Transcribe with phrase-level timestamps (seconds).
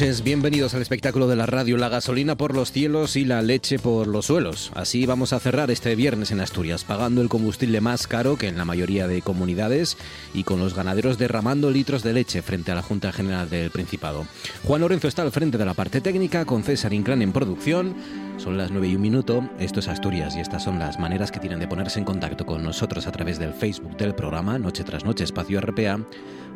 [0.00, 3.78] Noches, bienvenidos al espectáculo de la radio La gasolina por los cielos y la leche
[3.78, 4.72] por los suelos.
[4.74, 8.56] Así vamos a cerrar este viernes en Asturias, pagando el combustible más caro que en
[8.56, 9.98] la mayoría de comunidades
[10.32, 14.24] y con los ganaderos derramando litros de leche frente a la Junta General del Principado.
[14.64, 17.94] Juan Lorenzo está al frente de la parte técnica, con César Inclán en producción.
[18.38, 21.40] Son las 9 y un minuto, esto es Asturias y estas son las maneras que
[21.40, 25.04] tienen de ponerse en contacto con nosotros a través del Facebook del programa Noche tras
[25.04, 26.00] Noche Espacio RPA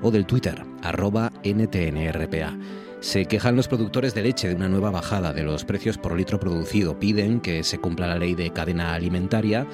[0.01, 2.57] o del Twitter arroba NTNRPA.
[3.05, 6.41] Se quejan los productores de leche de una nueva bajada de los precios por litro
[6.41, 6.99] producido.
[6.99, 9.67] Piden que se cumpla la ley de cadena alimentaria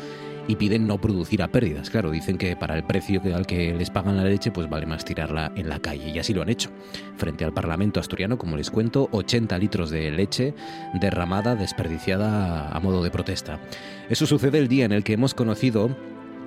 [0.48, 1.90] y piden no producir a pérdidas.
[1.90, 5.04] Claro, dicen que para el precio al que les pagan la leche, pues vale más
[5.04, 6.10] tirarla en la calle.
[6.10, 6.70] Y así lo han hecho.
[7.18, 10.52] Frente al Parlamento asturiano, como les cuento, 80 litros de leche
[11.00, 13.60] derramada, desperdiciada a modo de protesta.
[14.08, 15.96] Eso sucede el día en el que hemos conocido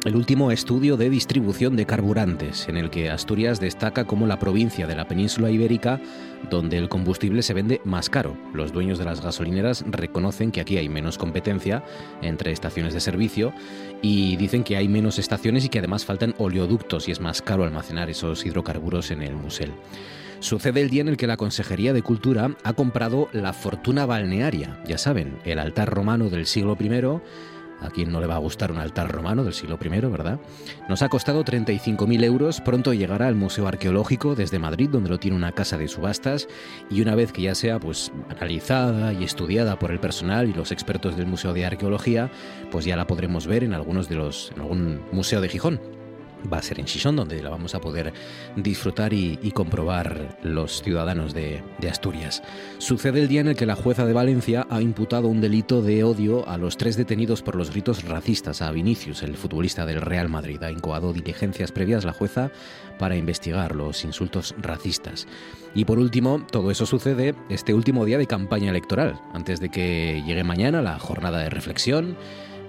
[0.05, 4.85] el último estudio de distribución de carburantes, en el que Asturias destaca como la provincia
[4.85, 6.01] de la península ibérica
[6.49, 8.35] donde el combustible se vende más caro.
[8.53, 11.83] Los dueños de las gasolineras reconocen que aquí hay menos competencia
[12.21, 13.53] entre estaciones de servicio
[14.01, 17.63] y dicen que hay menos estaciones y que además faltan oleoductos y es más caro
[17.63, 19.71] almacenar esos hidrocarburos en el musel.
[20.41, 24.77] Sucede el día en el que la Consejería de Cultura ha comprado la fortuna balnearia,
[24.85, 26.89] ya saben, el altar romano del siglo I
[27.83, 30.39] a quien no le va a gustar un altar romano del siglo I, ¿verdad?
[30.89, 35.37] Nos ha costado 35.000 euros, pronto llegará al Museo Arqueológico desde Madrid, donde lo tiene
[35.37, 36.47] una casa de subastas,
[36.89, 40.71] y una vez que ya sea pues analizada y estudiada por el personal y los
[40.71, 42.31] expertos del Museo de Arqueología,
[42.71, 46.02] pues ya la podremos ver en algunos de los en algún museo de Gijón
[46.51, 48.13] va a ser en Chichón, donde la vamos a poder
[48.55, 52.41] disfrutar y, comprobar los ciudadanos de, Asturias.
[52.79, 56.03] Sucede el día en el que la jueza de Valencia ha imputado un delito de
[56.03, 60.27] odio a los tres detenidos por los gritos racistas a Vinicius, el futbolista del Real
[60.27, 60.63] Madrid.
[60.63, 62.51] Ha incoado diligencias previas la jueza
[62.97, 65.27] para investigar los insultos racistas.
[65.75, 70.23] Y por último, todo eso sucede este último día de campaña electoral, antes de que
[70.25, 72.15] llegue mañana la jornada de reflexión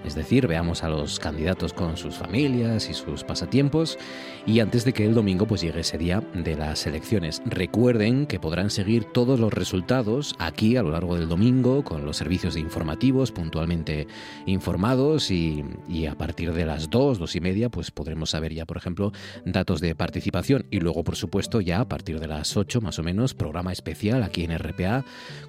[0.05, 3.97] es decir, veamos a los candidatos con sus familias y sus pasatiempos
[4.45, 7.41] y antes de que el domingo pues llegue ese día de las elecciones.
[7.45, 12.17] Recuerden que podrán seguir todos los resultados aquí a lo largo del domingo con los
[12.17, 14.07] servicios de informativos puntualmente
[14.45, 15.63] informados y,
[16.09, 19.11] a partir de las 2, 2 y media pues podremos saber ya por ejemplo
[19.45, 23.03] datos de participación y luego por supuesto ya a partir de las 8 más o
[23.03, 25.03] menos programa especial aquí en RPA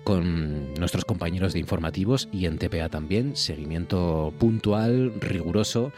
[0.05, 5.91] con nuestros compañeros de informativos y en TPA también seguimiento puntual, riguroso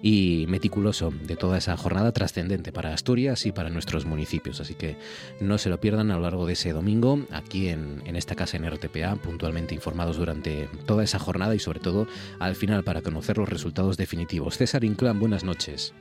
[0.00, 4.58] y meticuloso de toda esa jornada trascendente para Asturias y para nuestros municipios.
[4.58, 4.96] Así que
[5.38, 8.70] no se lo pierdan a lo largo de ese domingo aquí en, esta casa en
[8.70, 12.06] RTPA, puntualmente informados durante toda esa jornada y sobre todo
[12.38, 14.56] al final para conocer los resultados definitivos.
[14.56, 15.92] César Inclán, buenas noches.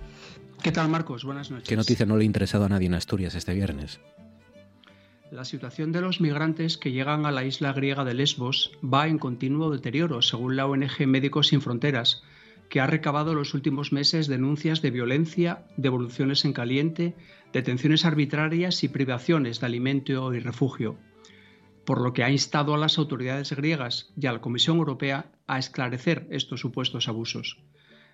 [0.63, 1.25] ¿Qué tal Marcos?
[1.25, 1.67] Buenas noches.
[1.67, 3.99] ¿Qué noticia no le ha interesado a nadie en Asturias este viernes?
[5.31, 9.19] La situación de los migrantes que llegan a la isla griega de Lesbos va en
[9.19, 12.24] continuo deterioro, según la ONG Médicos Sin Fronteras,
[12.68, 17.15] que ha recabado los últimos meses denuncias de violencia, devoluciones en caliente,
[17.53, 20.98] detenciones arbitrarias y privaciones de alimento y refugio,
[21.86, 25.59] por lo que ha instado a las autoridades griegas y a la Comisión Europea a
[25.59, 27.59] esclarecer estos supuestos abusos.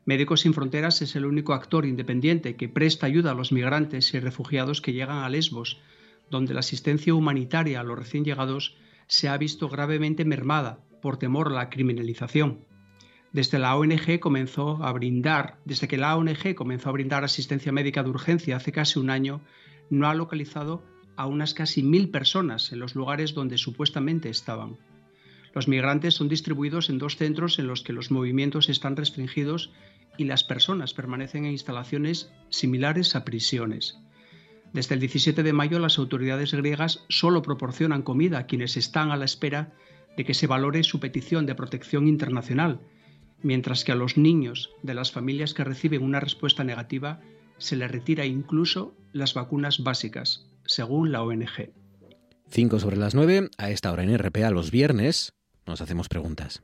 [0.04, 4.20] Médicos Sin Fronteras es el único actor independiente que presta ayuda a los migrantes y
[4.20, 5.80] refugiados que llegan a Lesbos
[6.30, 8.78] donde la asistencia humanitaria a los recién llegados
[9.08, 12.66] se ha visto gravemente mermada por temor a la criminalización.
[13.32, 18.02] Desde la ONG comenzó a brindar, desde que la ONG comenzó a brindar asistencia médica
[18.02, 19.42] de urgencia hace casi un año,
[19.90, 20.84] no ha localizado
[21.18, 24.78] a unas casi mil personas en los lugares donde supuestamente estaban.
[25.54, 29.72] Los migrantes son distribuidos en dos centros en los que los movimientos están restringidos
[30.18, 33.98] y las personas permanecen en instalaciones similares a prisiones.
[34.76, 39.16] Desde el 17 de mayo las autoridades griegas solo proporcionan comida a quienes están a
[39.16, 39.72] la espera
[40.18, 42.82] de que se valore su petición de protección internacional,
[43.42, 47.22] mientras que a los niños de las familias que reciben una respuesta negativa
[47.58, 51.72] se les retira incluso las vacunas básicas, según la ONG.
[52.50, 55.32] 5 sobre las 9, a esta hora en RPA los viernes,
[55.66, 56.62] nos hacemos preguntas.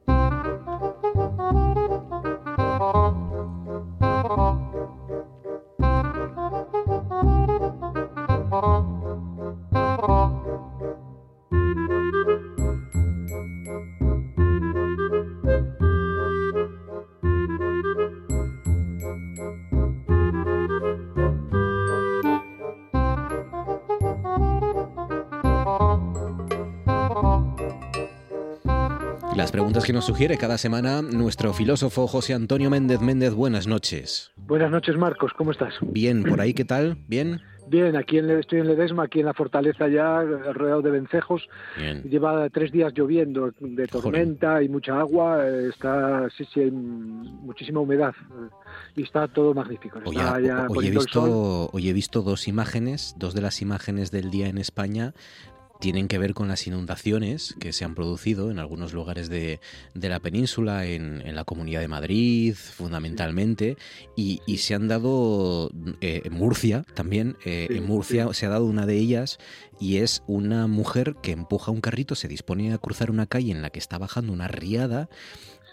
[29.81, 33.33] Preguntas que nos sugiere cada semana nuestro filósofo José Antonio Méndez Méndez.
[33.33, 34.31] Buenas noches.
[34.38, 35.31] Buenas noches, Marcos.
[35.38, 35.74] ¿Cómo estás?
[35.81, 36.98] Bien, ¿por ahí qué tal?
[37.07, 37.42] ¿Bien?
[37.68, 40.22] Bien, aquí en, estoy en Ledesma, aquí en la fortaleza ya,
[40.54, 41.48] rodeado de vencejos.
[41.78, 42.04] Bien.
[42.04, 45.48] Lleva tres días lloviendo, de tormenta y mucha agua.
[45.48, 48.13] eh, Está, sí, sí, hay muchísima humedad.
[48.19, 48.50] eh,
[48.98, 50.00] Y está todo magnífico.
[50.00, 54.31] Está ya hoy he visto, hoy he visto dos imágenes, dos de las imágenes del
[54.31, 55.13] día en España
[55.81, 59.60] tienen que ver con las inundaciones que se han producido en algunos lugares de,
[59.95, 63.78] de la península, en, en la Comunidad de Madrid fundamentalmente,
[64.16, 68.66] y, y se han dado eh, en Murcia también, eh, en Murcia se ha dado
[68.66, 69.39] una de ellas
[69.80, 73.63] y es una mujer que empuja un carrito, se dispone a cruzar una calle en
[73.63, 75.10] la que está bajando una riada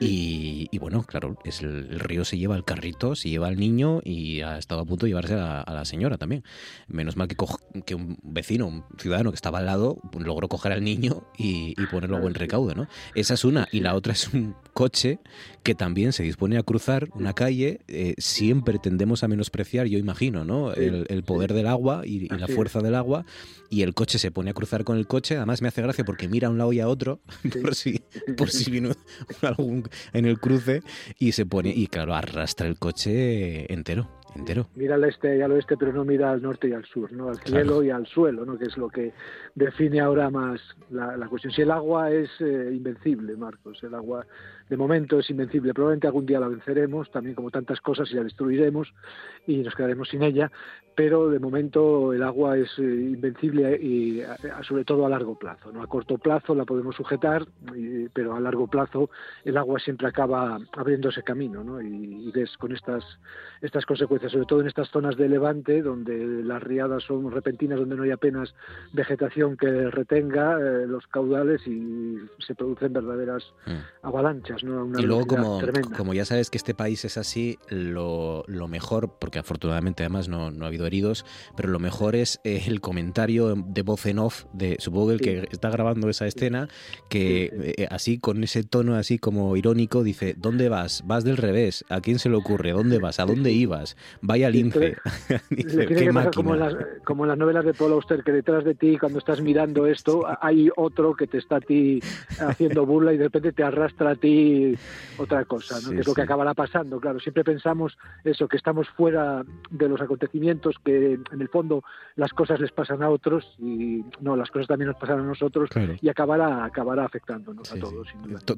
[0.00, 3.56] y, y bueno, claro, es el, el río se lleva el carrito, se lleva al
[3.56, 6.44] niño y ha estado a punto de llevarse a la, a la señora también.
[6.86, 7.36] Menos mal que,
[7.84, 11.86] que un vecino, un ciudadano que estaba al lado, logró coger al niño y, y
[11.86, 12.86] ponerlo a buen recaudo, ¿no?
[13.14, 13.66] Esa es una.
[13.72, 15.18] Y la otra es un coche
[15.62, 17.80] que también se dispone a cruzar una calle.
[17.88, 20.72] eh, siempre tendemos a menospreciar, yo imagino, ¿no?
[20.72, 23.24] El, el poder del agua y, y la fuerza del agua.
[23.70, 25.36] Y el coche se pone a cruzar con el coche.
[25.36, 27.20] Además me hace gracia porque mira a un lado y a otro
[27.62, 28.00] por si,
[28.36, 28.90] por si vino
[29.42, 30.82] algún en el cruce
[31.18, 35.50] y se pone y claro arrastra el coche entero entero Mira al este y al
[35.52, 37.28] oeste, pero no mira al norte y al sur, ¿no?
[37.30, 37.64] Al Claro.
[37.64, 38.58] cielo y al suelo, ¿no?
[38.58, 39.12] Que es lo que
[39.54, 40.60] define ahora más
[40.90, 41.52] la, la cuestión.
[41.52, 44.26] Si el agua es eh, invencible, Marcos, el agua
[44.68, 45.74] de momento es invencible.
[45.74, 48.92] Probablemente algún día la venceremos, también como tantas cosas, y la destruiremos
[49.46, 50.50] y nos quedaremos sin ella.
[50.94, 55.70] Pero de momento el agua es eh, invencible y a- sobre todo a largo plazo,
[55.72, 55.80] ¿no?
[55.82, 57.46] A corto plazo la podemos sujetar,
[58.12, 59.08] pero a largo plazo
[59.44, 61.80] el agua siempre acaba abriéndose camino, ¿no?
[61.80, 63.04] Y, ves con estas
[63.62, 67.96] estas consecuencias, sobre todo en estas zonas de levante, donde las riadas son repentinas, donde
[67.96, 68.54] no hay apenas
[68.92, 74.06] vegetación que retenga eh, los caudales y se producen verdaderas Mm.
[74.64, 75.96] Una y luego como, tremenda.
[75.96, 80.50] como ya sabes que este país es así lo, lo mejor porque afortunadamente además no,
[80.50, 81.24] no ha habido heridos
[81.56, 85.24] pero lo mejor es eh, el comentario de voz en off de supongo el Sí.
[85.24, 86.68] que está grabando esa escena
[87.08, 87.72] que Sí, sí.
[87.82, 91.02] eh, así con ese tono así como irónico dice ¿dónde vas?
[91.06, 92.72] vas del revés ¿a quién se le ocurre?
[92.72, 93.20] ¿dónde vas?
[93.20, 93.96] ¿a dónde ibas?
[94.22, 94.96] vaya lince
[95.50, 98.22] dice qué que pasar como en, máquina las, como en las novelas de Paul Auster,
[98.22, 102.00] que detrás de ti, cuando estás mirando esto, hay otro que te está a ti
[102.38, 104.47] haciendo burla y de repente te arrastra a ti
[105.18, 105.88] otra cosa, ¿no?
[105.88, 106.24] Sí, que es lo que sí.
[106.24, 107.00] acabará pasando.
[107.00, 111.82] Claro, siempre pensamos eso, que estamos fuera de los acontecimientos, que en el fondo
[112.16, 115.70] las cosas les pasan a otros y no, las cosas también nos pasan a nosotros
[115.70, 115.94] Claro.
[116.00, 118.08] y acabará, acabará afectándonos Sí, a todos.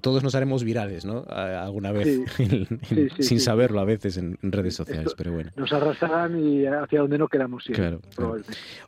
[0.00, 1.24] Todos nos haremos virales, ¿no?
[1.28, 2.20] Alguna vez,
[3.18, 5.50] sin saberlo a veces en redes sociales, Esto- pero bueno.
[5.56, 7.76] Nos arrastrarán y hacia donde no queramos ir.
[7.76, 8.36] Claro, claro.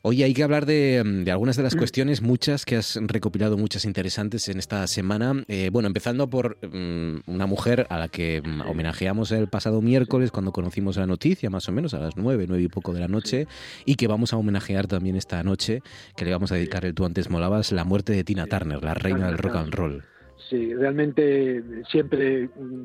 [0.02, 1.60] Oye, hay que hablar de, mm, de algunas Mm.
[1.60, 5.44] de las cuestiones, muchas que has recopilado, muchas interesantes en esta semana.
[5.48, 6.56] Eh, bueno, empezando por
[6.92, 11.50] mm, una mujer a la que mm, homenajeamos el pasado miércoles cuando conocimos la noticia,
[11.50, 13.46] más o menos a las nueve, nueve y poco de la noche,
[13.84, 15.82] y que vamos a homenajear también esta noche,
[16.16, 18.94] que le vamos a dedicar el tú antes molabas, la muerte de Tina Turner, la
[18.94, 20.04] reina del rock and roll.
[20.48, 22.84] Sí, realmente siempre mm,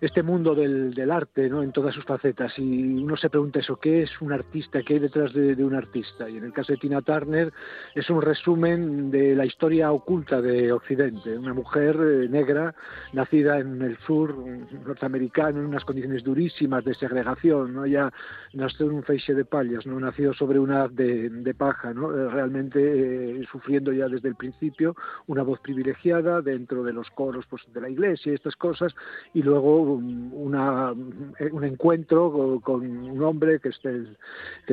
[0.00, 1.62] este mundo del, del arte, ¿no?
[1.62, 2.52] En todas sus facetas.
[2.58, 4.82] Y uno se pregunta eso, ¿qué es un artista?
[4.82, 6.28] ¿Qué hay detrás de, de un artista?
[6.28, 7.52] Y en el caso de Tina Turner
[7.94, 11.36] es un resumen de la historia oculta de Occidente.
[11.38, 12.74] Una mujer eh, negra,
[13.12, 17.86] nacida en el sur mm, norteamericano, en unas condiciones durísimas de segregación, ¿no?
[17.86, 18.12] Ya
[18.52, 19.98] nació en un feixe de pallas, ¿no?
[20.00, 22.10] Nació sobre una de paja, ¿no?
[22.10, 24.96] Eh, Realmente eh, sufriendo ya desde el principio
[25.26, 28.94] una voz privilegiada dentro de los coros pues, de la iglesia y estas cosas,
[29.34, 34.16] y luego una, un encuentro con, un hombre que es el,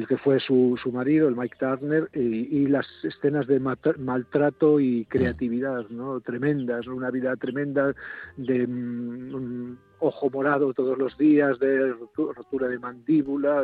[0.08, 5.88] que fue su, su marido, el Mike Turner, y, las escenas de maltrato y creatividad,
[5.89, 6.22] ¿no?
[6.22, 7.94] Tremendas, una vida tremenda
[8.38, 8.68] de
[10.00, 13.63] ojo morado todos los días, de rotura de mandíbula,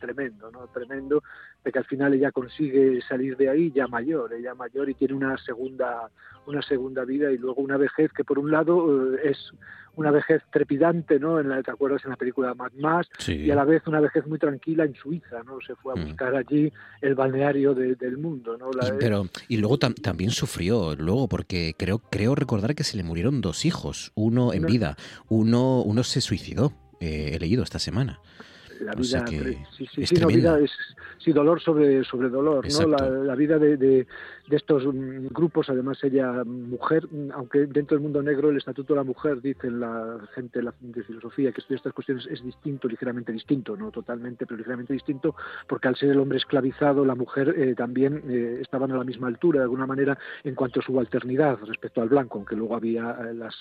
[0.00, 0.66] tremendo, ¿no?
[0.68, 1.22] Tremendo,
[1.64, 5.14] de que al final ella consigue salir de ahí ya mayor, ella mayor y tiene
[5.14, 6.10] una segunda,
[6.46, 9.52] una segunda vida y luego una vejez que por un lado eh, es
[9.94, 11.38] una vejez trepidante, ¿no?
[11.38, 13.08] En la, ¿Te acuerdas en la película Mad Max?
[13.28, 15.58] Y a la vez una vejez muy tranquila en Suiza, ¿no?
[15.66, 16.04] Se fue a mm.
[16.06, 18.70] buscar allí el balneario del mundo, ¿no?
[18.70, 23.40] y, pero, y luego también sufrió, luego, porque creo, creo recordar que se le murieron
[23.40, 24.96] dos hijos, uno en vida,
[25.28, 28.20] uno, uno se suicidó, eh, he leído esta semana.
[28.82, 30.70] La vida, sí, sí, sí, vida es,
[31.18, 32.86] sí, dolor sobre, sobre dolor, ¿no?
[33.24, 34.06] La, vida de, de,
[34.50, 38.98] estos mm, grupos, además ella mujer, mm, aunque dentro del mundo negro el Estatuto de
[38.98, 43.76] la Mujer, dicen la gente de filosofía que estudia estas cuestiones, es distinto, ligeramente distinto,
[43.76, 45.34] no totalmente, pero ligeramente distinto,
[45.66, 49.28] porque al ser el hombre esclavizado, la mujer eh, también eh, estaban a la misma
[49.28, 53.16] altura, de alguna manera, en cuanto a su alternidad respecto al blanco, aunque luego había
[53.20, 53.54] eh, las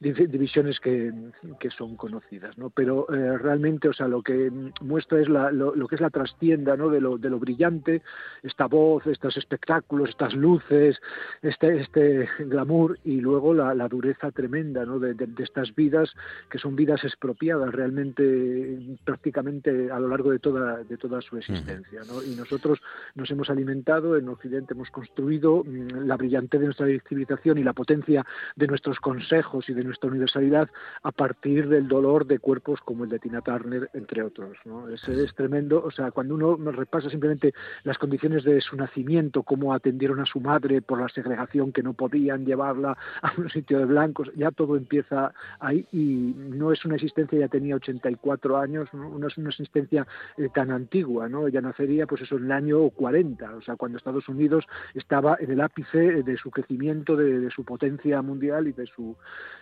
[0.00, 1.12] divisiones que,
[1.58, 2.70] que, son conocidas, ¿no?
[2.70, 6.88] Pero realmente, o sea, lo que muestra es la, lo, que es la trastienda, ¿no?
[6.88, 8.02] de lo, de lo brillante,
[8.42, 11.00] esta voz, estos espectáculos, estas luces,
[11.42, 16.10] este, este glamour y luego la, dureza tremenda de, estas vidas
[16.50, 22.00] que son vidas expropiadas realmente prácticamente a lo largo de toda, su existencia.
[22.26, 22.80] Y nosotros
[23.14, 27.72] nos hemos alimentado, en Occidente hemos construido mm, la brillantez de nuestra civilización y la
[27.72, 28.24] potencia
[28.56, 30.68] de nuestros consejos y de nuestra universalidad
[31.02, 34.43] a partir del dolor de cuerpos como el de Tina Turner, entre otros.
[34.64, 34.88] ¿No?
[34.88, 36.58] Es, es tremendo, o sea, cuando uno
[36.90, 41.72] pasa simplemente las condiciones de su nacimiento, cómo atendieron a su madre por la segregación,
[41.72, 46.72] que no podían llevarla a un sitio de blancos, ya todo empieza ahí y no
[46.72, 51.46] es una existencia, ya tenía 84 años, no, es una existencia eh, tan antigua, ¿no?
[51.46, 55.50] Ella nacería pues eso en el año 40, o sea, cuando Estados Unidos estaba en
[55.50, 59.16] el ápice de su crecimiento, de, su potencia mundial y de su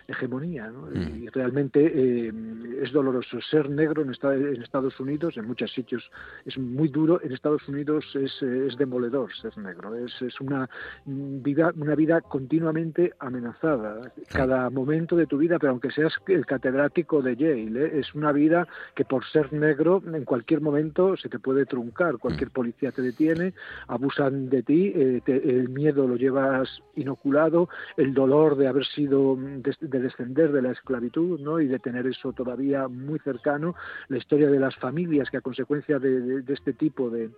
[0.07, 0.87] hegemonía, ¿no?
[0.87, 1.23] Mm.
[1.23, 2.33] Y realmente eh,
[2.81, 6.09] es doloroso ser negro en, en Estados Unidos, en muchos sitios
[6.45, 10.67] es muy duro en Estados Unidos es, es demoledor ser negro, es, es una,
[11.05, 17.21] vida, una vida continuamente amenazada, cada momento de tu vida, pero aunque seas el catedrático
[17.21, 17.99] de Yale, ¿eh?
[17.99, 22.49] es una vida que por ser negro en cualquier momento se te puede truncar, cualquier
[22.49, 22.53] mm.
[22.53, 23.53] policía te detiene,
[23.87, 29.99] abusan de ti, eh, el miedo lo llevas inoculado, el dolor de haber sido, de,
[29.99, 31.59] descender de la esclavitud ¿no?
[31.59, 33.75] y de tener eso todavía muy cercano,
[34.07, 37.29] la historia de las familias que a consecuencia de este tipo de,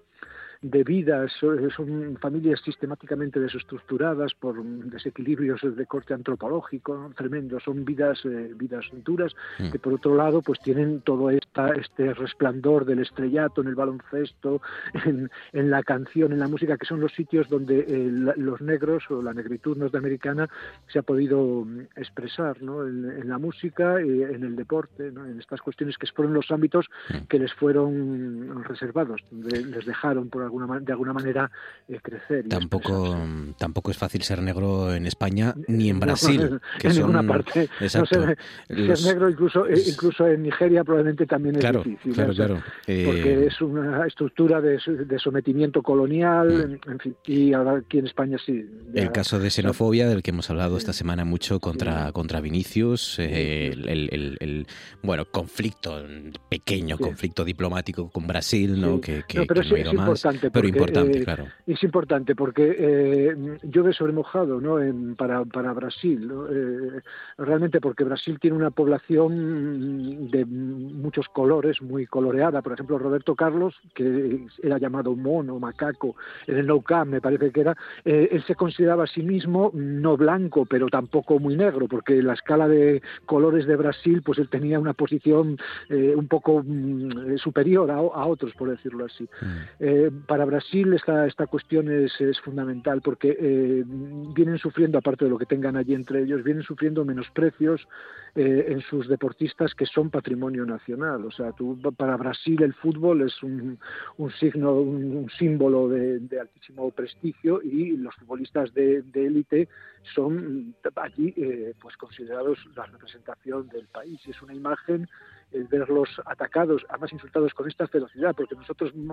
[0.70, 1.32] de vidas,
[1.76, 9.36] son familias sistemáticamente desestructuradas por desequilibrios de corte antropológico tremendo, son vidas, eh, vidas duras
[9.60, 9.72] mm.
[9.72, 14.62] que por otro lado pues tienen todo esta, este resplandor del estrellato en el baloncesto,
[15.06, 19.04] en, en la canción, en la música, que son los sitios donde eh, los negros
[19.12, 20.50] o la negritud norteamericana
[20.88, 22.88] se ha podido mm, expresar ¿no?
[22.88, 27.26] en, la música, en el deporte, en estas cuestiones que fueron los ámbitos mm.
[27.28, 30.42] que les fueron reservados, les dejaron por
[30.82, 31.52] de alguna manera
[31.88, 32.48] eh, crecer.
[32.48, 33.18] tampoco,
[33.58, 36.60] tampoco es fácil ser negro en España ni en Brasil.
[36.82, 37.70] en ninguna parte.
[37.88, 38.38] ser,
[38.70, 42.14] negro incluso, eh, incluso en Nigeria probablemente también es difícil.
[42.14, 42.56] Claro, claro.
[42.86, 44.80] Porque eh, es una estructura de,
[45.20, 46.92] sometimiento colonial, mm.
[46.92, 48.66] en fin, y ahora aquí en España sí.
[48.94, 54.68] el caso de xenofobia del que hemos hablado esta semana mucho contra, contra Vinicius, el,
[55.02, 56.04] bueno, conflicto,
[56.50, 59.02] pequeño conflicto diplomático con Brasil, ¿no?
[59.02, 61.46] Que, que, pero no ha más pero importante, eh, claro.
[61.66, 64.78] Es importante porque eh, llueve sobre mojado ¿no?
[65.16, 66.32] para, para Brasil.
[66.50, 67.02] Eh,
[67.38, 72.62] realmente porque Brasil tiene una población de muchos colores, muy coloreada.
[72.62, 76.16] Por ejemplo, Roberto Carlos, que era llamado mono, macaco,
[76.48, 79.72] en el No Camp me parece que era, eh, él se consideraba a sí mismo
[79.74, 84.40] no blanco, pero tampoco muy negro, porque en la escala de colores de Brasil, pues
[84.40, 85.58] él tenía una posición
[85.90, 89.28] un poco mm, superior a, otros, por decirlo así.
[89.42, 92.14] Mm para Brasil esta, esta cuestión es,
[92.44, 97.06] fundamental porque eh, vienen sufriendo, aparte de lo que tengan allí entre ellos, vienen sufriendo
[97.06, 97.88] menosprecios
[98.36, 101.26] eh, en sus deportistas que son patrimonio nacional.
[101.26, 103.80] O sea, tú, para Brasil el fútbol es un,
[104.18, 109.68] un signo, un, símbolo de, altísimo prestigio y los futbolistas de élite
[110.14, 114.20] son allí eh, pues considerados la representación del país.
[114.28, 115.08] Es una imagen
[115.52, 119.12] el verlos atacados, además insultados con esta ferocidad, porque nosotros mm,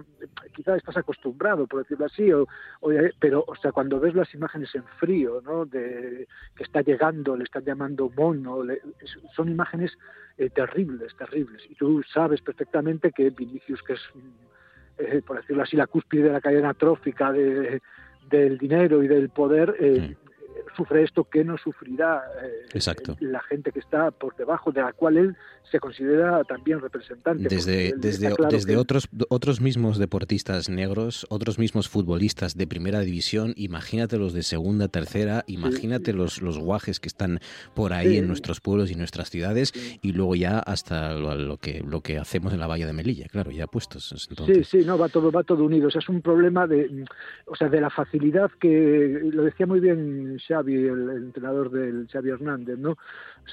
[0.55, 2.47] quizá estás acostumbrado, por decirlo así, o,
[3.19, 5.67] pero o sea, cuando ves las imágenes en frío, ¿no?
[5.67, 8.63] De que está llegando, le están llamando mono,
[9.35, 9.97] son imágenes
[10.39, 11.63] eh, terribles, terribles.
[11.69, 14.01] Y tú sabes perfectamente que Vinicius, que es,
[14.99, 17.81] eh, por decirlo así, la cúspide de la cadena trófica de,
[18.29, 20.17] del dinero y del poder, eh,
[20.77, 25.17] sufre esto que no sufrirá eh, la gente que está por debajo, de la cual
[25.17, 25.37] él
[25.71, 27.49] se considera también representante.
[27.49, 34.19] Desde, desde, desde otros, otros mismos deportistas negros, otros mismos futbolistas de primera división, imagínate
[34.19, 37.41] los de segunda, tercera, imagínate Los, los guajes que están
[37.75, 42.01] por ahí en nuestros pueblos y nuestras ciudades, y luego ya hasta lo, que, lo
[42.01, 44.29] que hacemos en la valla de Melilla, claro, ya puestos.
[44.47, 45.89] Sí, sí, no, va todo, va todo unido.
[45.89, 47.05] es un problema de,
[47.47, 52.31] o sea, de la facilidad que, lo decía muy bien Xavi, el, entrenador del Xavi
[52.31, 52.97] Hernández, ¿no?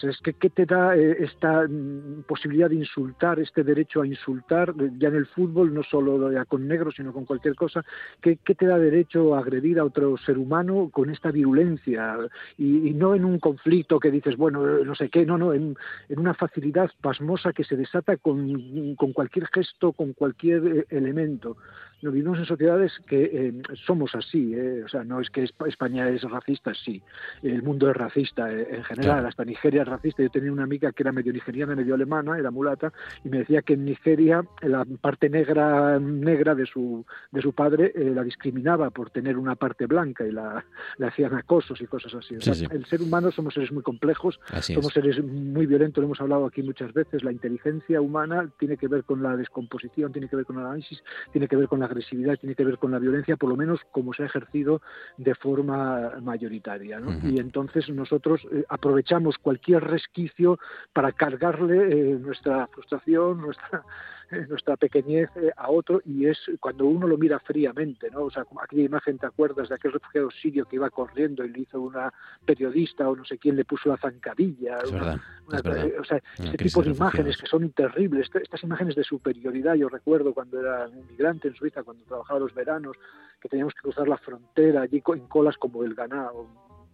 [0.02, 4.74] Es que ¿qué te da eh, esta mm, posibilidad de insultar, este derecho a insultar,
[4.98, 7.84] ya en el fútbol, no solo ya con negros, sino con cualquier cosa?
[8.22, 12.18] ¿Qué, te da derecho a agredir a otro ser humano con esta virulencia?
[12.58, 15.76] Y, no en un conflicto que dices, bueno, no sé qué, no, no, en,
[16.10, 21.58] una facilidad pasmosa que se desata con, con cualquier gesto, con cualquier eh, elemento
[22.02, 23.54] no, vivimos en sociedades que eh,
[23.86, 27.02] somos así, eh, o sea, no es que España es racista, sí,
[27.44, 30.24] el mundo es racista eh, en general, hasta Nigeria es racista.
[30.24, 32.92] Yo tenía una amiga que era medio nigeriana, medio alemana, era mulata,
[33.24, 37.94] y me decía que en Nigeria la parte negra negra de su de su padre
[37.96, 40.64] la discriminaba por tener una parte blanca y la
[40.98, 42.36] le hacían acosos y cosas así.
[42.36, 46.22] O sea, El ser humano somos seres muy complejos, somos seres muy violentos, lo hemos
[46.22, 47.24] hablado aquí muchas veces.
[47.24, 51.04] La inteligencia humana tiene que ver con la descomposición, tiene que ver con el análisis,
[51.32, 52.10] tiene que ver con la agresividad
[52.40, 54.82] tiene que ver con la violencia, por lo menos como se ha ejercido
[55.18, 57.02] de forma mayoritaria.
[57.24, 60.58] Y entonces nosotros eh, aprovechamos cualquier resquicio
[60.94, 63.84] para cargarle eh, nuestra frustración, nuestra
[64.50, 68.24] nuestra pequeñez eh, a otro y es cuando uno lo mira fríamente, ¿no?
[68.24, 71.62] O sea, aquella imagen, ¿te acuerdas de aquel refugiado sirio que iba corriendo y le
[71.62, 72.14] hizo una
[72.46, 74.80] periodista o no sé quién le puso la zancadilla?
[74.84, 75.20] Es verdad,
[76.00, 80.34] O sea, ese tipo de, imágenes que son terribles, estas imágenes de superioridad, yo recuerdo
[80.34, 82.98] cuando era inmigrante en Suiza, cuando trabajaba los veranos,
[83.42, 86.48] que teníamos que cruzar la frontera allí en colas como el ganado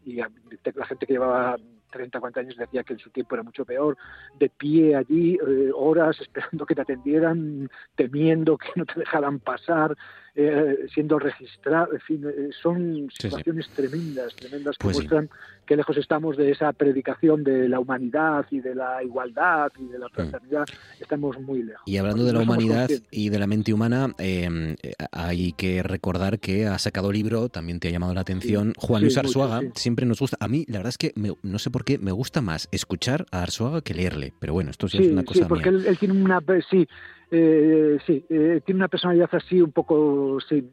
[0.05, 1.57] y la gente que llevaba
[1.91, 3.97] 30, 40 años decía que en su tiempo era mucho peor,
[4.37, 9.95] de pie allí, eh, horas esperando que te atendieran, temiendo que no te dejaran pasar,
[10.37, 15.29] eh, siendo registrado, en fin, eh, son situaciones tremendas, tremendas que pues muestran
[15.65, 19.97] que lejos estamos de esa predicación de la humanidad y de la igualdad y de
[19.97, 20.65] la fraternidad,
[20.99, 21.83] estamos muy lejos.
[21.85, 24.75] Y hablando de la humanidad y de la mente humana, em,
[25.11, 29.17] hay que recordar que ha sacado libro, también te ha llamado la atención, Juan Luis
[29.17, 32.11] Arzuaga, siempre nos gusta, a mí la verdad es que no sé por qué me
[32.11, 35.45] gusta más escuchar a Arzuaga que leerle, pero bueno, esto sí, es una cosa Sí,
[35.47, 36.41] porque Él, tiene una...
[36.69, 36.87] Sí,
[37.31, 40.63] eh, sí, eh, tiene una personalidad así un poco, sí,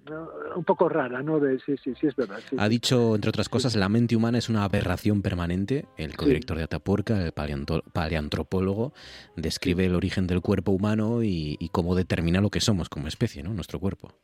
[0.55, 1.41] un poco rara, ¿no?
[1.41, 2.41] De, sí, sí, sí, es verdad.
[2.57, 5.87] ha dicho, entre otras cosas, la mente humana es una aberración permanente.
[5.97, 8.93] El codirector de Atapuerca, el paleantropólogo,
[9.37, 13.43] describe el origen del cuerpo humano y, y cómo determina lo que somos como especie,
[13.43, 13.55] ¿no?
[13.55, 14.15] Nuestro cuerpo.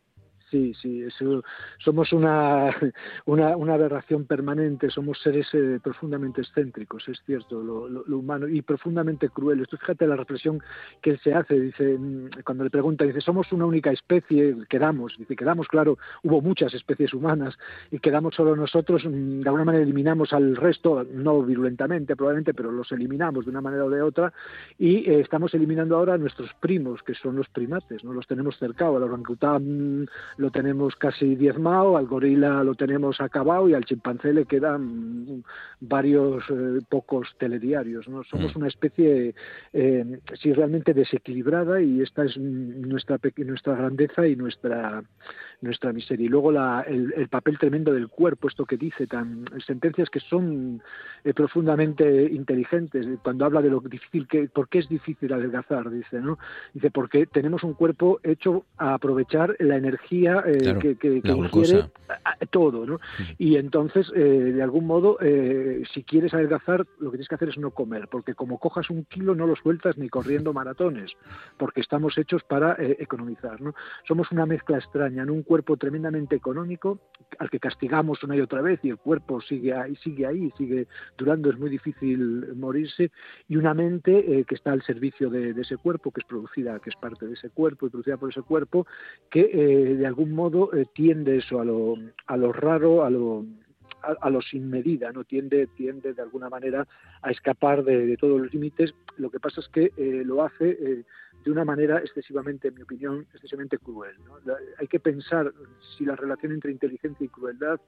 [0.51, 1.05] Sí, sí,
[1.79, 2.71] somos una,
[3.27, 9.29] una, una, aberración permanente, somos seres eh, profundamente excéntricos, es cierto, lo, humano, y profundamente
[9.29, 9.69] crueles.
[9.69, 10.63] Tú fíjate la reflexión
[11.03, 15.17] que él se hace, dice, mm, cuando le pregunta, dice, somos una única especie, quedamos,
[15.19, 17.59] dice, quedamos, claro, hubo muchas especies humanas,
[17.91, 22.73] y quedamos solo nosotros, mm, de alguna manera eliminamos al resto, no virulentamente probablemente, pero
[22.73, 24.33] los eliminamos de una manera o de otra,
[24.79, 28.57] y eh, estamos eliminando ahora a nuestros primos, que son los primates, no los tenemos
[28.57, 30.09] cercados, al orangután
[30.39, 35.45] lo tenemos casi diezmado, al gorila lo tenemos acabado y al chimpancé le quedan
[35.81, 38.09] varios eh, pocos telediarios.
[38.09, 38.23] ¿no?
[38.23, 38.59] Somos mm.
[38.59, 39.35] una especie,
[39.73, 45.03] eh, sí, realmente desequilibrada y esta es nuestra, nuestra grandeza y nuestra
[45.61, 46.27] nuestra miseria.
[46.27, 50.83] Y luego la, el, papel tremendo del cuerpo, esto que dice, tan sentencias que son
[51.25, 53.07] eh, profundamente inteligentes.
[53.23, 55.91] Cuando habla de lo difícil que, ¿por qué es difícil adelgazar?
[55.91, 56.39] Dice, ¿no?
[56.75, 61.23] Dice, porque tenemos un cuerpo hecho a aprovechar la energía eh, que, que,
[62.51, 62.95] todo, ¿no?
[62.95, 63.23] Mm.
[63.39, 65.19] Y entonces, eh, de algún modo,
[65.93, 69.05] si quieres adelgazar, lo que tienes que hacer es no comer, porque como cojas un
[69.05, 71.13] kilo no lo sueltas ni corriendo maratones,
[71.57, 73.75] porque estamos hechos para economizar, ¿no?
[74.07, 75.35] Somos una mezcla extraña, ¿no?
[75.35, 77.01] Un cuerpo tremendamente económico
[77.39, 80.87] al que castigamos una y otra vez y el cuerpo sigue ahí, sigue ahí, sigue
[81.17, 83.11] durando, es muy difícil morirse,
[83.49, 86.91] y una mente eh, que está al servicio de, ese cuerpo, que es producida, que
[86.91, 88.87] es parte de ese cuerpo y producida por ese cuerpo,
[89.31, 91.95] que eh, de algún modo eh, tiende eso a lo,
[92.27, 93.47] a lo raro, a lo
[94.03, 96.87] a, lo sin medida, no tiende, tiende de alguna manera
[97.23, 98.95] a escapar de, todos los límites.
[99.17, 101.05] Lo que pasa es que eh, lo hace eh,
[101.45, 104.17] de una manera excesivamente, en mi opinión, excesivamente cruel.
[104.79, 105.53] hay que pensar
[105.97, 107.81] si la relación entre inteligencia y crueldad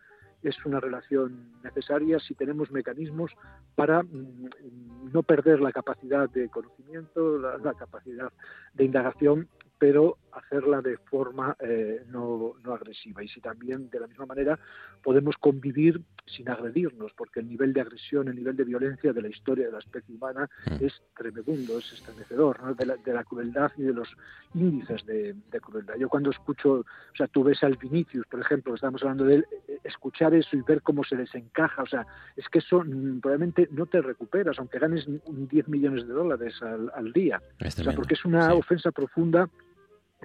[0.42, 3.30] es una relación necesaria si tenemos mecanismos
[3.74, 8.32] para mm, no perder la capacidad de conocimiento, la capacidad
[8.74, 9.48] de indagación
[9.80, 13.24] pero hacerla de forma eh, no, no, agresiva.
[13.24, 14.58] Y si también, de la misma manera,
[15.02, 19.28] podemos convivir sin agredirnos, porque el nivel de agresión, el nivel de violencia de la
[19.28, 20.84] historia de la especie humana mm.
[20.84, 24.08] es tremendo, es estremecedor, de, la, crueldad y de los
[24.52, 25.94] índices de, crueldad.
[25.98, 29.46] Yo cuando escucho, o sea, tú ves al Vinicius, por ejemplo, estamos hablando de él,
[29.66, 33.66] eh, escuchar eso y ver cómo se desencaja, o sea, es que eso mm, probablemente
[33.72, 37.40] no te recuperas, aunque ganes 10 millones de dólares al, al día.
[37.64, 39.48] o sea, porque es una ofensa profunda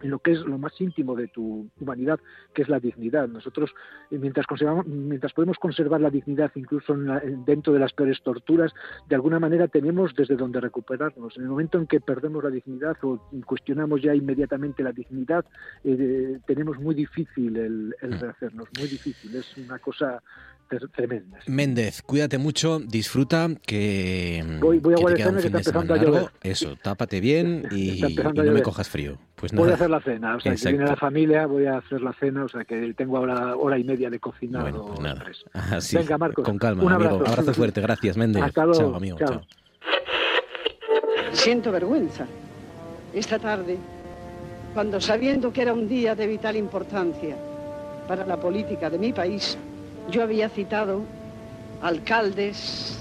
[0.01, 2.19] en lo que es lo más íntimo de tu humanidad,
[2.53, 3.27] que es la dignidad.
[3.27, 3.71] Nosotros,
[4.11, 6.95] eh, mientras, conservamos, mientras podemos conservar la dignidad incluso
[7.45, 8.73] dentro de las peores torturas,
[9.07, 11.37] de alguna manera tenemos desde donde recuperarnos.
[11.37, 15.45] En el momento en que perdemos la dignidad o cuestionamos ya inmediatamente la dignidad,
[15.83, 18.19] eh, tenemos muy difícil el, el mm.
[18.19, 19.35] rehacernos, muy difícil.
[19.35, 20.21] Es una cosa
[20.93, 21.47] tremendas.
[21.47, 24.43] Méndez, cuídate mucho, disfruta, que.
[24.59, 26.31] Voy, voy a Guadalajara que está empezando a llover.
[26.43, 29.17] Eso, tápate bien y, no me cojas frío.
[29.35, 32.01] Pues Voy a hacer la cena, o sea, que viene la familia, voy a hacer
[32.01, 34.61] la cena, o sea, que tengo ahora hora y media de cocinar.
[34.61, 35.25] Bueno, pues nada.
[35.53, 36.45] Así, Venga, Marcos.
[36.45, 37.15] Con calma, un abrazo.
[37.15, 37.29] amigo.
[37.29, 38.43] Abrazo fuerte, gracias, Méndez.
[38.53, 39.17] Chao, amigo.
[39.17, 39.41] Chao.
[41.33, 42.25] Siento vergüenza.
[43.13, 43.77] Esta tarde,
[44.73, 47.35] cuando sabiendo que era un día de vital importancia
[48.07, 49.57] para la política de mi país,
[50.09, 51.03] yo había citado
[51.81, 52.99] alcaldes,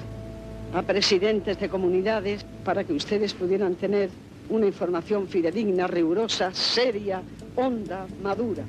[0.75, 4.11] a presidentes de comunidades, para que ustedes pudieran tener
[4.49, 7.23] una información fidedigna, rigurosa, seria,
[7.57, 8.65] honda, madura.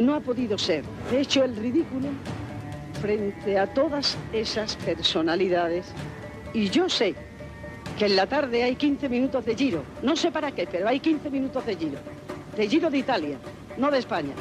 [0.00, 0.84] No ha podido ser.
[1.12, 2.08] He hecho el ridículo
[3.00, 5.86] frente a todas esas personalidades
[6.52, 7.14] y yo sé
[7.98, 9.82] que en la tarde hay 15 minutos de giro.
[10.02, 11.98] No sé para qué, pero hay 15 minutos de giro.
[12.56, 13.38] De giro de Italia,
[13.78, 14.34] no de España.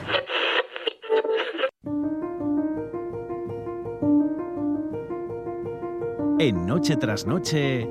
[6.41, 7.85] En Noche tras Noche...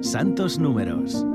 [0.00, 1.26] Santos Números.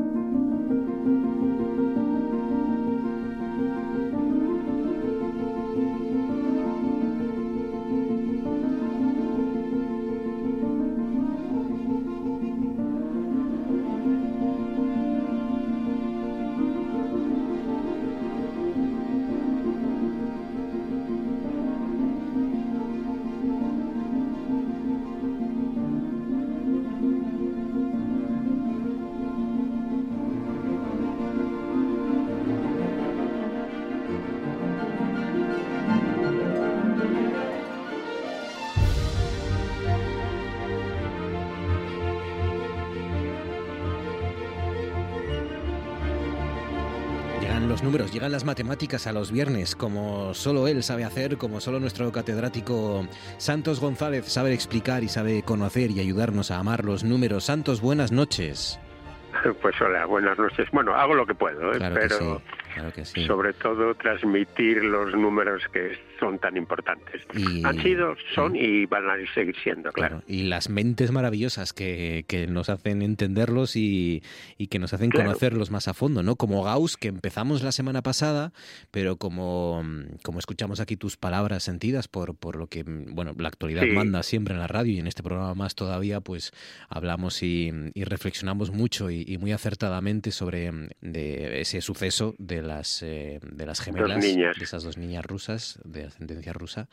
[47.68, 52.12] Números, llegan las matemáticas a los viernes, como solo él sabe hacer, como solo nuestro
[52.12, 53.06] catedrático
[53.38, 57.44] Santos González sabe explicar y sabe conocer y ayudarnos a amar los números.
[57.44, 58.80] Santos, buenas noches.
[59.62, 60.68] Pues hola, buenas noches.
[60.72, 61.78] Bueno, hago lo que puedo, ¿eh?
[61.80, 62.42] pero
[63.26, 67.22] sobre todo transmitir los números que son tan importantes.
[67.64, 70.24] Han sido, son y van a seguir siendo, claro.
[70.28, 74.24] Y las mentes maravillosas que, que nos hacen entenderlos y,
[74.58, 76.36] y que nos hacen conocerlos más a fondo, ¿no?
[76.36, 78.52] Como Gauss, que empezamos la semana pasada,
[78.92, 79.84] pero como,
[80.24, 84.54] como escuchamos aquí tus palabras sentidas por, por lo que, bueno, la actualidad manda siempre
[84.54, 86.52] en la radio y en este programa más todavía, pues
[86.90, 93.40] hablamos y, y reflexionamos mucho y, muy acertadamente sobre de ese suceso de las, eh,
[93.42, 96.88] de las gemelas, de esas dos niñas rusas de ascendencia rusa,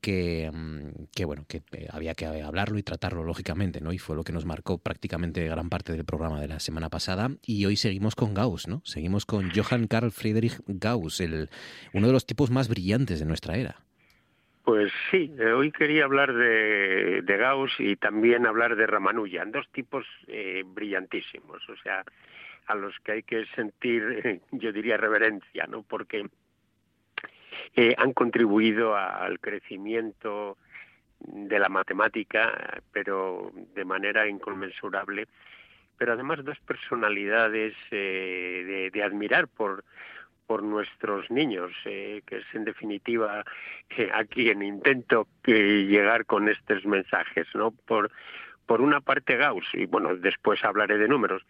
[0.00, 3.92] que, mm, que bueno, que eh, había que hablarlo y tratarlo lógicamente, ¿no?
[3.92, 7.30] Y fue lo que nos marcó prácticamente gran parte del programa de la semana pasada.
[7.44, 8.82] Y hoy seguimos con Gauss, ¿no?
[8.84, 11.48] Seguimos con Johann Carl Friedrich Gauss, el,
[11.92, 13.76] uno de los tipos más brillantes de nuestra era.
[14.64, 19.68] Pues sí, eh, hoy quería hablar de, de, Gauss y también hablar de Ramanujan, dos
[19.70, 20.04] tipos
[20.74, 22.04] brillantísimos, o sea,
[22.66, 25.82] a los que hay que sentir, yo diría, reverencia, ¿no?
[25.82, 26.26] Porque
[27.74, 30.56] eh, han contribuido al crecimiento
[31.20, 35.26] de la matemática, pero de manera inconmensurable.
[35.98, 39.84] Pero además dos personalidades eh, de, admirar por
[40.46, 43.44] por nuestros niños, eh, que es en definitiva
[44.14, 47.72] a quien intento llegar con estos mensajes, ¿no?
[47.72, 48.12] Por
[48.64, 51.42] por una parte Gauss y bueno después hablaré de números,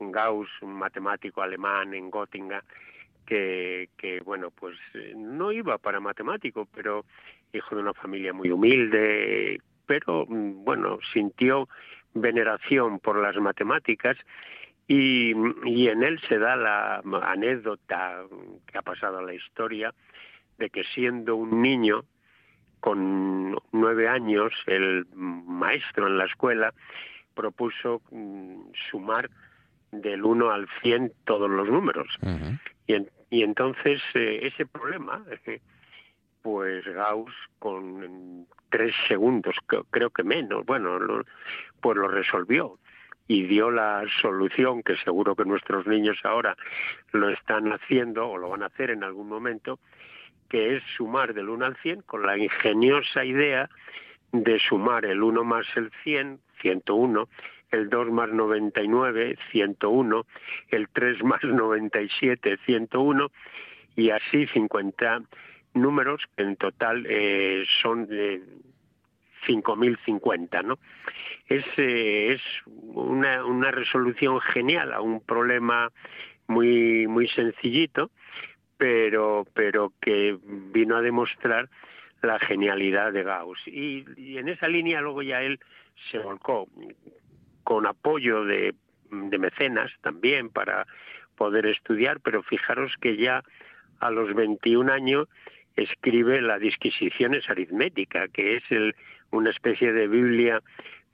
[0.00, 2.60] Gauss, un matemático alemán en Göttingen,
[3.26, 7.04] que, bueno, pues eh, no iba para matemático, pero
[7.52, 11.68] hijo de una familia muy humilde, pero mm, bueno, sintió
[12.14, 14.16] veneración por las matemáticas
[14.86, 15.32] y,
[15.64, 18.24] y, en él se da la anécdota
[18.66, 19.94] que ha pasado a la historia
[20.58, 22.04] de que siendo un niño
[22.80, 26.74] con nueve años el maestro en la escuela
[27.34, 29.30] propuso mm, sumar
[29.92, 32.08] del 1 al 100 todos los números.
[32.86, 32.96] y,
[33.30, 35.24] y, entonces eh, ese problema,
[36.42, 39.54] pues Gauss con tres segundos,
[39.90, 40.98] creo que menos, bueno,
[41.80, 42.78] pues lo resolvió
[43.28, 46.56] y dio la solución que seguro que nuestros niños ahora
[47.12, 49.78] lo están haciendo o lo van a hacer en algún momento,
[50.48, 53.68] que es sumar del 1 al 100 con la ingeniosa idea
[54.32, 57.28] de sumar el 1 más el 100, 101,
[57.72, 60.26] el 2 más 99, 101,
[60.68, 63.30] el 3 más 97, 101,
[63.96, 65.22] y así 50
[65.74, 68.42] números que en total eh, son eh,
[69.46, 70.78] 5.050, ¿no?
[71.48, 75.90] Es, eh, es una, una resolución genial a un problema
[76.46, 78.10] muy, muy sencillito,
[78.76, 81.68] pero, pero que vino a demostrar
[82.20, 83.58] la genialidad de Gauss.
[83.66, 85.58] Y, y en esa línea luego ya él
[86.10, 86.68] se volcó
[87.72, 88.74] con apoyo de,
[89.10, 90.86] mecenas también para
[91.36, 93.42] poder estudiar, pero fijaros que ya
[93.98, 95.26] a los 21 años
[95.74, 98.94] escribe la Disquisiciones Aritmética, que es el,
[99.30, 100.60] una especie de Biblia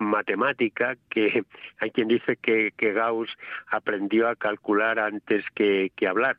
[0.00, 1.44] matemática que
[1.78, 3.30] hay quien dice que, Gauss
[3.68, 6.38] aprendió a calcular antes que, hablar,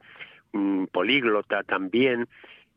[0.52, 2.28] un políglota también,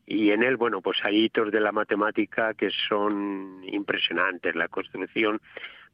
[0.05, 5.41] y en él, bueno, pues hay hitos de la matemática que son impresionantes, la construcción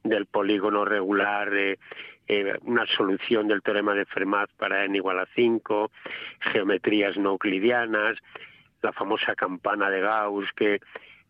[0.04, 1.78] del polígono regular, eh,
[2.28, 5.92] eh, una solución del teorema de Fermat para n igual a 5,
[6.52, 8.18] geometrías no euclidianas,
[8.82, 10.80] la famosa campana de Gauss, que,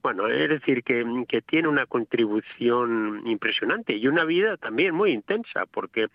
[0.04, 5.66] bueno, es decir, que, que tiene una contribución impresionante y una vida también muy intensa,
[5.66, 6.08] porque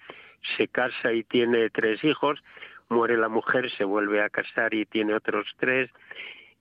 [0.57, 2.43] se casa y tiene tres hijos,
[2.89, 5.91] muere la mujer, se vuelve a casar y tiene otros tres,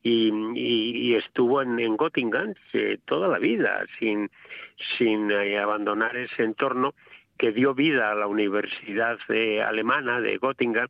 [0.03, 4.29] y, y, estuvo en, en Göttingen eh, toda la vida sin,
[4.99, 6.93] eh, abandonar ese entorno
[7.37, 9.17] que dio vida a la Universidad
[9.65, 10.87] Alemana de Göttingen,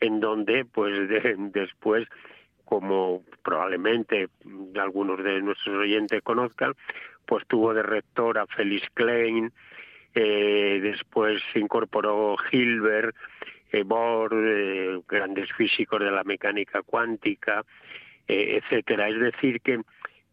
[0.00, 1.08] en donde pues
[1.52, 2.08] después
[2.64, 4.28] como probablemente
[4.80, 6.74] algunos de nuestros oyentes conozcan,
[7.26, 9.52] pues tuvo de rector a Felix Klein,
[10.14, 13.16] eh, después se incorporó Hilbert,
[13.72, 17.64] eh, Bohr, eh, grandes físicos de la mecánica cuántica,
[18.28, 19.08] eh, etcétera.
[19.08, 19.80] Es decir, que,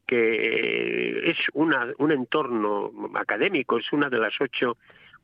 [0.07, 4.77] que es una, un entorno académico, es una de las ocho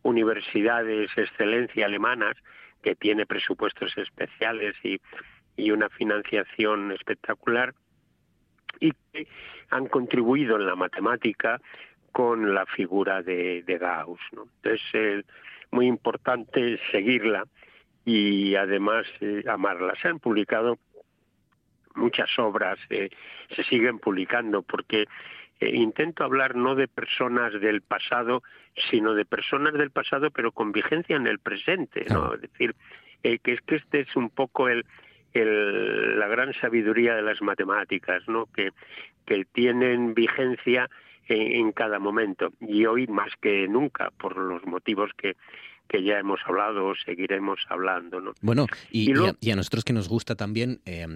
[0.04, 2.36] universidades excelencia alemanas
[2.82, 5.00] que tiene presupuestos especiales y
[5.58, 7.74] y una financiación espectacular
[8.80, 9.28] y que
[9.72, 11.60] han contribuido en la matemática
[12.12, 14.20] con la figura de, de Gauss.
[14.32, 14.44] ¿no?
[14.58, 15.26] Entonces, es
[15.72, 17.44] muy importante seguirla
[18.06, 19.94] y además eh, amarla.
[20.02, 20.78] Se han publicado
[21.98, 23.10] muchas obras, eh,
[23.56, 25.06] se siguen publicando porque
[25.60, 28.44] eh, intento hablar no de personas del pasado,
[28.90, 32.34] sino de personas del pasado, pero con vigencia en el presente, ¿no?
[32.34, 32.76] Es decir,
[33.22, 34.86] que es que este es un poco el,
[35.34, 38.46] el, la gran sabiduría de las matemáticas, ¿no?
[38.54, 38.72] Que,
[39.26, 40.90] que tienen vigencia
[41.28, 45.36] en, en cada momento y hoy más que nunca por los motivos que,
[45.88, 48.20] que ya hemos hablado o seguiremos hablando.
[48.22, 48.34] ¿no?
[48.42, 49.26] Bueno, y, y, lo...
[49.26, 51.08] y, a, y, a, nosotros que nos gusta también eh,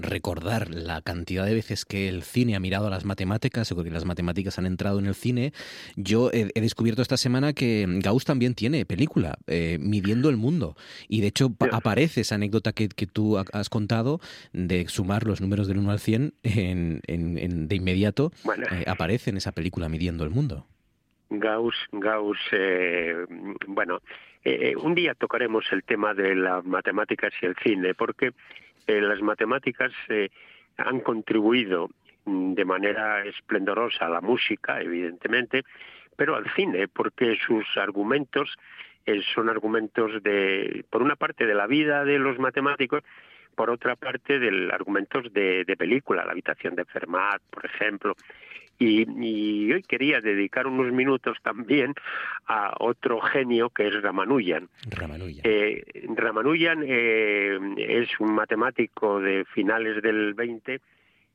[0.00, 3.90] recordar la cantidad de veces que el cine ha mirado a las matemáticas o que
[3.90, 5.52] las matemáticas han entrado en el cine,
[5.96, 10.76] yo he, he descubierto esta semana que Gauss también tiene película, eh, Midiendo el Mundo.
[11.08, 14.20] Y de hecho aparece esa anécdota que, que, tú has contado
[14.52, 18.66] de sumar los números del 1 al 100 en, en, en de inmediato, bueno.
[18.70, 20.66] eh, aparece en esa película Midiendo el Mundo.
[21.30, 23.24] Gauss, Gauss eh,
[23.66, 24.00] bueno,
[24.44, 28.32] eh, un día tocaremos el tema de las matemáticas y el cine, porque
[28.86, 30.30] eh, las matemáticas eh,
[30.76, 31.90] han contribuido
[32.26, 35.64] de manera esplendorosa a la música, evidentemente,
[36.16, 38.56] pero al cine, porque sus argumentos
[39.06, 43.02] eh, son argumentos de, por una parte, de la vida de los matemáticos,
[43.54, 48.14] por otra parte, de argumentos de, de película, la habitación de Fermat, por ejemplo,
[48.80, 51.94] y, y, hoy quería dedicar unos minutos también
[52.46, 54.70] a otro genio que es Ramanujan.
[54.90, 55.84] Ramanujan, eh,
[56.16, 60.80] Ramanujan eh, es un matemático de finales del 20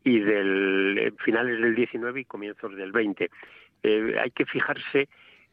[0.04, 3.30] y del eh, finales del 19 y comienzos del 20.
[3.84, 5.08] Eh, hay que fijarse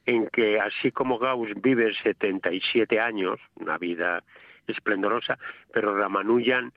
[0.07, 4.25] en que así como Gauss vive 77 años, una vida
[4.67, 5.39] esplendorosa,
[5.73, 6.73] pero Ramanujan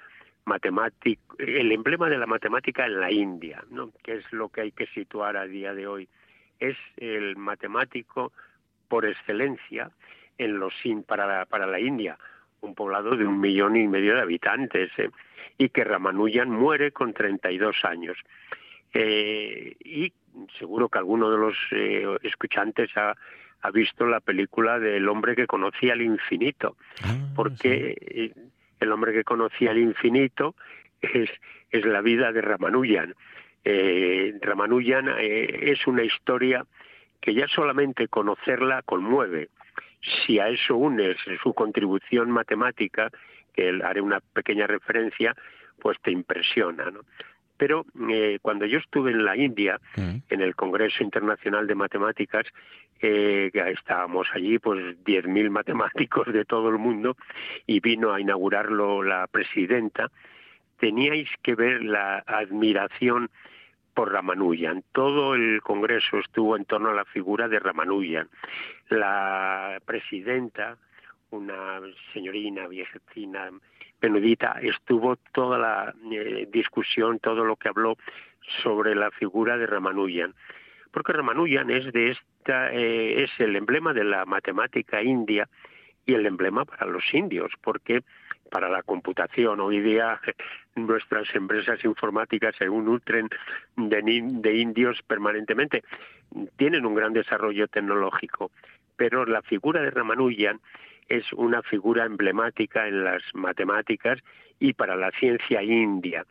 [0.46, 3.92] matemático, el emblema de la matemática en la India, ¿no?
[4.04, 6.08] que es lo que hay que situar a día de hoy.
[6.60, 8.32] Es el matemático
[8.88, 9.92] por excelencia
[10.38, 10.74] en los
[11.08, 12.18] para para la India,
[12.62, 15.10] un poblado de un millón y medio de habitantes, ¿eh?
[15.58, 18.18] y que Ramanujan muere con 32 años.
[18.94, 20.14] Eh, y
[20.58, 23.16] seguro que alguno de los eh, escuchantes ha,
[23.62, 28.34] ha, visto la película del hombre que conocía el infinito, ah, porque
[28.80, 30.56] el hombre que conocía el infinito
[31.02, 31.30] es,
[31.72, 33.16] es la vida de Ramanujan.
[34.42, 36.66] Ramanujan es una historia
[37.20, 39.50] que ya solamente conocerla conmueve.
[40.26, 43.10] Si a eso unes su contribución matemática,
[43.54, 45.36] que haré una pequeña referencia,
[45.80, 47.02] pues te impresiona, ¿no?
[47.58, 50.16] Pero eh, cuando yo estuve en la India, mm.
[50.30, 52.46] en el Congreso Internacional de Matemáticas,
[53.02, 57.16] eh, estábamos allí, pues 10.000 matemáticos de todo el mundo,
[57.66, 60.12] y vino a inaugurarlo la presidenta,
[60.80, 63.30] teníais que ver la admiración
[63.94, 64.84] por Ramanujan.
[64.92, 68.30] Todo el Congreso estuvo en torno a la figura de Ramanujan.
[68.90, 70.78] La presidenta,
[71.32, 71.80] una
[72.14, 73.50] señorina viejecina,
[74.06, 77.98] penudita, estuvo toda la eh, discusión, todo lo que habló
[78.62, 80.36] sobre la figura de Ramanujan.
[80.92, 85.50] Porque Ramanujan es de esta, eh, es el emblema de la matemática india
[86.06, 88.04] y el emblema para los indios, porque
[88.52, 89.60] para la computación.
[89.60, 90.22] Hoy día
[90.76, 93.28] nuestras empresas informáticas se nutren
[93.76, 95.84] de, indios permanentemente.
[96.58, 98.52] Tienen un gran desarrollo tecnológico,
[98.96, 100.62] pero la figura de Ramanujan
[101.08, 104.20] es una figura emblemática en las matemáticas
[104.60, 106.26] y para la ciencia india.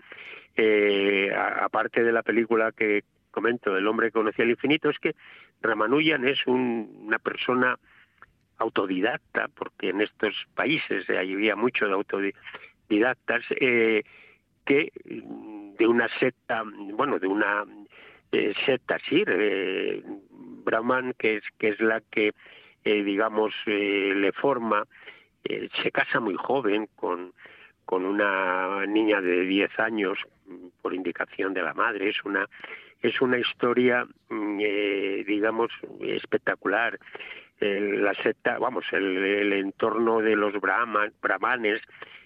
[0.56, 5.16] Eh, aparte de la película que comento, El hombre que conocía el infinito, es que
[5.60, 7.76] Ramanujan es una persona
[8.58, 14.04] autodidacta, porque en estos países había mucho de autodidactas, eh,
[14.64, 17.64] que de una secta, bueno, de una
[18.32, 20.02] eh, secta, sí, eh,
[20.64, 22.32] Brahman, que es, que es la que,
[22.84, 24.84] eh, digamos, le forma,
[25.42, 27.32] se casa muy joven con,
[27.84, 30.18] con una niña de 10 años
[30.82, 32.10] por indicación de la madre.
[32.10, 32.48] Es una,
[33.00, 34.58] es una historia, mm,
[35.26, 35.70] digamos,
[36.00, 36.98] espectacular
[37.60, 41.80] la secta, vamos, el, entorno de los brahmanes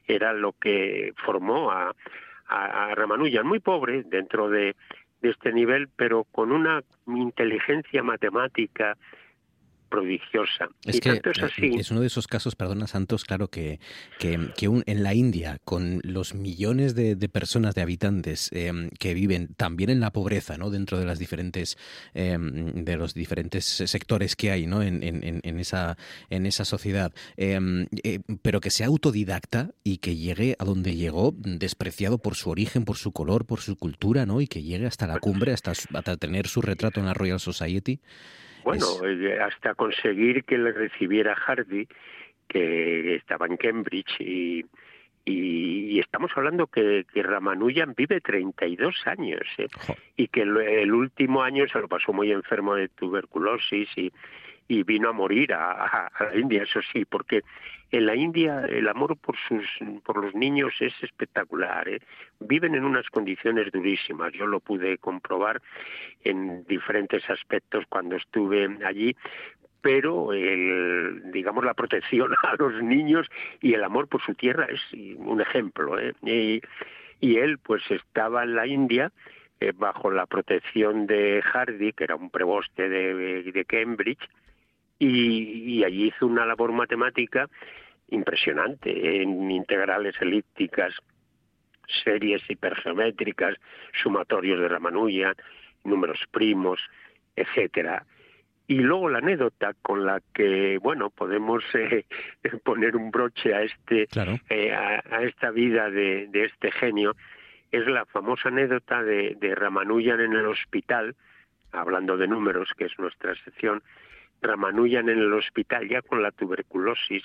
[0.06, 1.94] era lo que formó a,
[2.48, 4.74] a, Ramanujan, muy pobre dentro de,
[5.20, 8.96] de este nivel, pero con una inteligencia matemática
[9.88, 10.68] prodigiosa.
[10.84, 11.20] Es que
[11.78, 13.80] es, uno de esos casos, perdona Santos, claro que,
[14.18, 14.38] que,
[14.86, 20.00] en la India, con los millones de, personas, de habitantes em, que viven también en
[20.00, 20.70] la pobreza, ¿no?
[20.70, 21.76] dentro de las diferentes
[22.14, 24.82] em, de los diferentes sectores que hay ¿no?
[24.82, 25.96] en, en, esa,
[26.30, 31.34] en esa sociedad, em, eh, pero que sea autodidacta y que llegue a donde llegó,
[31.36, 34.40] despreciado por su origen, por su color, por su cultura, ¿no?
[34.40, 38.00] y que llegue hasta la cumbre, hasta, hasta tener su retrato en la Royal Society.
[38.68, 41.88] Bueno, eh, hasta conseguir que le recibiera Hardy,
[42.46, 44.62] que estaba en Cambridge, y,
[45.24, 49.68] y, estamos hablando que, que Ramanujan vive 32 años, ¿eh?
[50.18, 54.12] y que el, último año se lo pasó muy enfermo de tuberculosis y,
[54.68, 57.42] y vino a morir a, la India, eso sí, porque
[57.90, 59.64] en la India el amor por sus
[60.04, 61.88] por los niños es espectacular.
[61.88, 62.00] ¿eh?
[62.38, 64.32] Viven en unas condiciones durísimas.
[64.34, 65.62] Yo lo pude comprobar
[66.22, 69.16] en diferentes aspectos cuando estuve allí,
[69.80, 73.26] pero el, digamos la protección a los niños
[73.62, 74.80] y el amor por su tierra es
[75.16, 75.98] un ejemplo.
[75.98, 76.12] ¿eh?
[76.22, 76.60] Y,
[77.20, 79.12] y él pues estaba en la India
[79.60, 84.28] eh, bajo la protección de Hardy, que era un preboste de, de Cambridge,
[84.98, 87.48] y, allí hizo una labor matemática
[88.08, 90.94] impresionante en integrales elípticas,
[92.04, 93.54] series hipergeométricas,
[94.02, 95.34] sumatorios de Ramanujan,
[95.84, 96.80] números primos,
[97.36, 98.04] etcétera.
[98.66, 102.04] Y luego la anécdota con la que, bueno, podemos eh,
[102.62, 104.08] poner un broche a este,
[104.50, 107.14] eh, a, esta vida de, de, este genio,
[107.70, 111.14] es la famosa anécdota de, de Ramanujan en el hospital,
[111.72, 113.82] hablando de números, que es nuestra sección,
[114.42, 117.24] Ramanujan en el hospital ya con la tuberculosis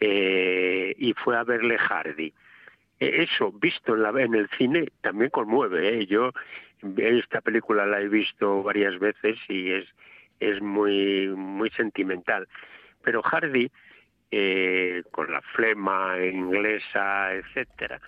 [0.00, 2.32] eh, y fue a verle Hardy.
[2.98, 6.00] E, eso, visto en, la, en el cine, también conmueve.
[6.00, 6.06] ¿eh?
[6.06, 6.32] Yo
[6.96, 9.86] esta película la he visto varias veces y es,
[10.40, 12.48] es muy, muy sentimental.
[13.02, 13.70] Pero Hardy,
[14.30, 18.00] eh, con la flema inglesa, etcétera,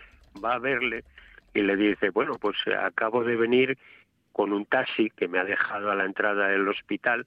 [0.43, 1.05] va a verle
[1.55, 3.77] y le dice, bueno, pues acabo de venir
[4.33, 7.27] con un taxi que me ha dejado a la entrada del hospital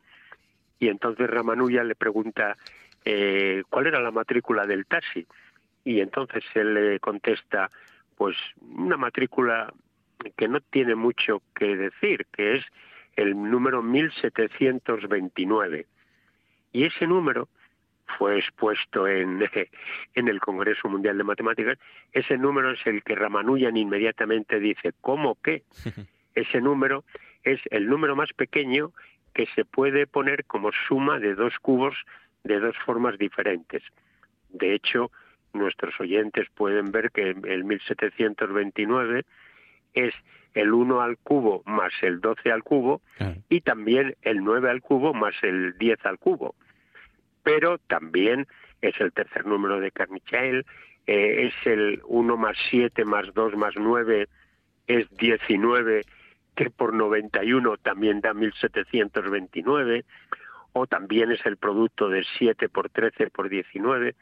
[0.80, 2.58] y entonces Ramanuja le pregunta
[3.04, 5.26] eh, cuál era la matrícula del taxi
[5.84, 7.70] y entonces él le contesta
[8.18, 9.72] pues una matrícula
[10.36, 12.66] que no tiene mucho que decir, que es
[13.16, 15.86] el número 1729.
[16.72, 17.48] Y ese número
[18.18, 19.48] fue expuesto en,
[20.16, 21.78] en el Congreso Mundial de Matemáticas.
[22.12, 25.64] Ese número es el que Ramanujan inmediatamente dice, ¿cómo qué?
[26.36, 27.06] Ese número
[27.44, 28.92] es el número más pequeño
[29.36, 31.94] que se puede poner como suma de dos cubos
[32.44, 33.84] de dos formas diferentes.
[34.50, 35.12] De hecho,
[35.54, 39.26] nuestros oyentes pueden ver que el 1729
[39.94, 40.14] es
[40.54, 43.02] el 1 al cubo más el 12 al cubo
[43.50, 46.56] y también el 9 al cubo más el 10 al cubo.
[47.44, 48.48] Pero también
[48.82, 50.66] es el tercer número de Carmichael,
[51.08, 54.28] eh, es el 1 más 7 más 2 más 9
[54.88, 56.04] es 19,
[56.56, 60.06] que por 91 también da 1729,
[60.74, 64.16] o también es el producto de 7 por 13 por 19.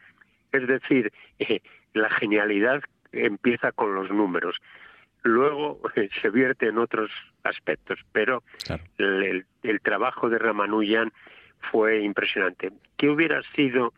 [0.52, 1.62] Es decir, eh,
[1.94, 2.82] la genialidad
[3.12, 4.58] empieza con los números.
[5.24, 7.10] Luego eh, se vierte en otros
[7.44, 8.44] aspectos, pero
[8.98, 9.46] el,
[9.82, 11.12] trabajo de Ramanujan
[11.72, 12.72] fue impresionante.
[12.98, 13.94] ¿Qué hubiera sido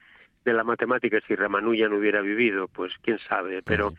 [0.46, 2.68] de la matemática si Ramanujan hubiera vivido?
[2.68, 3.94] Pues quién sabe, pero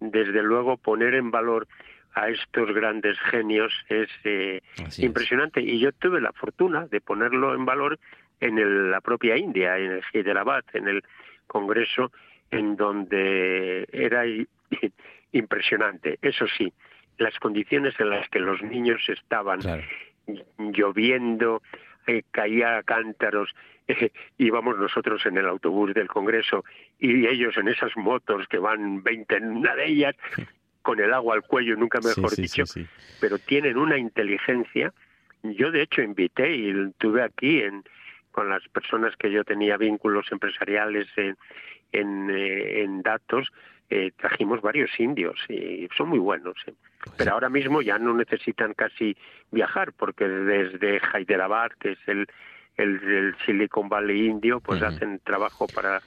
[0.00, 1.68] desde luego poner en valor
[2.14, 4.60] a estos grandes genios es eh,
[4.98, 5.60] impresionante.
[5.60, 7.98] Y yo tuve la fortuna de ponerlo en valor
[8.40, 11.02] en la propia India, en el Hyderabad, en el
[11.46, 12.12] Congreso,
[12.50, 14.24] en donde era
[15.32, 16.18] impresionante.
[16.22, 16.72] Eso sí,
[17.18, 19.60] las condiciones en las que los niños estaban
[20.58, 21.62] lloviendo,
[22.06, 23.54] eh, caía cántaros,
[23.88, 26.64] eh, íbamos nosotros en el autobús del Congreso
[26.98, 30.14] y ellos en esas motos que van 20 en una de ellas,
[30.84, 32.62] con el agua al cuello, nunca mejor dicho,
[33.18, 34.92] pero tienen una inteligencia.
[35.42, 37.82] Yo de hecho invité y tuve aquí en,
[38.30, 41.38] con las personas que yo tenía vínculos empresariales en,
[41.90, 43.50] en, eh, en datos,
[43.88, 46.54] eh, trajimos varios indios y son muy buenos.
[46.66, 46.74] ¿eh?
[47.02, 49.16] Pues Pero ahora mismo ya no necesitan casi
[49.50, 52.26] viajar porque desde Hyderabad, que es el,
[52.76, 56.02] el, Silicon Valley indio, pues hacen trabajo para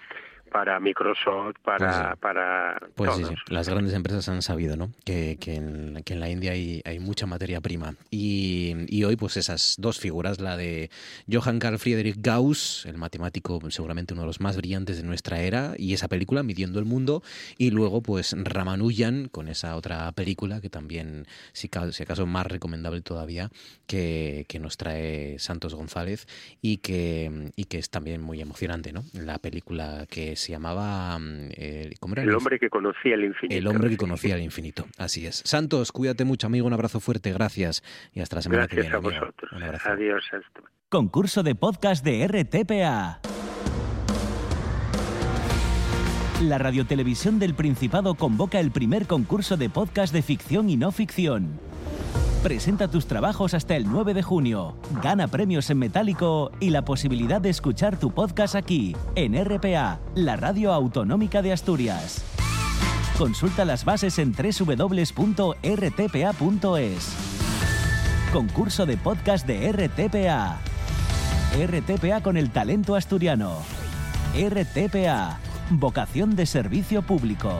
[0.52, 2.16] para Microsoft, para...
[2.16, 4.91] Pues, para pues sí, las grandes empresas han sabido ¿no?
[5.06, 7.95] que, que, en, que en la India hay, hay mucha materia prima.
[8.10, 10.89] Y, y, hoy pues esas dos figuras, la de
[11.32, 15.74] Johann Carl Friedrich Gauss, el matemático seguramente uno de los más brillantes de nuestra era,
[15.78, 17.24] y esa película, Midiendo el Mundo,
[17.58, 23.02] y luego pues Ramanujan con esa otra película que también, si, si acaso más recomendable
[23.02, 23.50] todavía,
[23.86, 26.28] que, que nos trae Santos González
[26.62, 29.04] y que, y que es también muy emocionante, ¿no?
[29.14, 31.18] La película que se llamaba...
[31.52, 33.58] Eh, El hombre que conocía el infinito.
[33.58, 35.42] El hombre que conocía el infinito, así es.
[35.46, 37.84] Santos, cuídate mucho, amigo, un abrazo fuerte, gracias
[38.14, 38.90] y hasta la semana que viene.
[38.90, 39.52] Gracias a vosotros.
[39.86, 40.24] Adiós.
[40.90, 43.20] Concurso de podcast de RTPA.
[46.44, 51.60] La Radiotelevisión del Principado convoca el primer concurso de podcast de ficción y no ficción.
[52.44, 54.78] Presenta tus trabajos hasta el 9 de junio.
[55.02, 60.36] Gana premios en metálico y la posibilidad de escuchar tu podcast aquí, en RPA, la
[60.36, 62.24] radio autonómica de Asturias.
[63.18, 65.18] Consulta las bases en www.rtpa.es.
[68.32, 70.60] Concurso de podcast de RTPA.
[71.58, 73.58] RTPA con el talento asturiano.
[74.36, 75.40] RTPA.
[75.72, 77.58] Vocación de servicio público.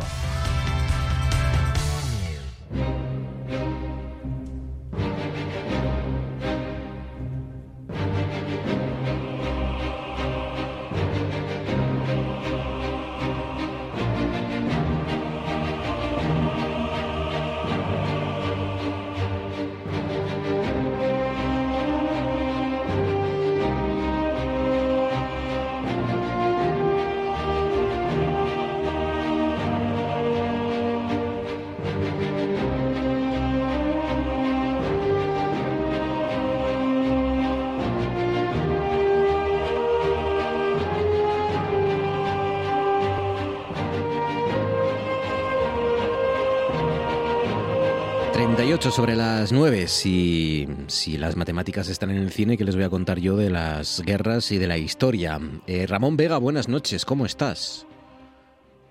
[48.98, 49.86] Sobre las 9.
[49.86, 53.52] Si, si las matemáticas están en el cine, ¿qué les voy a contar yo de
[53.52, 55.38] las guerras y de la historia?
[55.68, 57.86] Eh, Ramón Vega, buenas noches, ¿cómo estás?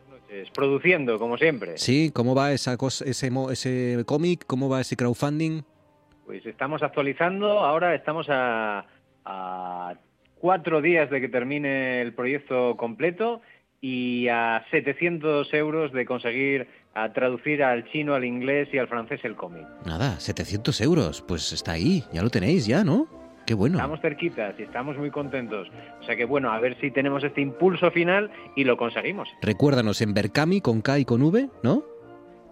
[0.06, 1.76] Buenas noches, produciendo, como siempre.
[1.76, 4.44] Sí, ¿cómo va esa cosa, ese, ese cómic?
[4.46, 5.62] ¿Cómo va ese crowdfunding?
[6.24, 8.86] Pues estamos actualizando, ahora estamos a,
[9.24, 9.94] a
[10.38, 13.40] cuatro días de que termine el proyecto completo
[13.80, 19.20] y a 700 euros de conseguir a traducir al chino, al inglés y al francés
[19.22, 19.66] el cómic.
[19.84, 23.06] Nada, 700 euros, pues está ahí, ya lo tenéis ya, ¿no?
[23.46, 23.76] Qué bueno.
[23.76, 25.68] Estamos cerquitas y estamos muy contentos.
[26.00, 29.28] O sea que bueno, a ver si tenemos este impulso final y lo conseguimos.
[29.42, 31.84] Recuérdanos en Berkami con K y con V, ¿no?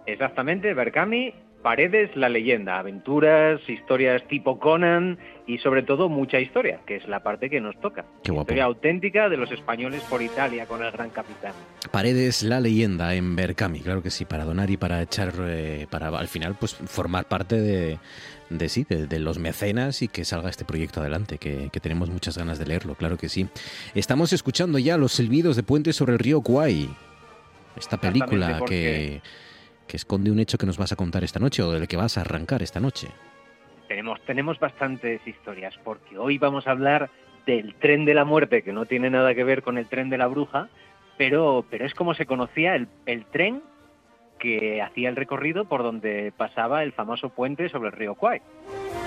[0.06, 1.32] Exactamente, Berkami,
[1.64, 7.22] Paredes, la leyenda, aventuras, historias tipo Conan y sobre todo mucha historia, que es la
[7.22, 8.04] parte que nos toca.
[8.22, 8.42] Qué guapo.
[8.42, 11.54] Historia auténtica de los españoles por Italia con el gran capitán.
[11.90, 16.08] Paredes, la leyenda en Berkami, claro que sí, para donar y para echar, eh, para
[16.08, 17.98] al final pues formar parte de,
[18.50, 22.10] de sí, de, de los mecenas y que salga este proyecto adelante, que, que tenemos
[22.10, 23.48] muchas ganas de leerlo, claro que sí.
[23.94, 26.90] Estamos escuchando ya los silbidos de puentes sobre el río Kwai,
[27.74, 29.22] esta película que,
[29.86, 32.18] que esconde un hecho que nos vas a contar esta noche o del que vas
[32.18, 33.08] a arrancar esta noche.
[33.88, 37.10] Tenemos, tenemos bastantes historias, porque hoy vamos a hablar
[37.46, 40.18] del tren de la muerte, que no tiene nada que ver con el tren de
[40.18, 40.68] la bruja,
[41.18, 43.62] pero, pero es como se conocía el, el tren
[44.38, 48.42] que hacía el recorrido por donde pasaba el famoso puente sobre el río Kwai.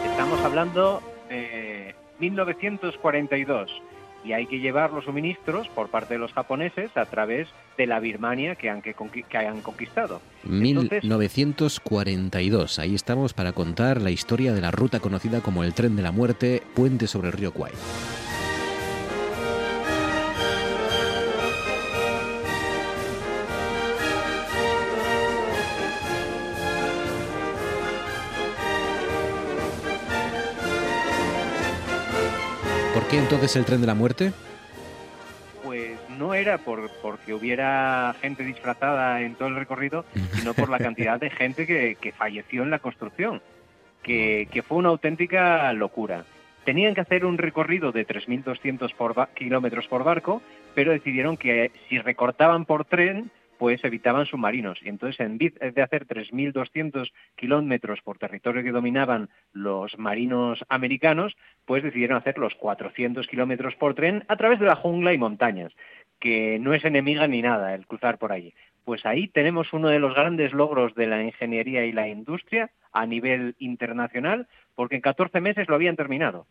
[0.06, 3.82] Estamos hablando de 1942
[4.28, 7.48] y hay que llevar los suministros por parte de los japoneses a través
[7.78, 8.94] de la Birmania que han, que,
[9.38, 10.22] han conquistado.
[10.44, 15.96] Entonces- 1942, ahí estamos para contar la historia de la ruta conocida como el tren
[15.96, 17.72] de la muerte, puente sobre el río Kwai.
[33.08, 34.34] ¿Por qué entonces el tren de la muerte?
[35.64, 40.04] Pues no era por porque hubiera gente disfrazada en todo el recorrido,
[40.34, 43.42] sino por la cantidad de gente que, que falleció en la construcción,
[44.04, 46.26] que, que fue una auténtica locura.
[46.66, 50.42] Tenían que hacer un recorrido de 3.200 por ba- kilómetros por barco,
[50.76, 54.80] pero decidieron que si recortaban por tren, pues evitaban submarinos.
[54.84, 61.36] Y entonces, en vez de hacer 3.200 kilómetros por territorio que dominaban los marinos americanos,
[61.66, 65.74] pues decidieron hacer los 400 kilómetros por tren a través de la jungla y montañas,
[66.20, 68.54] que no es enemiga ni nada el cruzar por allí.
[68.86, 73.06] Pues ahí tenemos uno de los grandes logros de la ingeniería y la industria a
[73.06, 76.48] nivel internacional, porque en 14 meses lo habían terminado.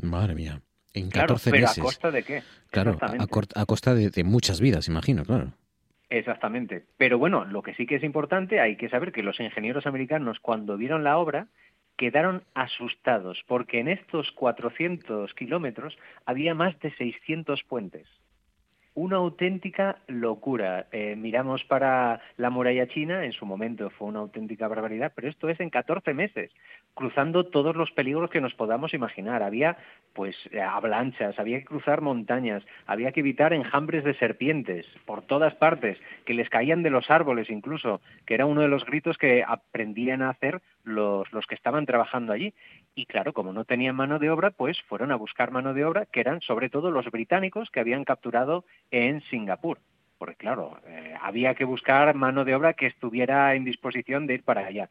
[0.00, 0.60] Madre mía,
[0.94, 1.78] en Claro, 14 pero meses.
[1.78, 2.42] a costa de qué?
[2.70, 5.52] Claro, a, costa de, de muchas vidas, imagino, claro.
[6.08, 6.84] Exactamente.
[6.96, 10.38] Pero bueno, lo que sí que es importante, hay que saber que los ingenieros americanos
[10.40, 11.48] cuando vieron la obra
[11.96, 18.06] quedaron asustados porque en estos 400 kilómetros había más de 600 puentes.
[18.94, 20.86] Una auténtica locura.
[20.90, 25.48] Eh, miramos para la muralla china, en su momento fue una auténtica barbaridad, pero esto
[25.48, 26.50] es en 14 meses,
[26.96, 29.42] cruzando todos los peligros que nos podamos imaginar.
[29.42, 29.76] Había
[30.14, 35.98] pues avalanchas, había que cruzar montañas, había que evitar enjambres de serpientes por todas partes,
[36.24, 40.22] que les caían de los árboles incluso, que era uno de los gritos que aprendían
[40.22, 42.54] a hacer los, los que estaban trabajando allí.
[42.94, 46.06] Y claro, como no tenían mano de obra, pues fueron a buscar mano de obra,
[46.06, 49.78] que eran sobre todo los británicos que habían capturado en Singapur.
[50.18, 54.44] Porque claro, eh, había que buscar mano de obra que estuviera en disposición de ir
[54.44, 54.88] para allá.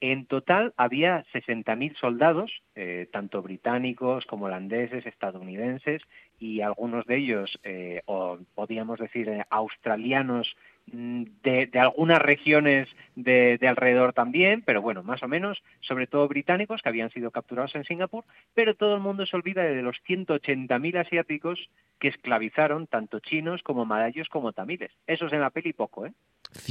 [0.00, 6.02] En total había 60.000 soldados, eh, tanto británicos como holandeses, estadounidenses
[6.40, 10.56] y algunos de ellos, eh, o podríamos decir eh, australianos
[10.90, 16.06] mm, de, de algunas regiones de, de alrededor también, pero bueno, más o menos, sobre
[16.06, 18.24] todo británicos que habían sido capturados en Singapur,
[18.54, 21.68] pero todo el mundo se olvida de los 180.000 asiáticos
[21.98, 24.90] que esclavizaron tanto chinos como malayos como tamiles.
[25.06, 26.12] Eso es en la peli poco, ¿eh?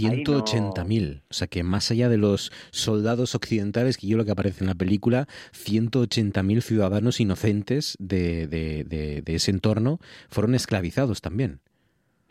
[0.10, 1.22] Ahí no- 180.000.
[1.30, 4.68] O sea que más allá de los soldados occidentales, que yo lo que aparece en
[4.68, 10.00] la película, 180.000 ciudadanos inocentes de- de ese entorno
[10.30, 11.60] fueron esclavizados también.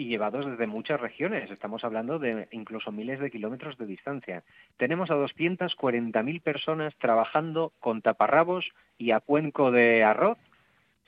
[0.00, 1.50] y llevados desde muchas regiones.
[1.50, 4.44] Estamos hablando de incluso miles de kilómetros de distancia.
[4.76, 8.64] Tenemos a 240.000 personas trabajando con taparrabos
[8.96, 10.38] y a cuenco de arroz,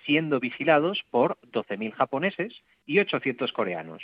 [0.04, 2.52] siendo vigilados por 12.000 japoneses
[2.84, 4.02] y 800 coreanos,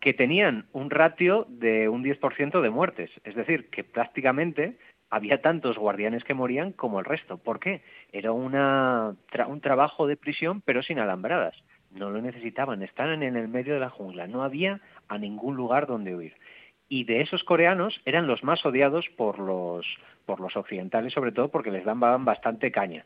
[0.00, 3.10] que tenían un ratio de un 10% de muertes.
[3.24, 4.78] Es decir, que prácticamente
[5.10, 7.38] había tantos guardianes que morían como el resto.
[7.38, 7.82] ¿Por qué?
[8.12, 11.54] Era una, tra- un trabajo de prisión, pero sin alambradas.
[11.92, 15.86] No lo necesitaban, estaban en el medio de la jungla, no había a ningún lugar
[15.86, 16.34] donde huir.
[16.88, 19.86] Y de esos coreanos eran los más odiados por los,
[20.24, 23.04] por los occidentales, sobre todo porque les daban bastante caña.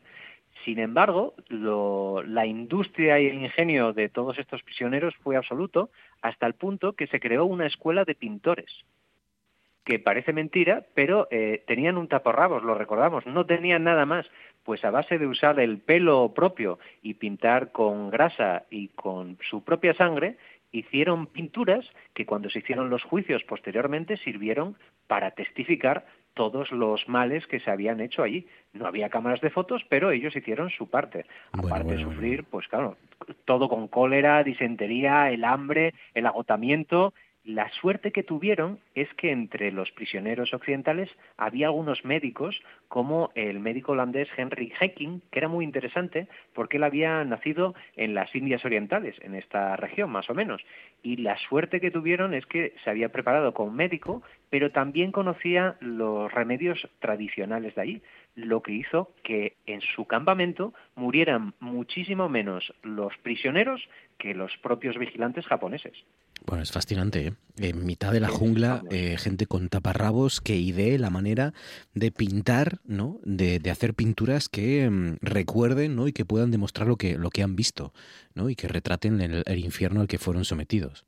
[0.65, 5.89] Sin embargo, lo- la industria y el ingenio de todos estos prisioneros fue absoluto
[6.21, 8.69] hasta el punto que se creó una escuela de pintores
[9.83, 14.29] que parece mentira, pero eh, tenían un taparrabos, lo recordamos, no tenían nada más,
[14.63, 19.63] pues a base de usar el pelo propio y pintar con grasa y con su
[19.63, 20.37] propia sangre,
[20.71, 24.77] hicieron pinturas que cuando se hicieron los juicios posteriormente sirvieron
[25.07, 28.47] para testificar todos los males que se habían hecho allí.
[28.71, 31.25] No había cámaras de fotos, pero ellos hicieron su parte.
[31.51, 32.97] Bueno, Aparte de bueno, sufrir, pues claro,
[33.43, 37.13] todo con cólera, disentería, el hambre, el agotamiento
[37.43, 43.59] La suerte que tuvieron es que entre los prisioneros occidentales había algunos médicos, como el
[43.59, 48.63] médico holandés Henry Hecking, que era muy interesante porque él había nacido en las Indias
[48.63, 50.61] Orientales, en esta región más o menos.
[51.01, 54.21] Y la suerte que tuvieron es que se había preparado como médico,
[54.51, 58.01] pero también conocía los remedios tradicionales de allí
[58.35, 63.81] lo que hizo que en su campamento murieran muchísimo menos los prisioneros
[64.17, 65.93] que los propios vigilantes japoneses.
[66.45, 67.27] Bueno, es fascinante.
[67.27, 67.33] ¿eh?
[67.57, 71.53] En mitad de la jungla, eh, gente con taparrabos que idee la manera
[71.93, 73.19] de pintar, ¿no?
[73.23, 76.07] De, hacer pinturas que mm, recuerden, ¿no?
[76.07, 77.93] Y que puedan demostrar lo que, lo que han visto,
[78.33, 78.49] ¿no?
[78.49, 81.05] Y que retraten el infierno al que fueron sometidos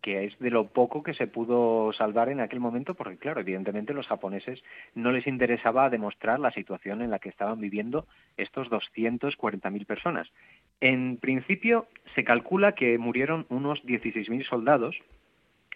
[0.00, 3.94] que es de lo poco que se pudo salvar en aquel momento, porque claro, evidentemente
[3.94, 4.62] los japoneses
[4.94, 8.06] no les interesaba demostrar la situación en la que estaban viviendo
[8.36, 10.30] estos 240.000 personas.
[10.80, 14.96] En principio se calcula que murieron unos 16.000 soldados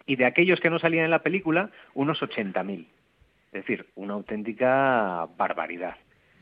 [0.05, 2.87] y de aquellos que no salían en la película, unos 80.000.
[3.47, 5.95] Es decir, una auténtica barbaridad.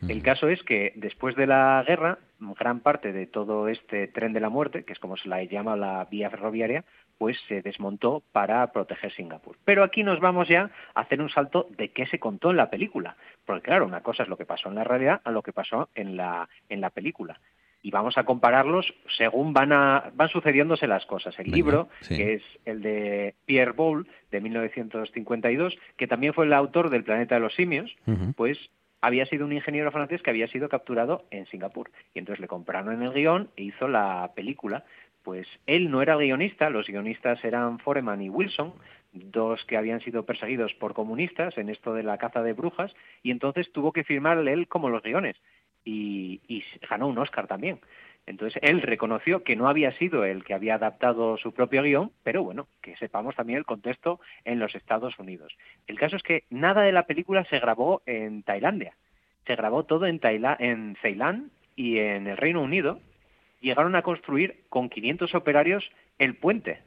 [0.08, 4.40] El caso es que después de la guerra, gran parte de todo este tren de
[4.40, 6.86] la muerte, que es como se la llama la vía ferroviaria,
[7.20, 9.58] pues se desmontó para proteger Singapur.
[9.66, 12.70] Pero aquí nos vamos ya a hacer un salto de qué se contó en la
[12.72, 15.54] película, porque claro, una cosa es lo que pasó en la realidad a lo que
[15.54, 17.40] pasó en la, en la película.
[17.82, 21.38] Y vamos a compararlos según van, a, van sucediéndose las cosas.
[21.40, 26.90] El libro, que es el de Pierre Boulle, de 1952, que también fue el autor
[26.90, 27.96] del Planeta de los Simios,
[28.36, 28.58] pues
[29.02, 31.90] había sido un ingeniero francés que había sido capturado en Singapur.
[32.14, 34.84] Y entonces le compraron en el guion e hizo la película
[35.24, 38.74] pues él no era guionista, los guionistas eran Foreman y Wilson,
[39.12, 42.94] dos que habían sido perseguidos por comunistas en esto de la caza de brujas,
[43.24, 45.36] y entonces tuvo que firmarle él como los guiones,
[45.84, 47.80] y, ganó un Oscar también.
[48.26, 52.44] Entonces él reconoció que no había sido el que había adaptado su propio guion, pero
[52.44, 55.58] bueno, que sepamos también el contexto en los Estados Unidos.
[55.88, 58.96] El caso es que nada de la película se grabó en Tailandia,
[59.48, 63.00] se grabó todo en, en Ceilán y en el Reino Unido,
[63.60, 66.80] llegaron a construir con 500 operarios el puente.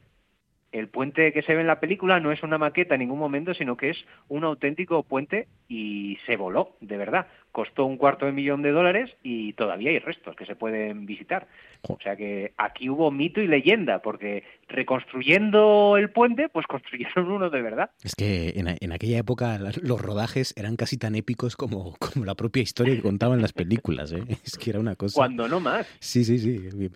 [0.71, 3.53] El puente que se ve en la película no es una maqueta en ningún momento,
[3.53, 8.31] sino que es un auténtico puente y se voló, de verdad costó un cuarto de
[8.31, 11.47] millón de dólares y todavía hay restos que se pueden visitar.
[11.83, 17.49] O sea que aquí hubo mito y leyenda, porque reconstruyendo el puente, pues construyeron uno
[17.49, 17.91] de verdad.
[18.03, 22.63] Es que en, aquella época los rodajes eran casi tan épicos como, como la propia
[22.63, 24.11] historia que contaban las películas.
[24.11, 24.23] ¿eh?
[24.43, 25.15] Es que era una cosa.
[25.15, 25.87] Cuando no más.
[25.99, 26.89] Sí, sí, sí.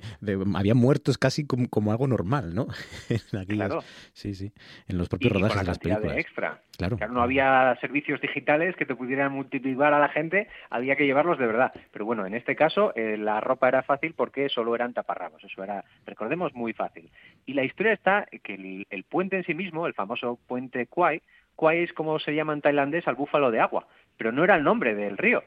[0.55, 2.67] había muertos casi como, algo normal, ¿no?
[3.47, 3.83] claro.
[4.13, 4.51] Sí, sí.
[4.87, 6.17] En los propios rodajes de las películas.
[6.17, 6.61] extra.
[6.77, 6.97] Claro.
[6.97, 7.13] claro.
[7.13, 11.47] No había servicios digitales que te pudieran multiplicar a la gente había que llevarlos de
[11.47, 11.71] verdad.
[11.91, 15.63] Pero bueno, en este caso eh, la ropa era fácil porque solo eran taparrabos, eso
[15.63, 17.09] era, recordemos, muy fácil.
[17.45, 21.21] Y la historia está que el, puente en sí mismo, el famoso puente Kwai,
[21.55, 23.87] Kwai es como se llama en tailandés al búfalo de agua,
[24.17, 25.43] pero no era el nombre del río.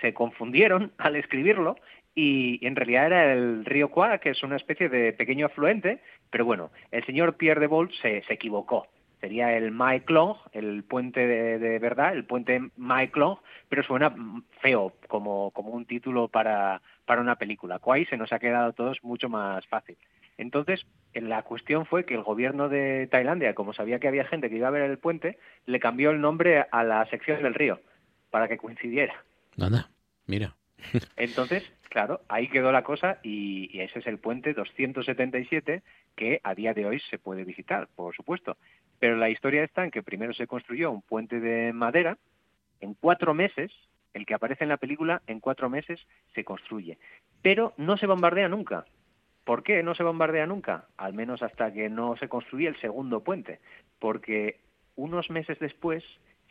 [0.00, 1.76] Se confundieron al escribirlo
[2.14, 6.00] y en realidad era el río Kwai, que es una especie de pequeño afluente,
[6.30, 8.86] pero bueno, el señor Pierre de Bolt se, se equivocó
[9.22, 14.12] sería el Mai Klong, el puente de, verdad, el puente Mai Klong, pero suena
[14.60, 17.78] feo como, como un título para, para una película.
[17.78, 19.96] Kwai se nos ha quedado a todos mucho más fácil.
[20.38, 24.56] Entonces, la cuestión fue que el gobierno de Tailandia, como sabía que había gente que
[24.56, 27.80] iba a ver el puente, le cambió el nombre a la sección del río
[28.30, 29.14] para que coincidiera.
[29.56, 29.88] Nada,
[30.26, 30.56] mira.
[31.16, 35.84] Entonces, claro, ahí quedó la cosa y, y, ese es el puente 277
[36.16, 38.56] que a día de hoy se puede visitar, por supuesto.
[39.02, 42.18] Pero la historia está en que primero se construyó un puente de madera,
[42.80, 43.72] en cuatro meses,
[44.14, 45.98] el que aparece en la película, en cuatro meses
[46.36, 46.98] se construye.
[47.42, 48.84] Pero no se bombardea nunca.
[49.42, 50.86] ¿Por qué no se bombardea nunca?
[50.96, 53.58] Al menos hasta que no se construye el segundo puente.
[53.98, 54.60] Porque
[54.94, 56.04] unos meses después,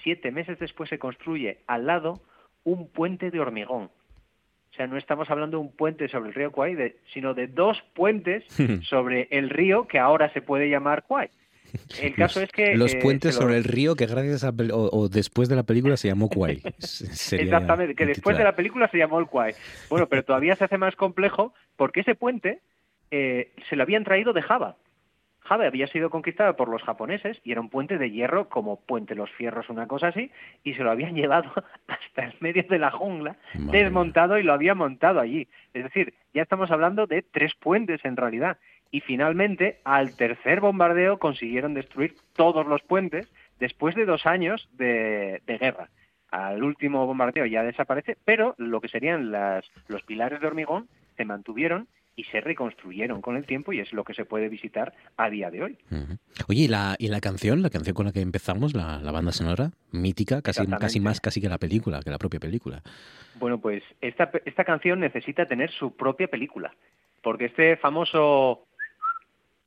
[0.04, 2.20] siete meses después, se construye al lado
[2.66, 3.84] un puente de hormigón.
[3.84, 7.82] O sea, no estamos hablando de un puente sobre el río Kwai, sino de dos
[7.94, 8.44] puentes
[8.90, 11.30] sobre el río que ahora se puede llamar Kwai.
[12.02, 12.76] El caso es que...
[12.76, 14.54] Los eh, puentes sobre el río que gracias a...
[14.72, 16.62] O, después de la película se llamó Kwai.
[16.80, 19.54] Exactamente, que después de la película se llamó el Kwai.
[19.90, 22.60] Bueno, pero todavía se hace más complejo porque ese puente
[23.12, 24.78] eh, se lo habían traído de Java.
[25.42, 29.16] Java había sido conquistada por los japoneses y era un puente de hierro como Puente
[29.16, 30.32] Los Fierros, una cosa así,
[30.64, 31.52] y se lo habían llevado
[31.88, 35.48] hasta el medio de la jungla, desmontado y lo había montado allí.
[35.74, 38.58] Es decir, ya estamos hablando de tres puentes en realidad
[38.92, 43.28] y finalmente al tercer bombardeo consiguieron destruir todos los puentes
[43.60, 45.90] después de dos años de, guerra.
[46.30, 50.88] Al último bombardeo ya desaparece, pero lo que serían las, los pilares de hormigón
[51.18, 54.94] se mantuvieron y se reconstruyeron con el tiempo y es lo que se puede visitar
[55.18, 55.78] a día de hoy.
[56.48, 59.72] Oye, ¿y la, ¿y la canción, la canción con la que empezamos, la, banda sonora,
[59.92, 62.82] mítica, casi, casi más casi que la película, que la propia película?
[63.36, 66.74] Bueno, pues esta, esta canción necesita tener su propia película,
[67.24, 68.66] porque este famoso,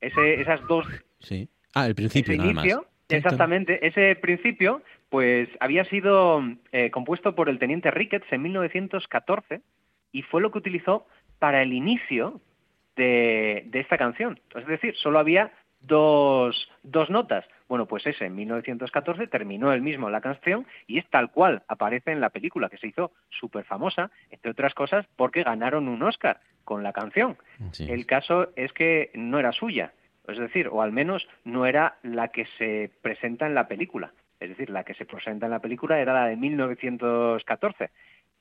[0.06, 0.86] ese, esas dos...
[1.20, 1.48] Sí.
[1.74, 2.66] Ah, el principio nada más.
[3.08, 6.42] Exactamente, ese principio pues había sido
[6.72, 9.60] eh, compuesto por el teniente Ricketts en 1914
[10.10, 11.06] y fue lo que utilizó
[11.38, 12.40] para el inicio
[12.96, 14.40] de, esta canción.
[14.56, 17.44] Es decir, solo había dos, dos notas.
[17.68, 22.12] Bueno, pues ese en 1914 terminó el mismo la canción y es tal cual aparece
[22.12, 26.40] en la película que se hizo súper famosa, entre otras cosas porque ganaron un Oscar
[26.64, 27.36] con la canción.
[27.78, 29.92] El caso es que no era suya,
[30.28, 34.12] es decir, o al menos no era la que se presenta en la película.
[34.40, 37.90] Es decir, la que se presenta en la película era la de 1914.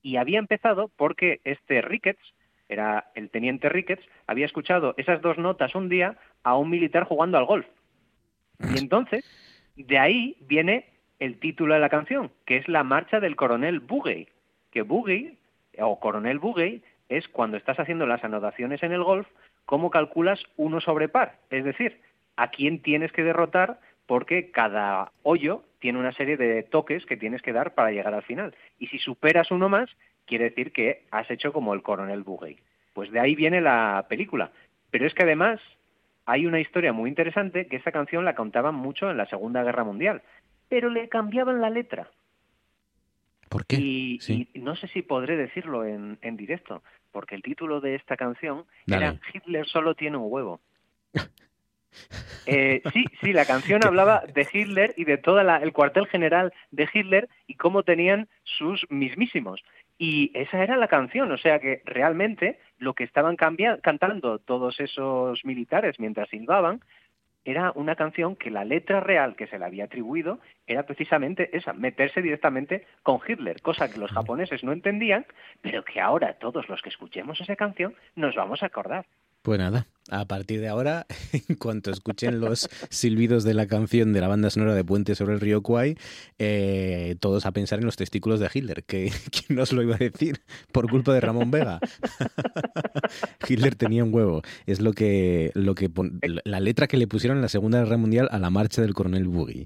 [0.01, 2.33] Y había empezado porque este Ricketts,
[2.67, 7.37] era el teniente Ricketts, había escuchado esas dos notas un día a un militar jugando
[7.37, 7.67] al golf.
[8.59, 9.25] Y entonces,
[9.75, 10.85] de ahí viene
[11.19, 14.27] el título de la canción, que es la marcha del coronel Bugey,
[14.71, 15.37] que Bugey,
[15.79, 19.27] o coronel Bugey, es cuando estás haciendo las anotaciones en el golf,
[19.65, 21.99] cómo calculas uno sobre par, es decir,
[22.35, 27.41] a quién tienes que derrotar porque cada hoyo tiene una serie de toques que tienes
[27.41, 28.55] que dar para llegar al final.
[28.79, 29.89] Y si superas uno más,
[30.25, 32.57] quiere decir que has hecho como el coronel Bugey.
[32.93, 34.51] Pues de ahí viene la película.
[34.91, 35.59] Pero es que además
[36.25, 39.83] hay una historia muy interesante que esa canción la contaban mucho en la Segunda Guerra
[39.83, 40.21] Mundial,
[40.69, 42.09] pero le cambiaban la letra.
[43.49, 43.75] ¿Por qué?
[43.75, 49.19] Y, no sé si podré decirlo en, directo, porque el título de esta canción era
[49.31, 50.59] Hitler solo tiene un huevo.
[52.47, 56.89] Eh, sí, sí, la canción hablaba de Hitler y de todo el cuartel general de
[56.91, 59.63] Hitler y cómo tenían sus mismísimos.
[59.97, 65.45] Y esa era la canción, o sea que realmente lo que estaban cantando todos esos
[65.45, 66.81] militares mientras silbaban
[67.45, 71.73] era una canción que la letra real que se le había atribuido era precisamente esa,
[71.73, 75.25] meterse directamente con Hitler, cosa que los japoneses no entendían,
[75.61, 79.05] pero que ahora todos los que escuchemos esa canción nos vamos a acordar.
[79.41, 81.05] Pues nada, a partir de ahora,
[81.49, 85.33] en cuanto escuchen los silbidos de la canción de la banda sonora de Puente sobre
[85.33, 85.95] el río Kwai,
[86.39, 89.99] eh, todos a pensar en los testículos de Hitler, que quién nos lo iba a
[89.99, 90.39] decir
[90.71, 91.79] por culpa de Ramón Vega.
[93.47, 94.41] Hitler tenía un huevo.
[94.65, 95.89] Es lo que, lo que
[96.45, 99.27] la letra que le pusieron en la Segunda Guerra Mundial a la marcha del coronel
[99.27, 99.65] Boogie.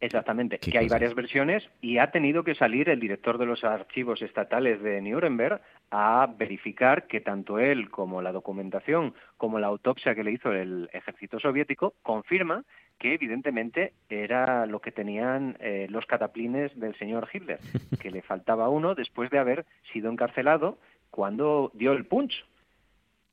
[0.00, 4.20] Exactamente, que hay varias versiones y ha tenido que salir el director de los archivos
[4.20, 5.60] estatales de Nuremberg
[5.90, 10.88] a verificar que tanto él como la documentación como la autopsia que le hizo el
[10.92, 12.64] ejército soviético confirma
[12.98, 17.58] que evidentemente era lo que tenían eh, los cataplines del señor Hitler,
[18.00, 20.78] que le faltaba uno después de haber sido encarcelado
[21.10, 22.44] cuando dio el punch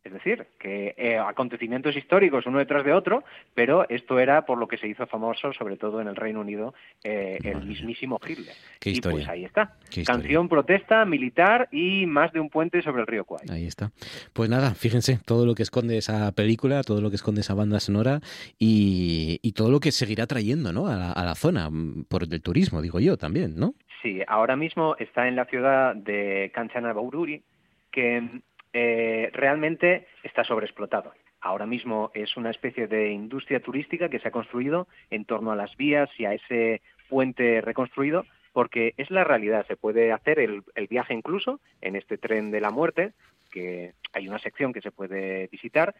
[0.04, 3.24] es decir, que eh, acontecimientos históricos uno detrás de otro,
[3.54, 6.74] pero esto era por lo que se hizo famoso, sobre todo en el Reino Unido,
[7.04, 8.54] eh, el mismísimo Hitler.
[8.80, 9.20] ¿Qué y historia?
[9.20, 9.76] pues ahí está.
[10.06, 13.46] Canción, protesta, militar y más de un puente sobre el río Kwai.
[13.50, 13.92] Ahí está.
[14.34, 17.80] Pues nada, fíjense todo lo que esconde esa película, todo lo que esconde esa banda
[17.80, 18.20] sonora
[18.60, 20.88] y, todo lo que seguirá trayendo ¿no?
[20.88, 23.76] a, la, a la zona mm, por el turismo, digo yo también, ¿no?
[24.02, 27.44] Sí, ahora mismo está en la ciudad de Kanchanaburi,
[27.92, 28.42] que
[28.74, 31.14] eh, realmente está sobreexplotado.
[31.40, 35.56] Ahora mismo es una especie de industria turística que se ha construido en torno a
[35.56, 39.66] las vías y a ese puente reconstruido, porque es la realidad.
[39.68, 43.12] Se puede hacer el, viaje incluso en este tren de la muerte,
[43.54, 45.94] que hay una sección que se puede visitar,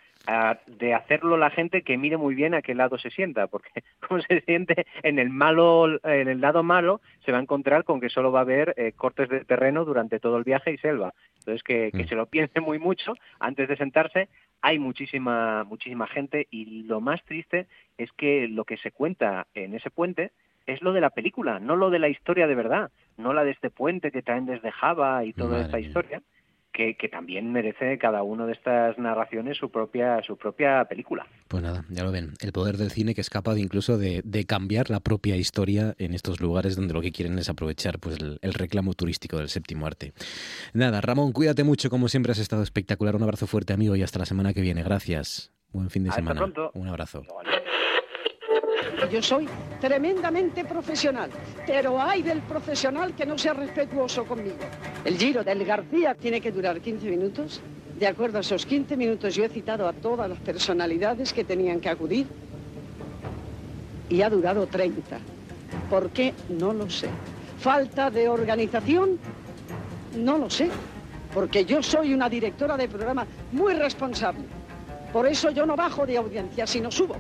[0.66, 3.70] de hacerlo la gente que mire muy bien a qué lado se sienta, porque
[4.08, 8.02] como se siente en el malo, en el lado malo, se va a encontrar con
[8.02, 11.14] que solo va a haber eh, cortes de terreno durante todo el viaje y selva.
[11.40, 12.08] Entonces que, que mm.
[12.08, 14.30] se lo piense muy mucho antes de sentarse.
[14.62, 19.76] Hay muchísima muchísima gente y lo más triste es que lo que se cuenta en
[19.76, 20.32] ese puente
[20.66, 23.52] es lo de la película, no lo de la historia de verdad, no la de
[23.52, 26.22] este puente que traen desde Java y toda esta historia,
[26.74, 31.28] que, también merece cada una de estas narraciones su propia, su propia película.
[31.48, 34.90] Pues nada, ya lo ven, el poder del cine que es capaz incluso de, cambiar
[34.90, 38.54] la propia historia en estos lugares donde lo que quieren es aprovechar pues el, el,
[38.54, 40.14] reclamo turístico del séptimo arte.
[40.74, 44.20] Nada, Ramón, cuídate mucho, como siempre has estado espectacular, un abrazo fuerte amigo y hasta
[44.20, 45.54] la semana que viene, gracias.
[45.72, 46.40] Buen fin de semana.
[46.40, 46.72] Pronto.
[46.76, 47.24] Un abrazo.
[49.12, 49.48] Yo soy
[49.82, 51.30] tremendamente profesional,
[51.68, 54.56] pero hay del profesional que no sea respetuoso conmigo.
[55.04, 57.62] El giro del García tiene que durar 15 minutos.
[58.00, 61.80] De acuerdo a esos 15 minutos yo he citado a todas las personalidades que tenían
[61.80, 62.28] que acudir
[64.10, 65.20] y ha durado 30.
[65.90, 66.34] ¿Por qué?
[66.50, 67.10] No lo sé.
[67.60, 69.20] ¿Falta de organización?
[70.18, 70.70] No lo sé.
[71.34, 74.44] porque yo soy una directora de programa muy responsable.
[75.12, 77.16] Por eso yo no bajo de audiencia, sino subo.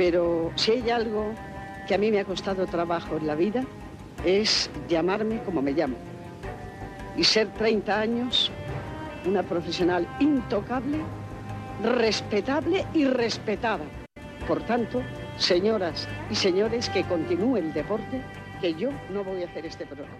[0.00, 1.34] Pero si hay algo
[1.86, 3.64] que a mí me ha costado trabajo en la vida,
[4.24, 5.96] es llamarme como me llamo.
[7.18, 8.50] Y ser 30 años
[9.26, 11.00] una profesional intocable,
[11.84, 13.84] respetable y respetada.
[14.48, 15.02] Por tanto,
[15.36, 18.22] señoras y señores, que continúe el deporte,
[18.62, 20.16] que yo no voy a hacer este programa.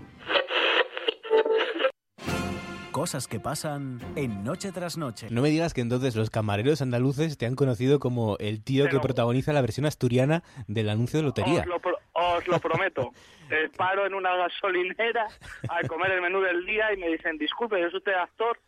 [2.92, 5.28] Cosas que pasan en Noche tras Noche.
[5.30, 8.98] No me digas que entonces los camareros andaluces te han conocido como el tío que
[8.98, 11.64] protagoniza la versión asturiana del anuncio de lotería.
[12.12, 13.12] Os lo, prometo.
[13.52, 15.26] Eh, paro en una gasolinera
[15.68, 18.60] a comer el menú del día y me dicen, disculpe, yo soy usted actor.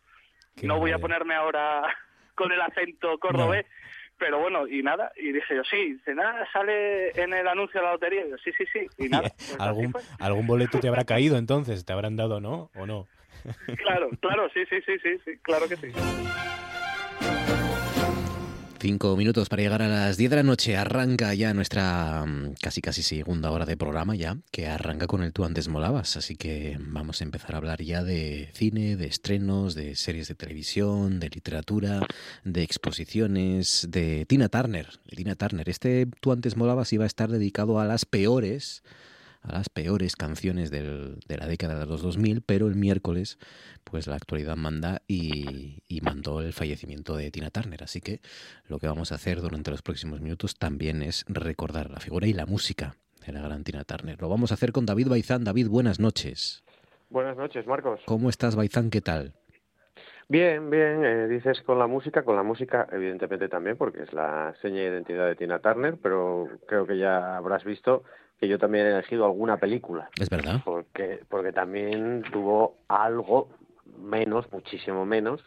[0.61, 1.83] no voy a ponerme ahora
[2.35, 3.65] con el acento cordobés.
[4.17, 7.85] Pero bueno, y nada, y dije yo, sí, dice, nada, sale en el anuncio de
[7.85, 8.25] la lotería.
[8.27, 9.29] Y yo, sí, sí, sí, y nada.
[9.29, 11.85] Pues ¿Algún, ¿Algún boleto te habrá caído entonces?
[11.85, 12.69] ¿Te habrán dado, no?
[12.75, 13.07] ¿O no?
[13.77, 15.87] Claro, claro, sí, sí, sí, sí, sí, claro que sí.
[18.83, 20.75] Cinco minutos para llegar a las diez de la noche.
[20.75, 25.31] Arranca ya nuestra mm, casi casi segunda hora de programa ya, que arranca con el
[25.31, 26.17] Tú antes molabas.
[26.17, 30.35] Así que vamos a empezar a hablar ya de cine, de estrenos, de series de
[30.35, 32.01] televisión, de literatura,
[32.43, 34.89] de exposiciones, de Tina Turner.
[35.15, 35.69] Tina Turner.
[35.69, 38.83] Este Tú antes molabas iba a estar dedicado a las peores
[39.43, 43.37] a las peores canciones del, de la década de los 2000, pero el miércoles,
[43.83, 47.81] pues la actualidad manda y, mandó el fallecimiento de Tina Turner.
[47.81, 48.19] Así que
[48.67, 52.33] lo que vamos a hacer durante los próximos minutos también es recordar la figura y
[52.33, 54.21] la música de la gran Tina Turner.
[54.21, 55.45] Lo vamos a hacer con David Baizán.
[55.45, 56.63] David, buenas noches.
[57.09, 58.01] Buenas noches, Marcos.
[58.05, 58.89] ¿Cómo estás, Baizán?
[58.89, 59.33] ¿Qué tal?
[60.27, 64.53] Bien, bien, eh, dices con la música, con la música evidentemente también, porque es la
[64.61, 68.03] seña de identidad de Tina Turner, pero creo que ya habrás visto
[68.43, 70.09] que yo también he elegido alguna película.
[70.19, 70.61] Es verdad.
[70.65, 73.49] Porque, porque también tuvo algo
[73.97, 75.39] menos, muchísimo menos,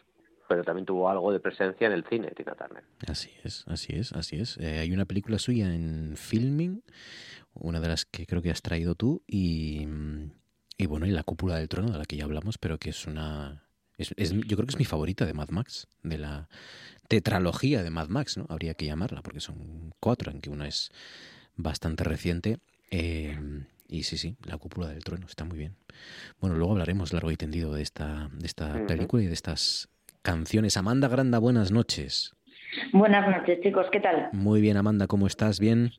[0.49, 2.83] pero también tuvo algo de presencia en el cine, Tina Turner.
[3.07, 4.57] Así es, así es, así es.
[4.57, 6.81] Eh, hay una película suya en Filming,
[7.53, 9.87] una de las que creo que has traído tú, y,
[10.75, 13.05] y bueno, y La Cúpula del Trono, de la que ya hablamos, pero que es
[13.05, 13.63] una...
[13.99, 16.49] Es, yo creo que es mi favorita de Mad Max, de la
[17.07, 18.47] tetralogía de Mad Max, ¿no?
[18.49, 20.89] Habría que llamarla, porque son cuatro, aunque una es
[21.57, 22.59] bastante reciente
[22.89, 25.75] Em, y sí, sí, la cúpula del trueno, está muy bien.
[26.39, 29.89] Bueno, luego hablaremos largo y tendido de esta, de esta película y de estas
[30.21, 30.77] canciones.
[30.77, 32.35] Amanda Granda, buenas noches.
[32.91, 34.29] Buenas noches, chicos, ¿qué tal?
[34.33, 35.59] Muy bien, Amanda, ¿cómo estás?
[35.59, 35.91] ¿Bien?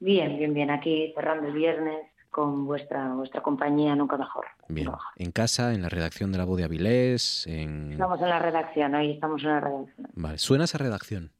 [0.00, 0.70] Bien, bien, bien.
[0.70, 4.44] Aquí cerrando el viernes con vuestra vuestra compañía, nunca mejor.
[4.68, 4.88] Bien.
[5.16, 7.46] ¿En casa, en la redacción de la voz de Avilés?
[7.46, 7.92] En...
[7.92, 10.06] Estamos en la redacción, ahí estamos en la redacción.
[10.14, 11.32] Vale, ¿suena esa redacción?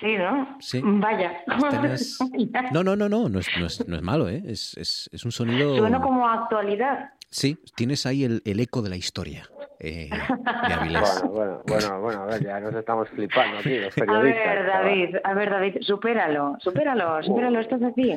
[0.00, 0.56] Sí, ¿no?
[0.60, 0.80] Sí.
[0.82, 1.42] Vaya.
[2.72, 4.42] No, no, no, no, no es, no es, no es malo, ¿eh?
[4.46, 5.76] Es, es, es, un sonido...
[5.76, 7.10] Suena como actualidad.
[7.30, 9.48] Sí, tienes ahí el, el eco de la historia.
[9.80, 11.22] Eh, de Avilés.
[11.30, 14.46] Bueno, bueno, bueno, a ver, ya nos estamos flipando aquí, los periodistas.
[14.46, 18.16] A ver, David, a ver, David, supéralo, supéralo, supéralo, estás aquí.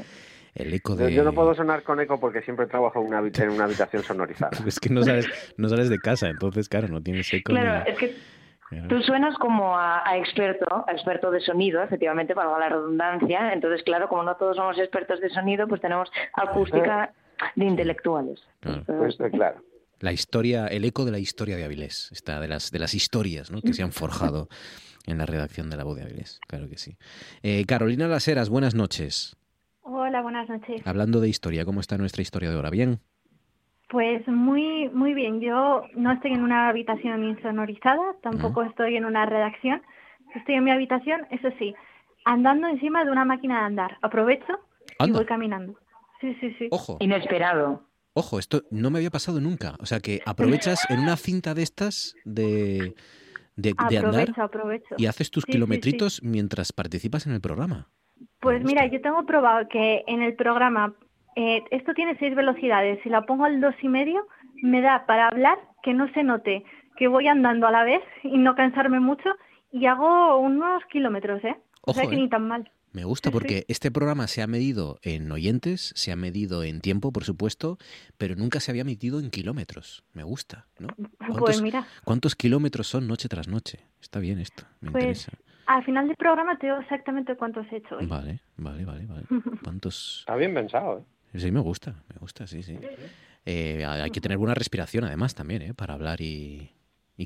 [0.56, 1.14] El eco de...
[1.14, 4.52] Yo no puedo sonar con eco porque siempre trabajo en una, en una habitación sonorizada.
[4.66, 7.52] es que no sales, no sales de casa, entonces, claro, no tienes eco.
[7.52, 8.16] Claro, es que
[8.90, 13.54] Tú suenas como a, experto, a experto de sonido, efectivamente, para la redundancia.
[13.54, 17.14] Entonces, claro, como no todos somos expertos de sonido, pues tenemos acústica
[17.56, 18.42] de intelectuales.
[18.60, 19.62] Pues, claro.
[20.00, 23.52] La historia, el eco de la historia de Avilés, está de las de las historias
[23.52, 23.62] ¿no?
[23.62, 24.48] que se han forjado
[25.08, 26.98] en la redacción de la voz de Avilés, claro que sí.
[27.42, 29.38] Eh, Carolina Las Heras, buenas noches.
[29.82, 30.86] Hola, buenas noches.
[30.86, 32.70] Hablando de historia, ¿cómo está nuestra historia de ahora?
[32.70, 33.00] ¿Bien?
[33.90, 35.40] Pues muy, muy bien.
[35.40, 39.82] Yo no estoy en una habitación insonorizada, tampoco estoy en una redacción.
[40.36, 41.74] Estoy en mi habitación, eso sí,
[42.26, 43.98] andando encima de una máquina de andar.
[44.02, 44.60] Aprovecho
[45.00, 45.76] y voy caminando.
[46.20, 46.68] Sí, sí, sí.
[46.72, 46.98] Ojo.
[47.00, 47.88] Inesperado.
[48.14, 49.76] Ojo, esto no me había pasado nunca.
[49.80, 52.96] O sea, que aprovechas en una cinta de estas de,
[53.56, 54.34] de, andar
[54.98, 57.90] y haces tus kilometritos mientras participas en el programa.
[58.40, 60.96] Pues mira, yo tengo probado que en el programa
[61.40, 63.00] eh, esto tiene seis velocidades.
[63.04, 64.26] Si la pongo al dos y medio,
[64.64, 66.66] me da para hablar que no se note
[66.98, 69.30] que voy andando a la vez y no cansarme mucho
[69.72, 71.56] y hago unos kilómetros, ¿eh?
[71.82, 72.30] o sea que ni ¿eh?
[72.30, 72.72] tan mal.
[72.92, 77.12] Me gusta porque este programa se ha medido en oyentes, se ha medido en tiempo,
[77.12, 77.78] por supuesto,
[78.18, 80.04] pero nunca se había medido en kilómetros.
[80.14, 80.88] Me gusta, ¿no?
[81.38, 81.86] Pues mira.
[82.04, 83.82] ¿Cuántos kilómetros son noche tras noche?
[84.02, 85.34] Está bien esto, me pues, interesa.
[85.68, 88.08] Al final del programa te digo exactamente cuántos he hecho hoy.
[88.08, 89.26] Vale, vale, vale, vale.
[89.64, 90.22] ¿Cuántos?
[90.22, 91.17] Está bien pensado, ¿eh?
[91.38, 92.78] Sí, me gusta, me gusta, sí, sí.
[93.46, 95.74] Eh, hay que tener buena respiración además también, ¿eh?
[95.74, 96.72] Para hablar y,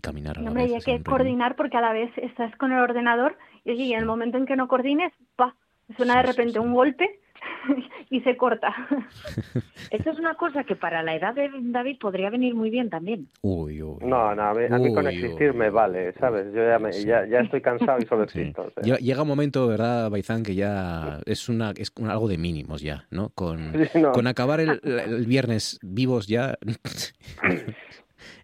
[0.02, 3.94] caminar a la hay que coordinar porque a la vez estás con el ordenador y,
[3.94, 5.56] en el momento en que no coordines, pa,
[5.98, 7.20] Suena de repente un golpe
[8.10, 8.74] y se corta.
[9.92, 13.28] Esto es una cosa que para la edad de David podría venir muy bien también.
[13.42, 13.98] Uy, uy.
[14.02, 16.54] No, no, a mí, a mí con existir me vale, ¿sabes?
[16.54, 18.72] Yo ya, me, ya, ya, estoy cansado y solo existo.
[18.84, 18.92] Sí.
[18.92, 23.30] Llega un momento, ¿verdad, Baizán, que ya es una es algo de mínimos ya, ¿no?
[23.30, 24.12] Con, sí, no.
[24.12, 26.58] con acabar el, el, viernes vivos ya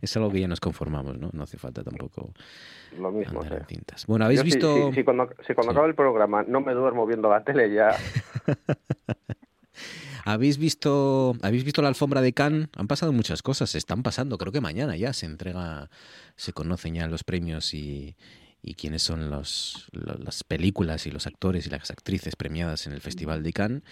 [0.02, 1.30] es algo que ya nos conformamos, ¿no?
[1.34, 2.34] No hace falta tampoco
[2.98, 3.42] lo mismo.
[4.08, 4.76] Bueno, ¿habéis Yo visto...?
[4.76, 7.74] Si, si, si cuando, si cuando acabe el programa no me duermo viendo la tele
[7.74, 7.96] ya...
[10.26, 12.68] ¿Habéis visto, ¿Habéis visto la alfombra de Cannes?
[12.76, 14.38] Han pasado muchas cosas, se están pasando.
[14.38, 15.90] Creo que mañana ya se entrega,
[16.36, 18.18] se conocen ya los premios y,
[18.62, 22.92] y quiénes son los, los, las películas y los actores y las actrices premiadas en
[22.94, 23.84] el Festival de Cannes.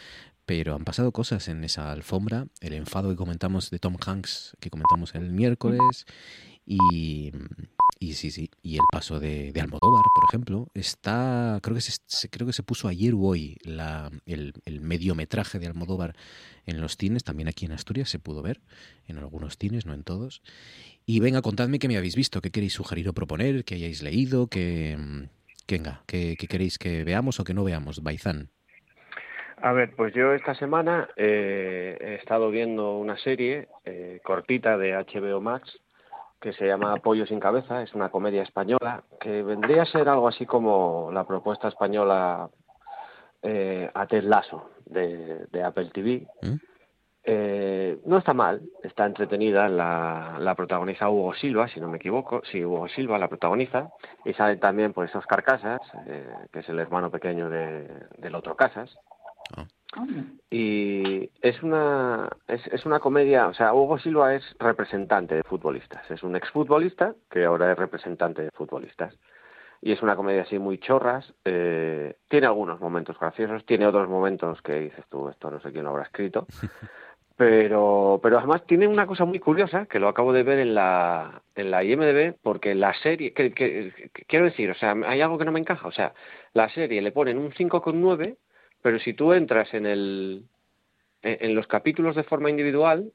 [0.45, 2.47] Pero han pasado cosas en esa alfombra.
[2.59, 6.05] El enfado que comentamos de Tom Hanks, que comentamos el miércoles.
[6.65, 7.31] Y
[8.15, 12.47] sí, sí, y el paso de, de, Almodóvar, por ejemplo, está, creo que se, creo
[12.47, 16.15] que se puso ayer o hoy la, el, el, mediometraje de Almodóvar
[16.65, 18.61] en los cines, también aquí en Asturias se pudo ver,
[19.07, 20.41] en algunos cines, no en todos.
[21.05, 24.47] Y venga, contadme qué me habéis visto, qué queréis sugerir o proponer, qué hayáis leído,
[24.47, 24.97] qué,
[25.67, 28.49] que venga, qué queréis que veamos o que no veamos, Baizán.
[29.61, 34.93] A ver, pues yo esta semana eh, he estado viendo una serie eh, cortita de
[34.93, 35.79] HBO Max
[36.39, 40.27] que se llama Pollo sin cabeza, es una comedia española que vendría a ser algo
[40.27, 42.49] así como la propuesta española
[43.41, 46.27] eh, a Ted Lasso de, de Apple TV.
[46.41, 46.55] ¿Mm?
[47.27, 52.43] Eh, no está mal, está entretenida, la, la protagoniza Hugo Silva, si no me equivoco,
[52.51, 53.89] sí, Hugo Silva la protagoniza,
[54.25, 57.87] y sale también pues Oscar Casas, eh, que es el hermano pequeño de,
[58.19, 58.95] del otro Casas.
[59.57, 59.65] Oh.
[60.49, 66.09] Y es una, es, es, una comedia, o sea, Hugo Silva es representante de futbolistas,
[66.11, 69.17] es un exfutbolista que ahora es representante de futbolistas.
[69.81, 74.61] Y es una comedia así muy chorras, eh, tiene algunos momentos graciosos, tiene otros momentos
[74.61, 76.47] que dices tú, esto no sé quién lo habrá escrito,
[77.37, 81.41] pero, pero además tiene una cosa muy curiosa que lo acabo de ver en la,
[81.55, 85.37] en la IMDB, porque la serie, que, que, que, quiero decir, o sea, hay algo
[85.37, 86.13] que no me encaja, o sea,
[86.53, 88.37] la serie le ponen un 5,9
[88.85, 90.43] pero si tú entras en el
[91.23, 93.11] en los capítulos de forma individual,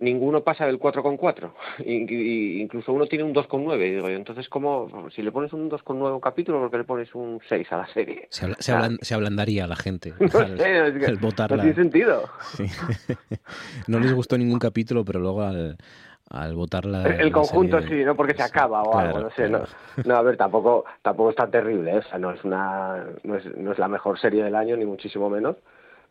[0.00, 1.52] ninguno pasa del 4,4.
[1.86, 3.94] Incluso uno tiene un 2,9.
[3.94, 5.08] Digo, entonces, ¿cómo?
[5.14, 8.26] Si le pones un 2,9 capítulo, ¿por qué le pones un 6 a la serie?
[8.30, 11.18] Se, habla, se, hablan, se ablandaría a la gente no al, sé, es que al
[11.18, 11.58] votarla.
[11.58, 12.24] No tiene sentido.
[12.56, 12.64] Sí.
[13.86, 15.76] no les gustó ningún capítulo, pero luego al,
[16.32, 17.98] al votar la, el, la conjunto serie...
[18.00, 19.66] sí no porque se acaba o claro, algo no sé claro.
[19.96, 21.98] no, no a ver tampoco tampoco es tan terrible ¿eh?
[21.98, 24.86] o sea no es una no es, no es la mejor serie del año ni
[24.86, 25.56] muchísimo menos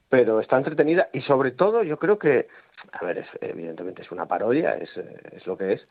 [0.09, 2.47] pero está entretenida y sobre todo yo creo que
[2.91, 5.88] a ver es, evidentemente es una parodia es, es lo que es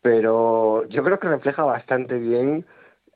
[0.00, 2.64] pero yo creo que refleja bastante bien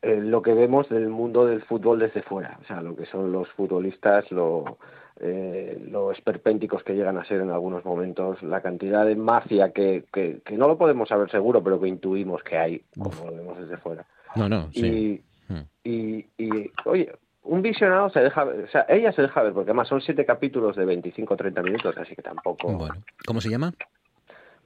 [0.02, 3.30] eh, lo que vemos del mundo del fútbol desde fuera o sea lo que son
[3.30, 4.78] los futbolistas lo
[5.20, 10.04] eh, lo esperpénticos que llegan a ser en algunos momentos, la cantidad de mafia que,
[10.12, 13.24] que, que, no lo podemos saber seguro, pero que intuimos que hay, como Uf.
[13.24, 14.04] lo vemos desde fuera.
[14.34, 15.24] No, no, sí.
[15.48, 15.64] Y, hmm.
[15.84, 17.10] y, y, oye,
[17.44, 20.26] un visionado se deja ver, o sea, ella se deja ver, porque además son siete
[20.26, 22.72] capítulos de 25 o 30 minutos, así que tampoco...
[22.72, 23.72] Bueno, ¿cómo se llama?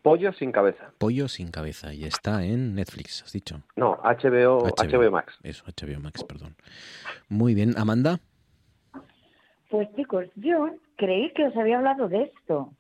[0.03, 0.93] Pollo sin cabeza.
[0.99, 1.93] Pollo sin cabeza.
[1.93, 3.63] Y está en Netflix, has dicho.
[3.77, 5.39] No, HBO, HBO, HBO Max.
[5.43, 6.57] Eso, HBO Max, perdón.
[7.29, 7.75] Muy bien.
[7.77, 8.19] ¿Amanda?
[9.71, 12.73] Pues chicos, yo creí que os había hablado de esto,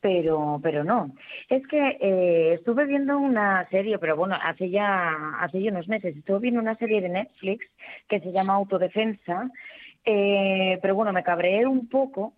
[0.00, 1.12] pero pero no.
[1.50, 6.16] Es que eh, estuve viendo una serie, pero bueno, hace ya hace ya unos meses
[6.16, 7.66] estuve viendo una serie de Netflix
[8.08, 9.50] que se llama Autodefensa,
[10.06, 12.32] eh, pero bueno, me cabreé un poco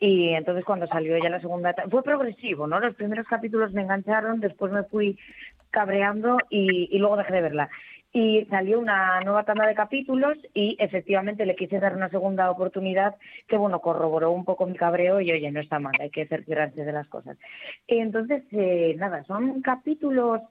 [0.00, 2.80] y entonces cuando salió ya la segunda fue progresivo, ¿no?
[2.80, 5.18] Los primeros capítulos me engancharon, después me fui
[5.70, 7.70] cabreando y, y luego dejé de verla
[8.12, 13.16] y salió una nueva tanda de capítulos y efectivamente le quise dar una segunda oportunidad
[13.48, 16.84] que, bueno, corroboró un poco mi cabreo y, oye, no está mal, hay que cerciorarse
[16.84, 17.38] de las cosas.
[17.86, 20.42] Entonces, eh, nada, son capítulos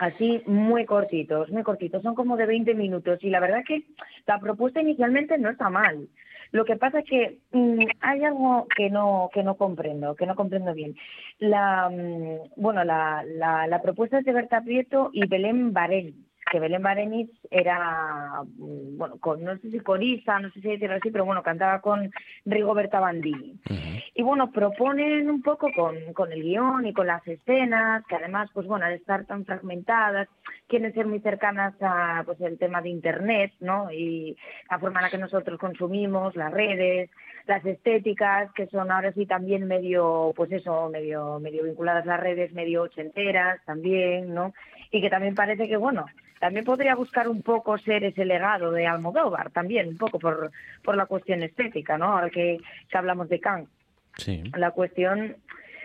[0.00, 3.84] así muy cortitos, muy cortitos, son como de 20 minutos y la verdad que
[4.26, 6.08] la propuesta inicialmente no está mal.
[6.50, 10.34] Lo que pasa es que mmm, hay algo que no que no comprendo, que no
[10.34, 10.96] comprendo bien.
[11.38, 16.60] La mmm, bueno, la, la, la propuesta es de Berta Prieto y Belén Barén que
[16.60, 21.24] Belén Barenis era, bueno, con, no sé si corista, no sé si decirlo así, pero
[21.24, 22.10] bueno, cantaba con
[22.44, 23.60] Rigoberta Bandini.
[23.68, 24.04] Uh -huh.
[24.14, 28.50] Y bueno, proponen un poco con, con el guion y con las escenas, que además,
[28.52, 30.28] pues bueno, al estar tan fragmentadas,
[30.66, 33.92] quieren ser muy cercanas a pues el tema de Internet, ¿no?
[33.92, 34.36] Y
[34.70, 37.10] la forma en la que nosotros consumimos, las redes,
[37.46, 42.20] las estéticas, que son ahora sí también medio, pues eso, medio, medio vinculadas a las
[42.20, 44.52] redes, medio ochenteras también, ¿no?
[44.90, 46.06] Y que también parece que, bueno,
[46.38, 50.50] también podría buscar un poco ser ese legado de Almodóvar, también un poco por,
[50.82, 52.06] por la cuestión estética, ¿no?
[52.06, 52.58] Ahora que,
[52.90, 53.68] que hablamos de Kant.
[54.16, 54.42] Sí.
[54.56, 55.36] La cuestión,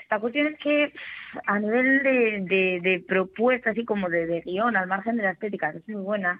[0.09, 0.93] la cuestión es que
[1.45, 5.31] a nivel de, de, de propuesta, así como de, de guion, al margen de la
[5.31, 6.39] estética, que es muy buena,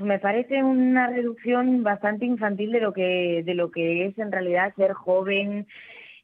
[0.00, 4.72] me parece una reducción bastante infantil de lo que de lo que es en realidad
[4.76, 5.66] ser joven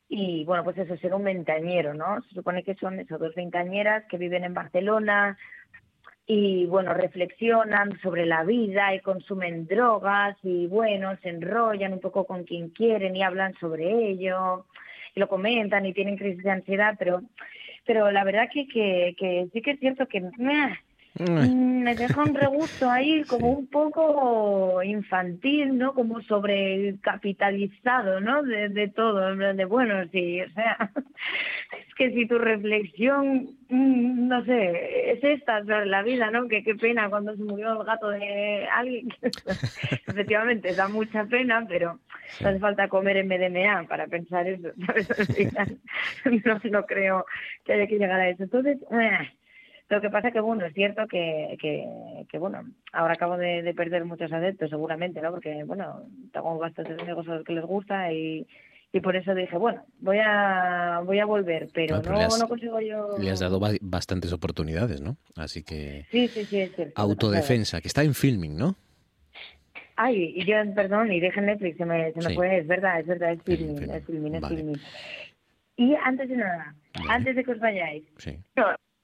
[0.08, 4.04] y bueno pues eso ser un veinteañero no se supone que son esas dos veinteañeras
[4.06, 5.36] que viven en Barcelona
[6.26, 12.24] y bueno reflexionan sobre la vida y consumen drogas y bueno se enrollan un poco
[12.24, 14.64] con quien quieren y hablan sobre ello
[15.14, 17.22] y lo comentan y tienen crisis de ansiedad pero
[17.86, 20.22] pero la verdad que que, que sí que es cierto que
[21.18, 25.94] me deja un regusto ahí como un poco infantil, ¿no?
[25.94, 28.42] Como sobrecapitalizado, ¿no?
[28.42, 30.90] De, de todo, de bueno, sí, o sea,
[31.86, 36.48] es que si tu reflexión, mm, no sé, es esta sobre la vida, ¿no?
[36.48, 39.08] Que qué pena cuando se murió el gato de alguien.
[40.08, 42.00] Efectivamente, da mucha pena, pero
[42.40, 45.10] no hace falta comer MDMA para pensar eso, ¿sabes?
[45.10, 45.78] Al final,
[46.44, 47.24] no, no creo
[47.64, 48.42] que haya que llegar a eso.
[48.42, 49.30] Entonces, eh,
[49.90, 51.86] lo que pasa que, bueno, es cierto que, que,
[52.30, 52.62] que bueno,
[52.92, 55.30] ahora acabo de, de perder muchos adeptos seguramente, ¿no?
[55.30, 58.46] Porque, bueno, tengo bastantes amigos a los que les gusta y,
[58.92, 62.38] y por eso dije, bueno, voy a voy a volver, pero Claro, pero no, has-
[62.38, 63.18] no consigo yo...
[63.18, 65.16] Le has dado ba- bastantes oportunidades, ¿no?
[65.36, 67.00] Así que Sí, sí, sí, es cierto.
[67.00, 68.76] autodefensa, que está en filming, ¿no?
[69.96, 72.34] Ay, y yo, perdón, y dije Netflix, se me, se me Sí.
[72.34, 74.56] fue, es verdad, es verdad, es filming, Filming, es filming, es vale.
[74.56, 74.80] filming.
[75.76, 76.74] Y antes de nada,
[77.08, 78.38] antes de que os vayáis, Sí.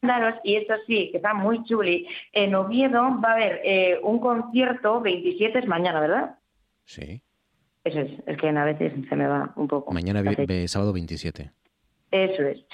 [0.03, 4.19] Daros, y esto sí, que está muy chuli, en Oviedo va a haber eh, un
[4.19, 6.39] concierto, 27 es mañana, ¿verdad?
[6.85, 7.23] Sí.
[7.85, 9.93] Eso es, es que a veces se me va un poco.
[9.93, 10.23] Mañana,
[10.67, 11.51] sábado 27.
[12.11, 12.65] Eso es.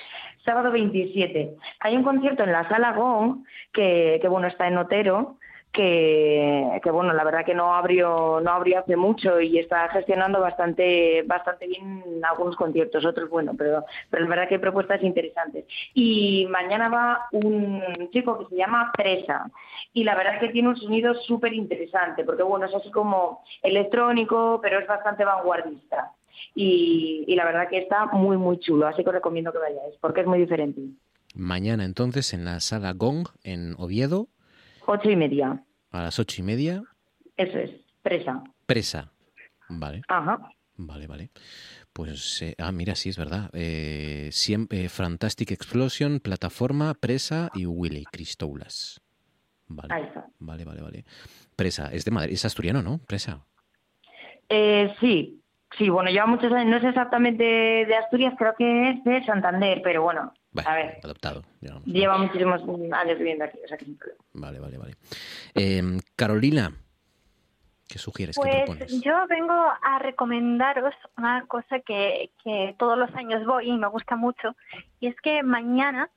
[0.44, 1.56] Sábado 27.
[1.80, 5.35] Hay un concierto en la Sala Gong, que, que bueno, está en Otero,
[5.72, 11.22] que, bueno, la verdad que no abrió, no abrió hace mucho y está gestionando bastante,
[11.22, 15.66] bastante bien algunos conciertos, otros bueno, pero, pero la verdad que hay propuestas interesantes.
[15.92, 19.50] Y mañana va un chico que se llama Presa
[19.92, 24.60] y la verdad que tiene un sonido súper interesante, porque bueno, es así como electrónico,
[24.62, 26.12] pero es bastante vanguardista.
[26.54, 29.94] Y, y la verdad que está muy, muy chulo, así que os recomiendo que vayáis,
[30.00, 30.80] porque es muy diferente.
[31.34, 34.28] Mañana entonces en la sala Gong en Oviedo
[34.86, 36.82] Ocho y media, a las ocho y media.
[37.36, 37.70] eso es,
[38.02, 38.42] presa.
[38.66, 39.12] Presa.
[39.68, 41.30] Vale, Ajá, vale, vale.
[41.92, 43.50] Pues, eh, ah, mira, sí, es verdad.
[43.52, 49.00] Eh, siempre, Fantastic Explosion, Plataforma, Presa y Willy Cristoulas.
[49.68, 50.26] Vale, ahí está.
[50.38, 51.04] vale, vale, vale.
[51.56, 52.98] Presa, es de Madrid, es asturiano, ¿no?
[52.98, 53.44] Presa.
[54.48, 55.42] Eh, sí,
[55.76, 59.80] sí, bueno, lleva muchos años, no es exactamente de Asturias, creo que es de Santander,
[59.82, 60.32] pero bueno,
[60.64, 61.84] a ver, Adoptado, digamos.
[61.84, 62.60] lleva muchísimos
[62.92, 64.24] años viviendo aquí, o sea que problema.
[64.34, 64.94] Vale, vale, vale.
[65.54, 65.82] Eh,
[66.14, 66.72] Carolina,
[67.88, 68.36] ¿qué sugieres?
[68.36, 69.00] ¿Qué Pues propones?
[69.02, 74.16] yo vengo a recomendaros una cosa que, que todos los años voy y me gusta
[74.16, 74.54] mucho,
[75.00, 76.10] y es que mañana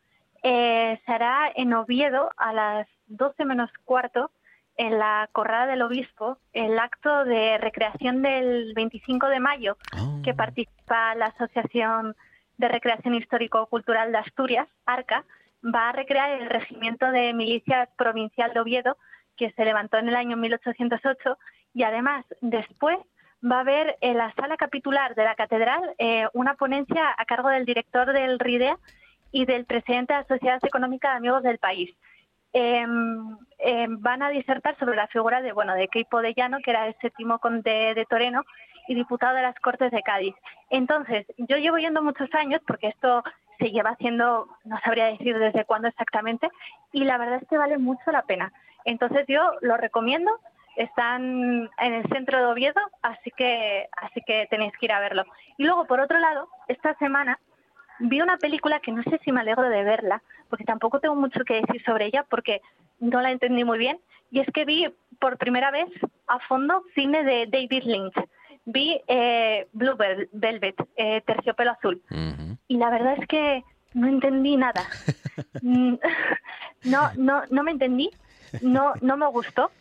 [0.43, 4.31] eh, se hará en Oviedo a las 12 menos cuarto,
[4.77, 9.77] en la Corrada del Obispo, el acto de recreación del 25 de mayo,
[10.23, 12.15] que participa la Asociación
[12.59, 15.23] de Recreación Histórico-Cultural de Asturias, ARCA,
[15.63, 18.97] va a recrear el regimiento de milicias provincial de Oviedo,
[19.37, 21.37] que se levantó en el año 1808,
[21.73, 22.97] y además después
[23.49, 27.47] va a haber en la sala capitular de la catedral eh, una ponencia a cargo
[27.47, 28.77] del director del RIDEA
[29.31, 31.89] y del presidente de la Sociedad Económica de Amigos del País.
[32.51, 32.85] Eh,
[33.59, 36.87] eh, van a disertar sobre la figura de bueno de Queipo de Llano, que era
[36.87, 38.43] el séptimo conde de Toreno
[38.89, 40.35] y diputado de las Cortes de Cádiz.
[40.71, 43.23] Entonces, yo llevo yendo muchos años, porque esto
[43.59, 46.49] se lleva haciendo, no sabría decir desde cuándo exactamente,
[46.91, 48.51] y la verdad es que vale mucho la pena.
[48.85, 50.31] Entonces yo lo recomiendo,
[50.75, 55.23] están en el centro de Oviedo, así que, así que tenéis que ir a verlo.
[55.57, 57.37] Y luego, por otro lado, esta semana
[57.99, 61.43] vi una película que no sé si me alegro de verla, porque tampoco tengo mucho
[61.45, 62.61] que decir sobre ella, porque
[62.99, 63.99] no la entendí muy bien,
[64.31, 65.89] y es que vi por primera vez
[66.25, 68.15] a fondo cine de David Lynch.
[68.65, 72.01] Vi eh, Blue Vel- Velvet, eh, Terciopelo Azul,
[72.67, 73.63] y la verdad es que
[73.93, 74.87] no entendí nada.
[75.61, 75.95] Mm,
[76.85, 78.09] no, no, no me entendí,
[78.61, 79.71] no, no me gustó.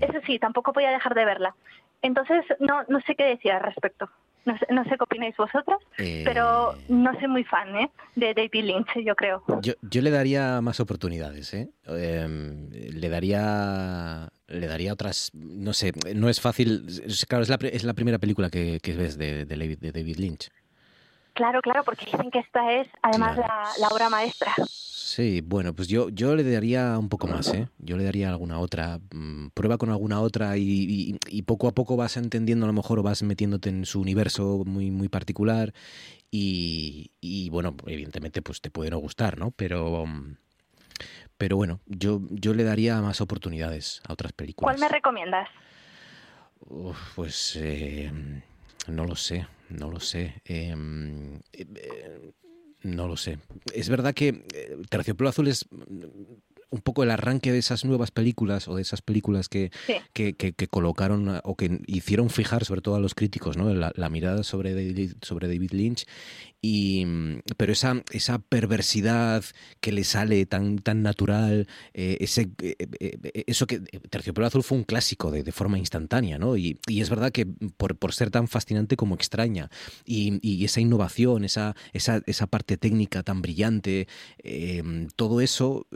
[0.00, 1.54] Eso sí, tampoco voy a dejar de verla.
[2.02, 4.10] Entonces, no, no sé qué decir al respecto.
[4.44, 7.90] No sé, no sé qué opináis vosotros, Eh, pero no soy muy fan ¿eh?
[8.16, 9.44] de David Lynch, yo creo.
[9.62, 11.68] Yo, yo le daría más oportunidades, ¿eh?
[11.86, 17.58] Em, le daría le daría otras, no sé, no es fácil, es- claro, es la,
[17.62, 20.48] es la primera película que, que ves de, de David, de David Lynch.
[21.32, 24.52] Claro, claro, porque dicen que esta es además la, la obra maestra.
[24.66, 27.68] Sí, bueno, pues yo, yo le daría un poco más, ¿eh?
[27.78, 29.00] Yo le daría alguna otra.
[29.12, 32.72] mm, Prueba con alguna otra y, y- y poco a poco vas entendiendo a lo
[32.72, 35.72] mejor o vas metiéndote en su universo muy, muy particular
[36.30, 39.50] y, y, bueno, evidentemente pues te puede no gustar, ¿no?
[39.52, 40.36] Pero, mm,
[41.40, 44.76] pero bueno, yo, yo le daría más oportunidades a otras películas.
[44.76, 45.48] ¿Cuál me recomiendas?
[46.68, 48.12] Uf, pues eh,
[48.88, 50.42] no lo sé, no lo sé.
[50.44, 52.30] Em, eh, eh,
[52.82, 53.38] no lo sé.
[53.72, 55.66] Es verdad que eh, Terciopelo Azul es
[56.72, 59.94] un poco el arranque de esas nuevas películas o de esas películas que, Sí.
[60.12, 63.72] que, que- que colocaron o que hicieron fijar sobre todo a los críticos ¿no?
[63.74, 66.04] la, la mirada sobre David, sobre David Lynch
[66.62, 69.44] y mm, pero esa, esa perversidad
[69.80, 74.78] que le sale tan, tan natural eh, ese, eh, eh, eso que Terciopelo Azul fue
[74.78, 76.56] un clásico de, de forma instantánea ¿no?
[76.56, 77.46] y, y es verdad que
[77.76, 79.70] por, por ser tan fascinante como extraña
[80.04, 84.06] y, y esa innovación esa, esa, esa parte técnica tan brillante
[85.16, 85.86] todo eso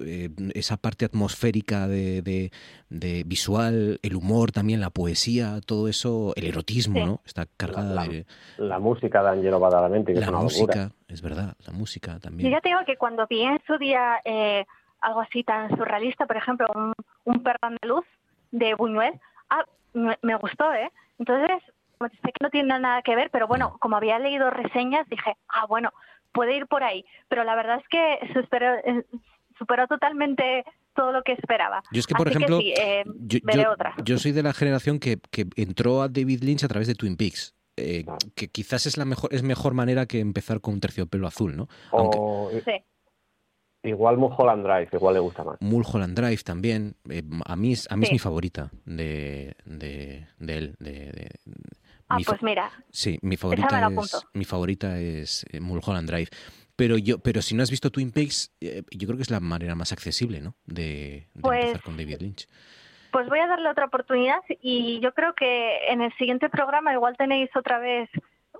[0.54, 2.50] esa parte atmosférica de-
[3.00, 7.04] de visual el humor también la poesía todo eso el erotismo Sí.
[7.04, 7.20] ¿no?
[7.24, 8.24] está cargada La- de
[8.58, 10.90] La música de Angelo Badalamenti, que la es una música locura.
[11.08, 14.20] es verdad la música Yo también ya te digo que cuando vi en su día
[14.24, 14.64] eh,
[15.00, 16.92] algo así tan surrealista, por ejemplo, un,
[17.24, 18.04] un perro andaluz
[18.52, 20.90] de Buñuel, ah, me, me gustó, ¿eh?
[21.18, 21.58] Entonces,
[22.00, 25.66] sé que no tiene nada que ver, pero bueno, como había leído reseñas, dije, ah,
[25.68, 25.90] bueno,
[26.32, 27.04] puede ir por ahí.
[27.28, 29.04] Pero la verdad es que superó, eh,
[29.58, 30.64] superó totalmente
[30.94, 31.82] todo lo que esperaba.
[31.92, 33.94] Yo es que, por Así ejemplo, sí, eh, yo, veré yo- otra.
[34.04, 37.16] yo soy de la generación que, que entró a David Lynch a través de Twin
[37.16, 37.54] Peaks.
[37.76, 38.04] eh,
[38.36, 41.66] que quizás es la mejor es mejor manera que empezar con un terciopelo azul, ¿no?
[41.90, 42.70] Aunque O Sí.
[43.82, 45.56] igual Mulholland Drive, igual le gusta más.
[45.60, 50.56] Mulholland Drive también, eh, a mí es, a mí es mi favorita de, de, de
[50.56, 50.76] él.
[50.78, 51.30] de- de-
[52.08, 56.28] Ah, mi fa- pues mira, Sí, mi favorita es mi favorita es Mulholland Drive.
[56.76, 59.40] Pero yo, pero si no has visto Twin Peaks, eh, yo creo que es la
[59.40, 60.54] manera más accesible, ¿no?
[60.66, 62.48] De, de Pues- empezar con David Lynch.
[63.12, 67.16] Pues voy a darle otra oportunidad y yo creo que en el siguiente programa igual
[67.16, 68.10] tenéis otra vez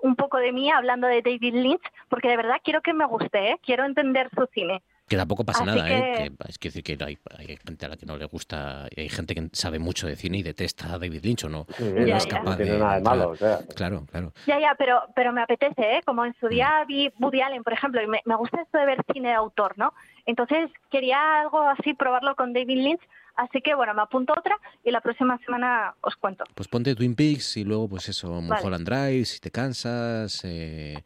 [0.00, 3.50] un poco de mí hablando de David Lynch, porque de verdad quiero que me guste,
[3.50, 3.60] ¿eh?
[3.64, 4.82] quiero entender su cine.
[5.06, 6.12] Que tampoco pasa Así nada, ¿eh?
[6.16, 9.08] que- es que decir que hay, hay gente a la que no le gusta, hay
[9.10, 12.06] gente que sabe mucho de cine y detesta a David Lynch o no, Sí, no
[12.06, 12.30] Ya, es ya.
[12.30, 13.58] capaz No tiene de nada de malo, o sea.
[13.76, 14.32] Claro, claro.
[14.46, 16.00] Ya, ya, pero, pero me apetece, ¿eh?
[16.06, 16.48] Como en su Mm.
[16.48, 19.34] día vi Woody Allen, por ejemplo, y me, me gusta esto de ver cine de
[19.34, 19.92] autor, ¿no?
[20.24, 23.02] Entonces quería algo así, probarlo con David Lynch,
[23.36, 26.44] así que bueno, me apunto otra y la próxima semana os cuento.
[26.54, 28.42] Pues ponte Twin Peaks y luego, pues eso, Vale.
[28.62, 30.40] Mulholland Drive, si te cansas.
[30.44, 31.04] eh,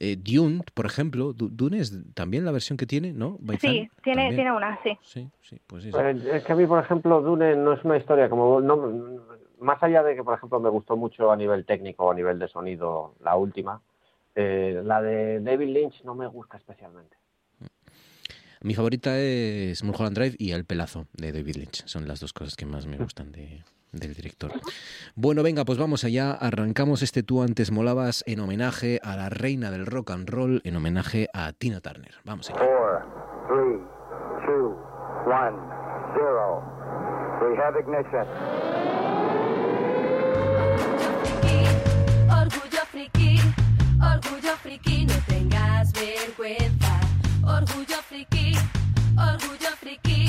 [0.00, 1.32] eh, Dune, por ejemplo.
[1.32, 3.36] Du- Dune es también la versión que tiene, ¿no?
[3.40, 4.34] Baizán, Sí, tiene, también.
[4.36, 4.98] tiene una, sí.
[5.02, 8.60] Sí, sí, pues Es que a mí, por ejemplo, Dune no es una historia como...
[8.60, 8.76] No,
[9.60, 12.38] más allá de que, por ejemplo, me gustó mucho a nivel técnico o a nivel
[12.38, 13.80] de sonido la última,
[14.36, 17.16] eh, la de David Lynch no me gusta especialmente.
[18.60, 21.84] Mi favorita es Mulholland Drive y El Pelazo de David Lynch.
[21.86, 23.62] Son las dos cosas que más me gustan de,
[23.92, 24.52] del director.
[25.14, 26.32] Bueno, venga, pues vamos allá.
[26.32, 30.76] Arrancamos este Tú antes molabas en homenaje a la reina del rock and roll, en
[30.76, 32.14] homenaje a Tina Turner.
[32.24, 32.58] Vamos allá.
[32.58, 33.04] Four,
[33.48, 33.78] three,
[34.46, 34.76] two,
[35.26, 35.56] one,
[36.14, 36.62] zero.
[37.40, 38.26] We have ignition.
[42.30, 43.38] Orgullo friki,
[44.00, 47.00] orgullo friki, no tengas vergüenza.
[47.44, 48.52] Orgullo friki,
[49.16, 50.28] orgullo friki,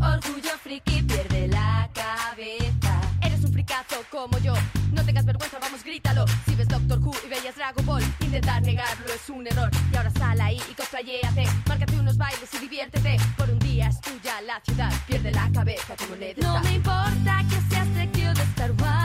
[0.00, 2.17] orgullo friki, pierde la cabeza.
[4.10, 4.54] Como yo,
[4.92, 6.24] no tengas vergüenza, vamos, grítalo.
[6.46, 9.70] Si ves Doctor Who y veías Dragon Ball, intentar negarlo es un error.
[9.92, 13.18] Y ahora sal ahí y cosplayéate, márcate unos bailes y diviértete.
[13.36, 17.44] Por un día es tuya la ciudad, pierde la cabeza como Ned No me importa
[17.50, 18.97] que seas de Star Wars.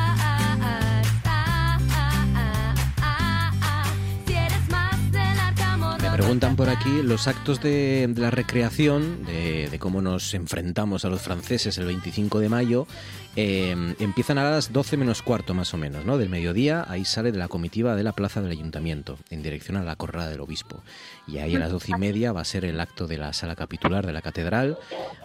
[6.23, 11.09] Preguntan por aquí los actos de, de la recreación, de, de cómo nos enfrentamos a
[11.09, 12.87] los franceses el 25 de mayo,
[13.35, 16.17] eh, empiezan a las 12 menos cuarto más o menos, ¿no?
[16.17, 19.83] Del mediodía, ahí sale de la comitiva de la plaza del ayuntamiento, en dirección a
[19.83, 20.81] la corrada del obispo.
[21.27, 23.57] Y ahí a las doce y media va a ser el acto de la sala
[23.57, 24.77] capitular de la catedral,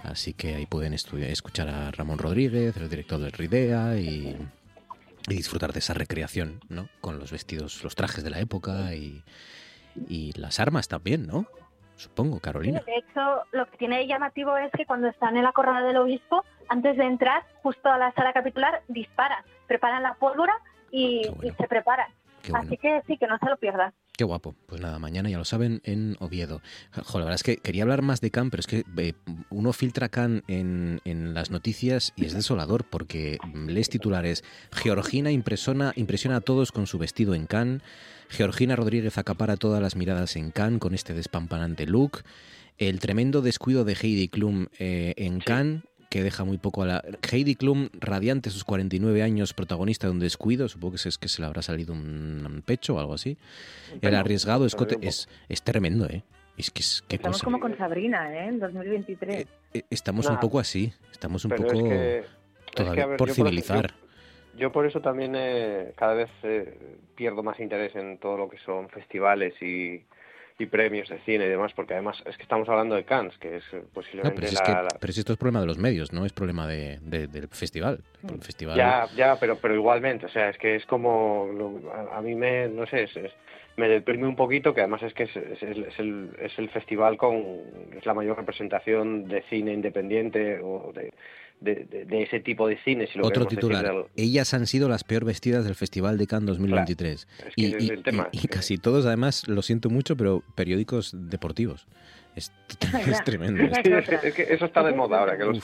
[0.03, 4.37] así que ahí pueden estu- escuchar a Ramón Rodríguez, el director del RIDEA, y,
[5.29, 6.89] y disfrutar de esa recreación, ¿no?
[7.01, 9.23] Con los vestidos, los trajes de la época y,
[10.09, 11.47] y las armas también, ¿no?
[11.97, 12.81] Supongo, Carolina.
[12.87, 16.45] De hecho, lo que tiene llamativo es que cuando están en la corrada del obispo,
[16.69, 20.55] antes de entrar justo a la sala capitular, disparan, preparan la pólvora
[20.93, 22.13] y, y se preparan.
[22.49, 22.65] Bueno.
[22.65, 23.93] Así que sí, que no se lo pierdan.
[24.17, 24.55] Qué guapo.
[24.67, 26.61] Pues nada, mañana ya lo saben en Oviedo.
[26.93, 29.13] Jo, la verdad es que quería hablar más de Cannes, pero es que eh,
[29.51, 34.45] uno filtra Cannes en, en las noticias y es desolador porque lees titulares.
[34.73, 37.83] Georgina impresiona, impresiona a todos con su vestido en Cannes.
[38.29, 42.23] Georgina Rodríguez acapara todas las miradas en Cannes con este despampanante look.
[42.77, 47.05] El tremendo descuido de Heidi Klum eh, en Cannes que deja muy poco a la...
[47.31, 51.43] Heidi Klum, radiante sus 49 años, protagonista de un descuido, supongo que es que se
[51.43, 53.37] le habrá salido un, pecho o algo así.
[54.01, 56.23] El arriesgado escote es, es tremendo, ¿eh?
[56.57, 57.45] Es que es, Estamos cosa.
[57.45, 58.49] como con Sabrina, ¿eh?
[58.49, 59.47] En 2023.
[59.75, 62.27] Eh, Estamos un poco así, estamos un Pero poco es que- es
[62.75, 63.91] todavía que, a ver, por civilizar.
[63.91, 64.08] Yo,
[64.59, 66.77] yo por eso también eh, cada vez eh,
[67.15, 70.03] pierdo más interés en todo lo que son festivales y,
[70.59, 73.57] y premios de cine y demás, porque además es que estamos hablando de Cannes, que
[73.57, 75.61] es eh, No, posiblemente pero, si es la, que, la- pero si esto es problema
[75.61, 78.01] de los medios, no es problema de, de- del festival.
[78.29, 82.19] El festival Ya, ya, pero, pero igualmente, o sea, es que es como, lo- a,
[82.19, 83.33] a mí me, no sé, es- es-
[83.77, 87.17] me deprime un poquito, que además es que es, es- es el, es el festival
[87.17, 87.37] con,
[87.97, 91.13] es la mayor representación de cine independiente o de,
[91.61, 93.85] de, de- de ese tipo de cine, si lo Otro decir titular.
[93.85, 97.27] del- Ellas han sido las peor vestidas del Festival de Cannes 2023.
[97.39, 99.91] es que y, ese es y- el tema, y- y casi todos, además, lo siento
[99.91, 101.87] mucho, pero periódicos deportivos.
[102.37, 102.53] Es,
[103.09, 103.63] es tremendo.
[103.83, 105.59] Sí, es, que, es que eso está de moda ahora, que los,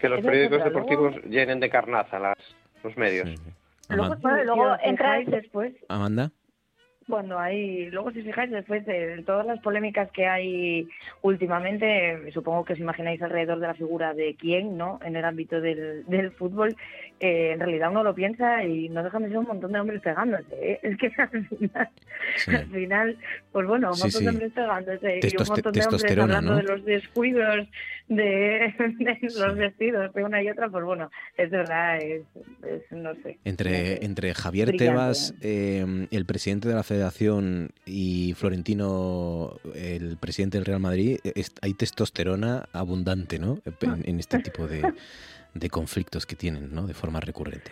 [0.00, 2.36] que los periódicos deportivos llenen de carnaza las,
[2.82, 3.28] los medios.
[3.88, 6.32] Luego, Ama- bueno, luego entra después, Amanda.
[7.08, 10.86] Bueno, hay, luego si os fijáis después de todas las polémicas que hay
[11.22, 15.00] últimamente, supongo que os imagináis alrededor de la figura de quién, ¿no?
[15.02, 16.76] En el ámbito del, del fútbol,
[17.18, 20.02] eh, en realidad uno lo piensa y no dejan de ser un montón de hombres
[20.02, 20.44] pegándose.
[20.52, 20.80] ¿eh?
[20.88, 21.88] Es que al final,
[22.46, 23.18] al final,
[23.52, 24.24] pues bueno, un montón sí.
[24.24, 26.56] de hombres pegándose y un montón de hombres hablando ¿no?
[26.58, 27.68] de los descuidos
[28.08, 32.22] de, de los vestidos de una y otra, pues bueno, es verdad, es,
[32.66, 33.38] es no sé.
[33.44, 34.92] Entre, entre Javier Brillante.
[34.92, 36.97] Tebas, eh, el presidente de la federación,
[37.86, 43.60] y Florentino, el presidente del Real Madrid, es- hay testosterona abundante ¿no?
[43.80, 44.92] en, en este tipo de,
[45.54, 46.86] de conflictos que tienen ¿no?
[46.86, 47.70] de forma recurrente.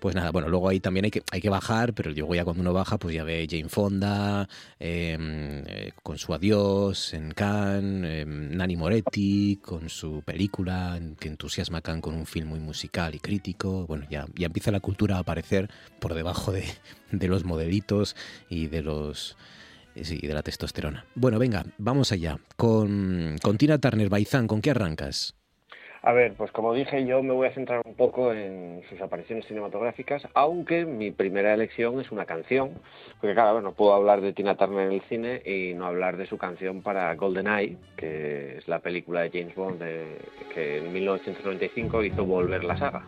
[0.00, 2.60] Pues nada, bueno, luego ahí también hay que, hay que bajar, pero luego ya cuando
[2.60, 4.48] uno baja, pues ya ve Jane Fonda,
[4.78, 5.16] eh,
[5.66, 11.82] eh, con su Adiós en Cannes, eh, Nani Moretti, con su película que entusiasma a
[11.82, 13.86] Cannes con un film muy musical y crítico.
[13.86, 15.70] Bueno, ya, ya empieza la cultura a aparecer
[16.00, 16.64] por debajo de,
[17.12, 18.16] de los modelitos
[18.48, 19.36] y de los
[19.96, 21.06] eh, sí, de la testosterona.
[21.14, 22.38] Bueno, venga, vamos allá.
[22.56, 25.34] Con, con Tina Turner, Baizán, ¿con qué arrancas?
[26.06, 29.44] A ver, pues como dije, yo me voy a centrar un poco en sus apariciones
[29.46, 32.70] cinematográficas, aunque mi primera elección es una canción,
[33.20, 36.26] porque claro, bueno, puedo hablar de Tina Turner en el cine y no hablar de
[36.26, 40.18] su canción para GoldenEye, que es la película de James Bond de-
[40.54, 43.02] que en 1995 hizo volver la saga.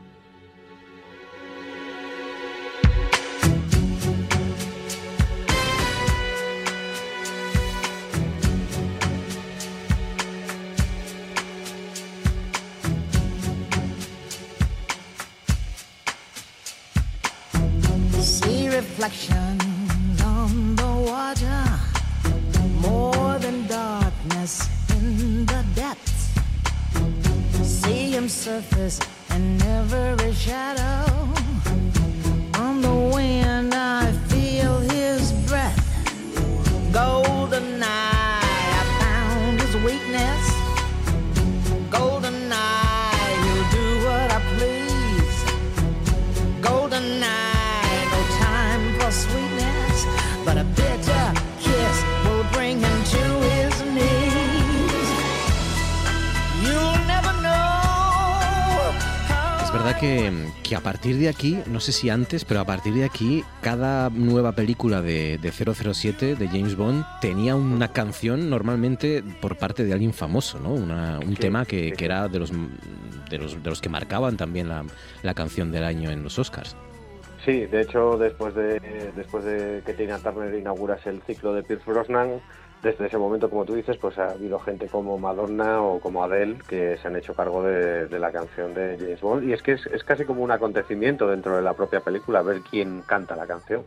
[18.98, 21.64] Reflections on the water,
[22.80, 26.34] more than darkness in the depths.
[27.62, 28.98] See him surface
[29.30, 31.12] in every shadow.
[32.54, 35.78] On the wind, I feel his breath.
[36.92, 38.40] Golden eye,
[38.80, 40.47] I found his weakness.
[59.94, 60.32] Verdad que,
[60.69, 64.10] que a partir de aquí, no sé si antes, pero a partir de aquí, cada
[64.10, 69.93] nueva película de, de 007 de James Bond tenía una canción normalmente por parte de
[69.93, 70.70] alguien famoso, ¿no?
[70.74, 72.52] Una- un Sí, tema que, que era de los,
[73.31, 74.85] de los de los que marcaban también la,
[75.23, 76.77] la canción del año en los Oscars.
[77.44, 78.81] Sí, de hecho, después de,
[79.16, 82.40] después de que Tina Turner inaugurase el ciclo de Pierce Brosnan,
[82.82, 86.59] desde ese momento, como tú dices, pues ha habido gente como Madonna o como Adele
[86.68, 89.48] que se han hecho cargo de, de la canción de James Bond.
[89.48, 92.60] Y es que es, es casi como un acontecimiento dentro de la propia película, ver
[92.60, 93.82] quién canta la canción.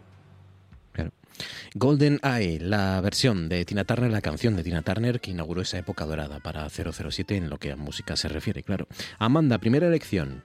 [1.73, 5.77] Golden Eye, la versión de Tina Turner, la canción de Tina Turner que inauguró esa
[5.77, 8.88] época dorada para 007 en lo que a música se refiere, claro.
[9.19, 10.43] Amanda, primera elección.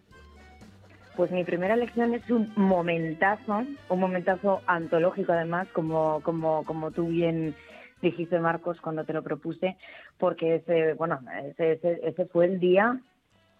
[1.16, 7.08] Pues mi primera elección es un momentazo, un momentazo antológico además, como, como, como tú
[7.08, 7.56] bien
[8.00, 9.76] dijiste Marcos cuando te lo propuse,
[10.18, 13.00] porque ese, bueno, ese, ese, ese fue el día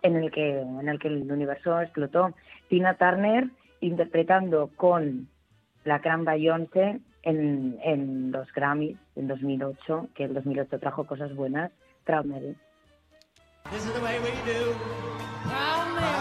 [0.03, 2.35] en el que en el que el universo explotó.
[2.69, 3.49] Tina Turner
[3.81, 5.29] interpretando con
[5.85, 11.73] la gran Beyoncé en, en los Grammys en 2008, que el 2008 trajo cosas buenas,
[12.05, 12.57] Proud Mary.
[13.71, 16.16] This is the way we do.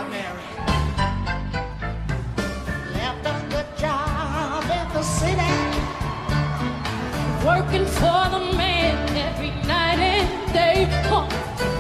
[7.45, 10.87] Working for the man every night and day.
[11.11, 11.74] Oh.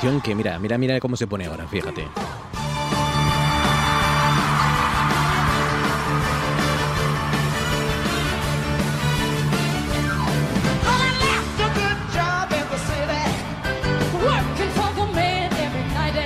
[0.00, 2.08] Canción que mira, mira, mira cómo se pone ahora, fíjate.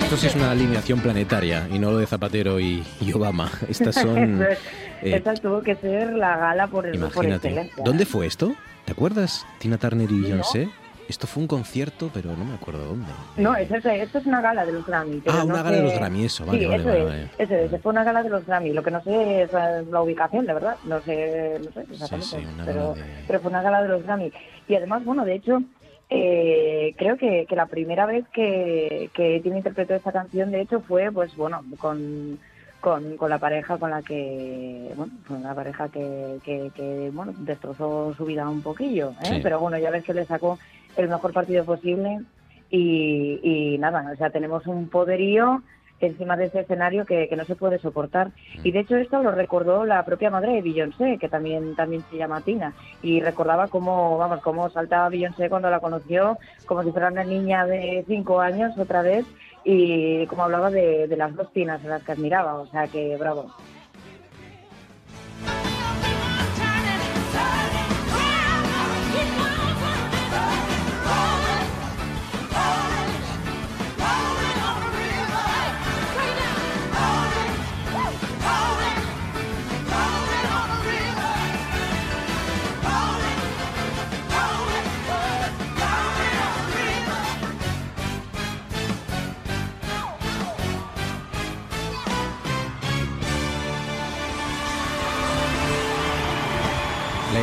[0.03, 3.51] Esto sí es una alineación planetaria y no lo de Zapatero y, y Obama.
[3.69, 4.41] Estas son...
[4.41, 4.59] Eso es.
[5.03, 7.49] eh, tuvo que ser la gala por, por imagínate.
[7.49, 7.83] excelencia.
[7.85, 8.55] ¿Dónde fue esto?
[8.85, 9.45] ¿Te acuerdas?
[9.59, 10.71] Tina Turner y Beyoncé.
[11.09, 13.07] Esto fue un concierto, pero no me acuerdo dónde.
[13.37, 15.21] No, eso es, esto es una gala de los Grammy.
[15.21, 17.01] pero Ah, no una gala sé- de los Grammy, eso, vale, sí, vale, eso vale,
[17.01, 17.29] es, vale.
[17.39, 18.73] Eso es, fue una gala de los Grammy.
[18.73, 20.77] Lo que no sé es la, ubicación, de verdad.
[20.85, 22.27] No sé, no sé exactamente.
[22.27, 24.33] sí, una pero, de- pero fue una gala de los Grammy.
[24.67, 25.63] Y además, bueno, de hecho,
[26.09, 30.81] eh, creo que, que la primera vez que, que Tina interpretó esta canción, de hecho,
[30.81, 32.39] fue, pues bueno, con,
[32.81, 37.33] con, con la pareja con la que, bueno, con la pareja que, que, que, bueno,
[37.39, 39.35] destrozó su vida un poquillo, ¿eh?
[39.35, 39.41] Sí.
[39.43, 40.59] Pero bueno, ya ves que le sacó
[40.97, 42.21] el mejor partido posible
[42.71, 45.63] y, nada, o sea, tenemos un poderío
[46.01, 48.33] encima de ese escenario que, que no se puede soportar.
[48.63, 52.17] Y de hecho esto lo recordó la propia madre de Beyoncé, que también, también se
[52.17, 57.09] llama Tina, y recordaba cómo, vamos, cómo saltaba Beyoncé cuando la conoció, como si fuera
[57.09, 59.25] una niña de cinco años otra vez,
[59.65, 63.17] y como hablaba de, de las dos Tinas en las que admiraba, o sea que
[63.17, 63.51] bravo.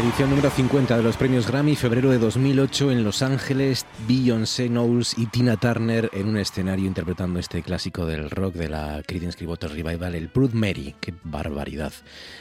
[0.02, 5.16] Edición número 50 de los premios Grammy, febrero de 2008, en Los Ángeles, Beyoncé Knowles
[5.16, 9.70] y Tina Turner en un escenario interpretando este clásico del rock de la Creedence Clearwater
[9.70, 10.96] Revival, el Proud Mary.
[11.00, 11.94] ¡Qué barbaridad!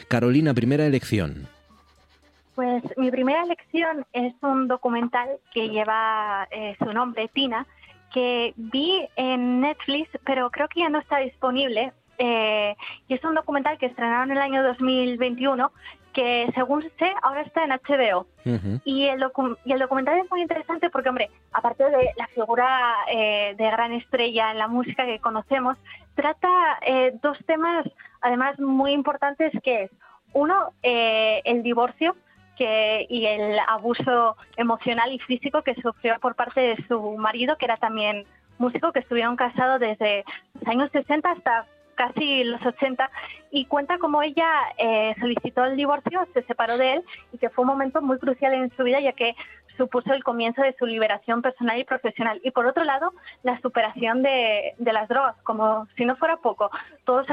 [0.08, 1.48] Carolina, primera elección.
[2.54, 7.66] Pues mi primera elección es un documental que lleva eh, su nombre, Tina,
[8.14, 11.92] que vi en Netflix, pero creo que ya no está disponible.
[12.22, 12.76] Eh,
[13.08, 15.72] y es un documental que estrenaron en el año 2021,
[16.12, 18.26] que según sé, ahora está en HBO.
[18.84, 22.94] Y el, docu- y el documental es muy interesante porque, hombre, aparte de la figura
[23.12, 25.76] eh, de gran estrella en la música que conocemos,
[26.14, 26.48] trata
[26.82, 27.86] eh, dos temas,
[28.20, 29.90] además, muy importantes, que es,
[30.32, 32.16] uno, eh, el divorcio
[32.56, 37.64] que, y el abuso emocional y físico que sufrió por parte de su marido, que
[37.64, 38.26] era también
[38.58, 40.24] músico, que estuvieron casados desde
[40.54, 41.66] los años 60 hasta
[42.00, 43.10] casi los 80
[43.50, 44.48] y cuenta cómo ella
[44.78, 48.54] eh, solicitó el divorcio, se separó de él y que fue un momento muy crucial
[48.54, 49.36] en su vida ya que
[49.76, 52.40] supuso el comienzo de su liberación personal y profesional.
[52.42, 53.12] Y por otro lado,
[53.42, 56.70] la superación de, de las drogas, como si no fuera poco.
[57.04, 57.26] Todos,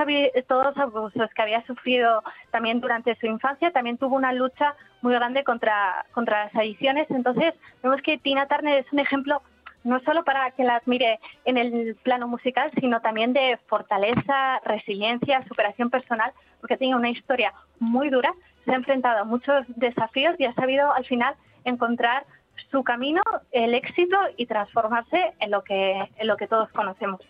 [0.48, 2.22] todos los abusos que había sufrido
[2.52, 7.10] también durante su infancia, también tuvo una lucha muy grande contra, contra las adicciones.
[7.10, 7.54] Entonces,
[7.84, 9.42] vemos que Tina Turner es un ejemplo
[9.88, 15.46] no solo para que la admire en el plano musical, sino también de fortaleza, resiliencia,
[15.48, 18.34] superación personal, porque tiene una historia muy dura,
[18.66, 22.26] se ha enfrentado a muchos desafíos y ha sabido al final encontrar
[22.70, 27.22] su camino, el éxito y transformarse en lo que, en lo que todos conocemos.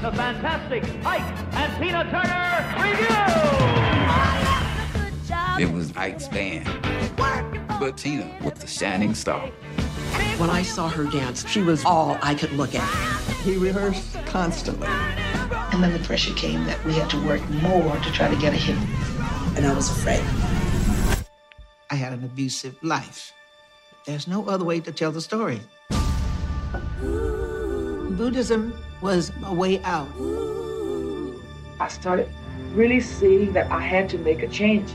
[0.00, 1.24] The fantastic Ike
[1.54, 3.08] and Tina Turner review.
[5.58, 6.66] It was Ike's band,
[7.80, 9.50] but Tina was the shining star.
[10.38, 12.88] When I saw her dance, she was all I could look at.
[13.42, 14.86] He rehearsed constantly.
[14.86, 18.52] And then the pressure came that we had to work more to try to get
[18.52, 18.78] a hit.
[19.56, 20.22] And I was afraid.
[21.90, 23.32] I had an abusive life.
[24.06, 25.60] There's no other way to tell the story.
[28.16, 30.06] Buddhism was a way out.
[31.80, 32.28] I started
[32.74, 34.88] really seeing that I had to make a change.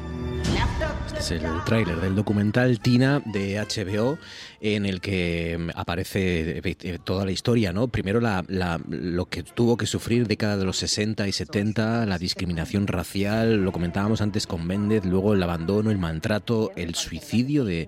[1.31, 4.17] El tráiler del documental Tina de HBO
[4.59, 7.87] en el que mm, aparece eh, toda la historia, ¿no?
[7.87, 8.43] Primero la,
[8.89, 13.71] lo que tuvo que sufrir década de los 60 y 70, la discriminación racial, lo
[13.71, 17.87] comentábamos antes con Méndez, luego el abandono, el maltrato, el suicidio de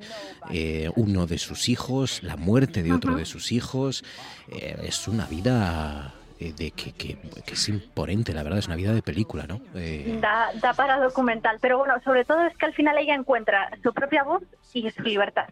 [0.52, 4.06] eh, uno de sus hijos, la muerte de otro de sus hijos.
[4.50, 8.76] Eh, es una vida eh, de que, que- que es imponente, la verdad, es una
[8.76, 9.62] vida de película, ¿no?
[9.76, 13.70] Eh, Da, da para documental, pero bueno, sobre todo es que al final ella encuentra
[13.84, 14.44] su propia voz
[14.74, 15.48] y su libertad.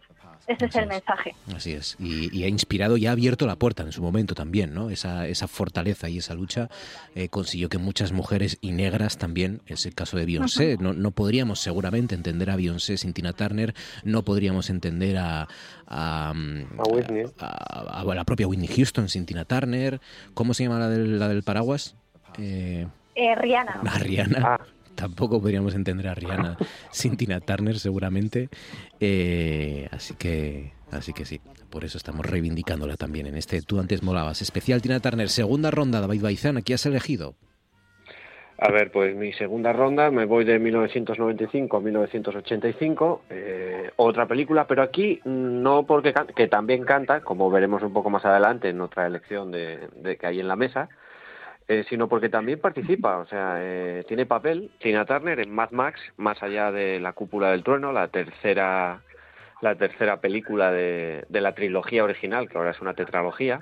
[0.46, 1.34] Ese es el mensaje.
[1.56, 4.74] Así es, y, y ha inspirado y ha abierto la puerta en su momento también,
[4.74, 4.90] ¿no?
[4.90, 6.70] Esa, esa fortaleza y esa lucha
[7.16, 11.12] eh, consiguió que muchas mujeres y negras también, es el caso de Beyoncé, no, no
[11.12, 15.48] podríamos seguramente entender a Beyoncé sin Tina Turner, no podríamos entender a,
[15.88, 17.24] a, mm, A Whitney.
[17.40, 20.02] a- a la propia Whitney Houston sin Tina Turner,
[20.34, 21.96] ¿cómo se llama la del, la del paraguas?
[22.38, 23.80] Eh, Eh, Rihanna.
[23.86, 24.60] a Rihanna.
[24.96, 26.58] Tampoco podríamos entender a Rihanna
[26.92, 28.50] sin Tina Turner, seguramente.
[29.00, 34.04] Eh, así que, así que sí, por eso estamos reivindicándola también en este Tú antes
[34.04, 34.42] molabas.
[34.42, 37.36] Especial Tina Turner, segunda ronda, David Baizán, ¿qué has elegido?
[38.60, 44.68] A ver, pues mi segunda ronda me voy de 1995 a 1985, eh, otra película,
[44.68, 48.80] pero aquí no porque can- que también canta, como veremos un poco más adelante en
[48.80, 50.88] otra elección de, de que hay en la mesa,
[51.68, 56.00] eh, sino porque también participa, o sea, eh, tiene papel Tina Turner en Mad Max,
[56.18, 59.02] más allá de la cúpula del trueno, la tercera
[59.62, 63.62] la tercera película de, la trilogía original, que ahora es una tetralogía,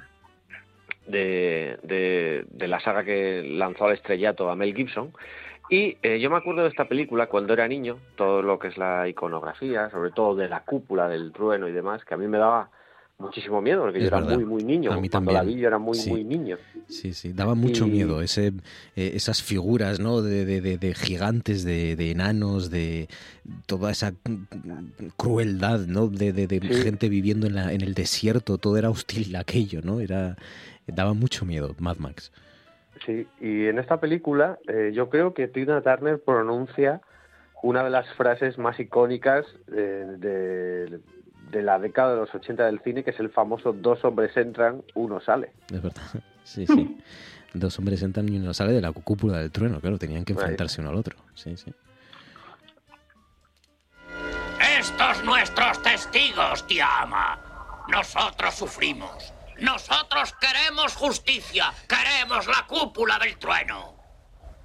[1.06, 5.14] de, de, de la saga que lanzó al estrellato a Mel Gibson.
[5.70, 8.78] Y eh, yo me acuerdo de esta película cuando era niño, todo lo que es
[8.78, 12.40] la iconografía, sobre todo de la cúpula del trueno y demás, que a mí me
[12.40, 12.72] daba
[13.22, 14.36] muchísimo miedo, porque Es yo era verdad.
[14.36, 14.92] muy, muy niño.
[14.92, 15.36] A mí cuando también.
[15.36, 16.10] la vi yo era muy, Sí.
[16.10, 16.58] muy niño.
[16.88, 18.48] Sí, sí, daba mucho Y- miedo ese,
[18.96, 20.22] eh, esas figuras, ¿no?
[20.22, 23.08] De, de- de- de gigantes, de, enanos, de
[23.68, 24.14] toda esa
[25.18, 26.08] crueldad, ¿no?
[26.08, 26.74] De, de- de Sí.
[26.84, 30.00] gente viviendo en, la, en el desierto, todo era hostil aquello, ¿no?
[30.00, 30.36] Era,
[30.88, 32.32] daba mucho miedo, Mad Max.
[33.06, 37.02] Sí, y en esta película eh, yo creo que Tina Turner pronuncia
[37.64, 41.00] una de las frases más icónicas eh, de,
[41.52, 44.84] de la década de los 80 del cine, que es el famoso dos hombres entran,
[44.96, 45.52] uno sale.
[45.72, 46.02] Es verdad.
[46.44, 46.98] Sí, sí.
[47.54, 50.82] Dos hombres entran y uno sale de la cúpula del trueno, claro, tenían que enfrentarse
[50.82, 51.16] uno al otro.
[51.36, 51.72] Sí, sí.
[54.80, 57.40] Estos nuestros testigos, tía ama.
[57.90, 59.34] Nosotros sufrimos.
[59.60, 61.72] Nosotros queremos justicia.
[61.88, 64.01] Queremos la cúpula del trueno.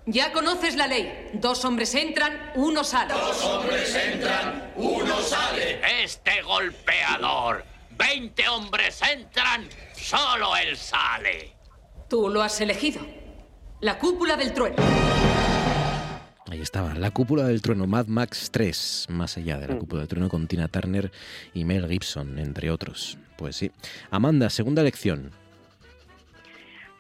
[0.07, 1.31] Ya conoces la ley.
[1.35, 3.13] Dos hombres entran, uno sale.
[3.13, 5.81] Dos hombres entran, uno sale.
[6.05, 7.65] Este golpeador.
[7.99, 11.53] Veinte hombres entran, solo él sale.
[12.09, 13.01] Tú lo has elegido.
[13.81, 14.77] La cúpula del trueno.
[16.49, 19.61] Ahí estaba, la cúpula del trueno, Mad Max 3, más allá Mm.
[19.61, 21.11] de la cúpula del trueno con Tina Turner
[21.53, 23.19] y Mel Gibson, entre otros.
[23.37, 23.73] Pues sí.
[24.11, 25.33] Amanda, segunda elección.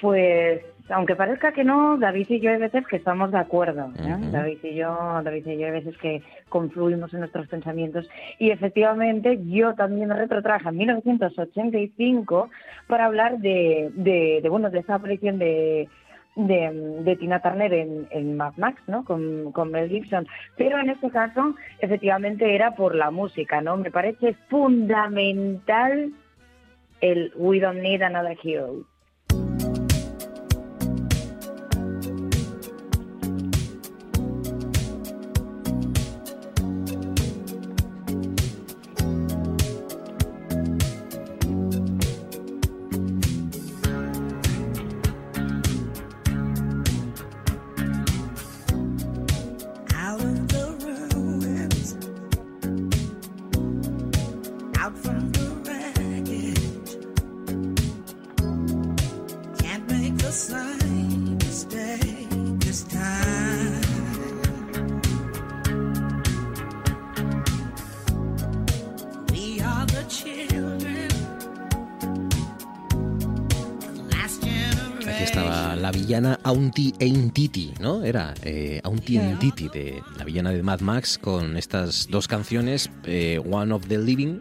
[0.00, 3.90] Pues, aunque parezca que no, David y yo hay veces que estamos de acuerdo.
[3.98, 4.16] ¿eh?
[4.30, 8.08] David y yo, David y yo hay veces que confluimos en nuestros pensamientos.
[8.38, 12.50] Y efectivamente, yo también me retrotraje a 1985
[12.86, 15.88] para hablar de, de, de, bueno, de esa aparición de
[16.36, 19.04] de, de Tina Turner en, en Mad Max, ¿no?
[19.04, 20.28] Con, con Mel Gibson.
[20.56, 23.76] Pero en este caso, efectivamente, era por la música, ¿no?
[23.78, 26.12] Me parece fundamental
[27.00, 28.84] el We Don't Need Another Hero.
[76.47, 78.05] Auntie Eintiti, ¿no?
[78.05, 83.40] Era eh, Auntie Eintiti, de la villana de Mad Max, con estas dos canciones, eh,
[83.51, 84.39] One of the Living,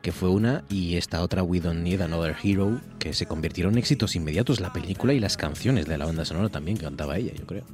[0.00, 3.80] que fue una, y esta otra, We Don't Need Another Hero, que se convirtieron en
[3.80, 7.34] éxitos inmediatos, la película y las canciones de la banda sonora también, que cantaba ella,
[7.38, 7.64] yo creo.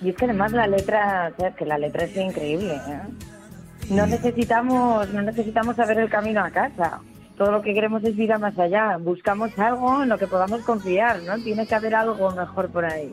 [0.00, 2.76] Y es que además la letra, o sea, que la letra es increíble.
[2.76, 3.00] ¿eh?
[3.90, 7.02] No necesitamos, no necesitamos saber el camino a casa.
[7.42, 8.96] Todo lo que queremos es vida más allá.
[8.98, 11.36] Buscamos algo en lo que podamos confiar, ¿no?
[11.42, 13.12] Tiene que haber algo mejor por ahí.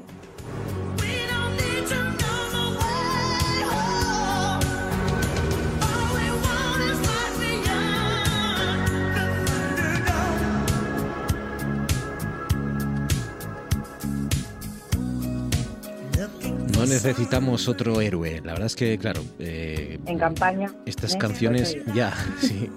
[16.90, 18.42] Necesitamos otro héroe.
[18.44, 19.22] La verdad es que, claro.
[19.40, 20.72] eh, En campaña.
[20.86, 21.18] Estas ¿eh?
[21.18, 22.70] canciones, ya, sí.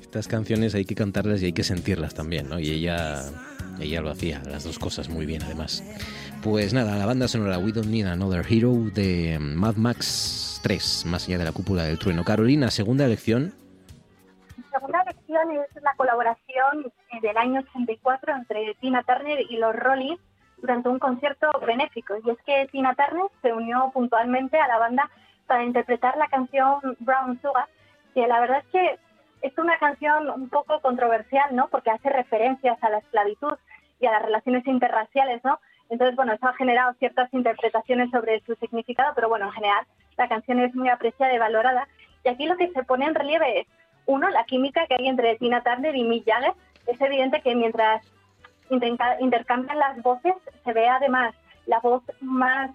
[0.00, 2.58] Estas canciones hay que cantarlas y hay que sentirlas también, ¿no?
[2.58, 3.22] Y ella,
[3.80, 5.82] ella lo hacía, las dos cosas muy bien, además.
[6.42, 11.26] Pues nada, la banda sonora We Don't Need Another Hero de Mad Max 3, más
[11.26, 12.24] allá de la cúpula del trueno.
[12.24, 13.54] Carolina, segunda elección.
[14.56, 16.92] Mi segunda elección es la colaboración
[17.22, 20.16] del año 84 entre Tina Turner y los Rolling
[20.64, 22.14] durante un concierto benéfico.
[22.24, 25.10] Y es que Tina Turner se unió puntualmente a la banda
[25.46, 27.66] para interpretar la canción Brown Sugar,
[28.14, 28.98] que la verdad es que
[29.42, 31.68] es una canción un poco controversial, ¿no?
[31.68, 33.58] Porque hace referencias a la esclavitud
[34.00, 35.60] y a las relaciones interraciales, ¿no?
[35.90, 39.84] Entonces, bueno, eso ha generado ciertas interpretaciones sobre su significado, pero bueno, en general
[40.16, 41.86] la canción es muy apreciada y valorada.
[42.24, 43.66] Y aquí lo que se pone en relieve es,
[44.06, 46.54] uno, la química que hay entre Tina Turner y Mick Jagger.
[46.86, 48.02] Es evidente que mientras
[48.70, 50.34] intercambian las voces,
[50.64, 51.34] se ve además
[51.66, 52.70] la voz más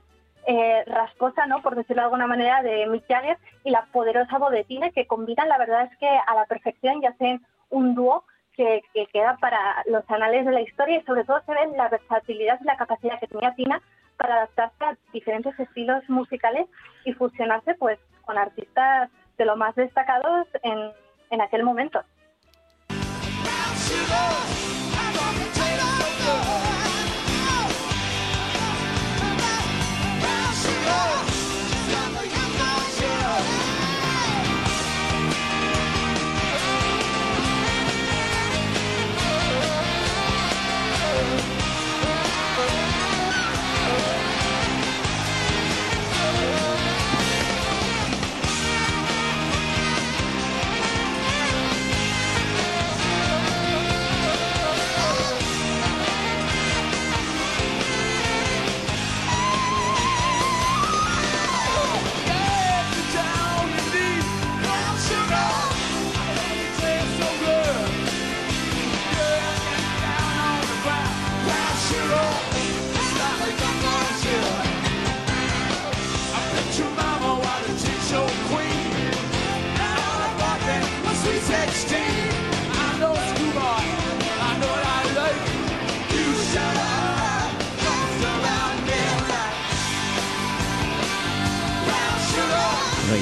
[0.48, 1.62] eh, rasposa, ¿no?
[1.62, 5.06] por decirlo de alguna manera, de Mick Jagger y la poderosa voz de Tina, que
[5.06, 9.38] combinan, la verdad es que a la perfección y hacen un dúo que, que queda
[9.38, 12.78] para los anales de la historia y sobre todo se ve la versatilidad y la
[12.78, 13.82] capacidad que tenía Tina
[14.18, 16.68] para adaptarse a diferentes estilos musicales
[17.06, 20.92] y fusionarse pues con artistas de lo más destacados en,
[21.30, 22.04] en aquel momento.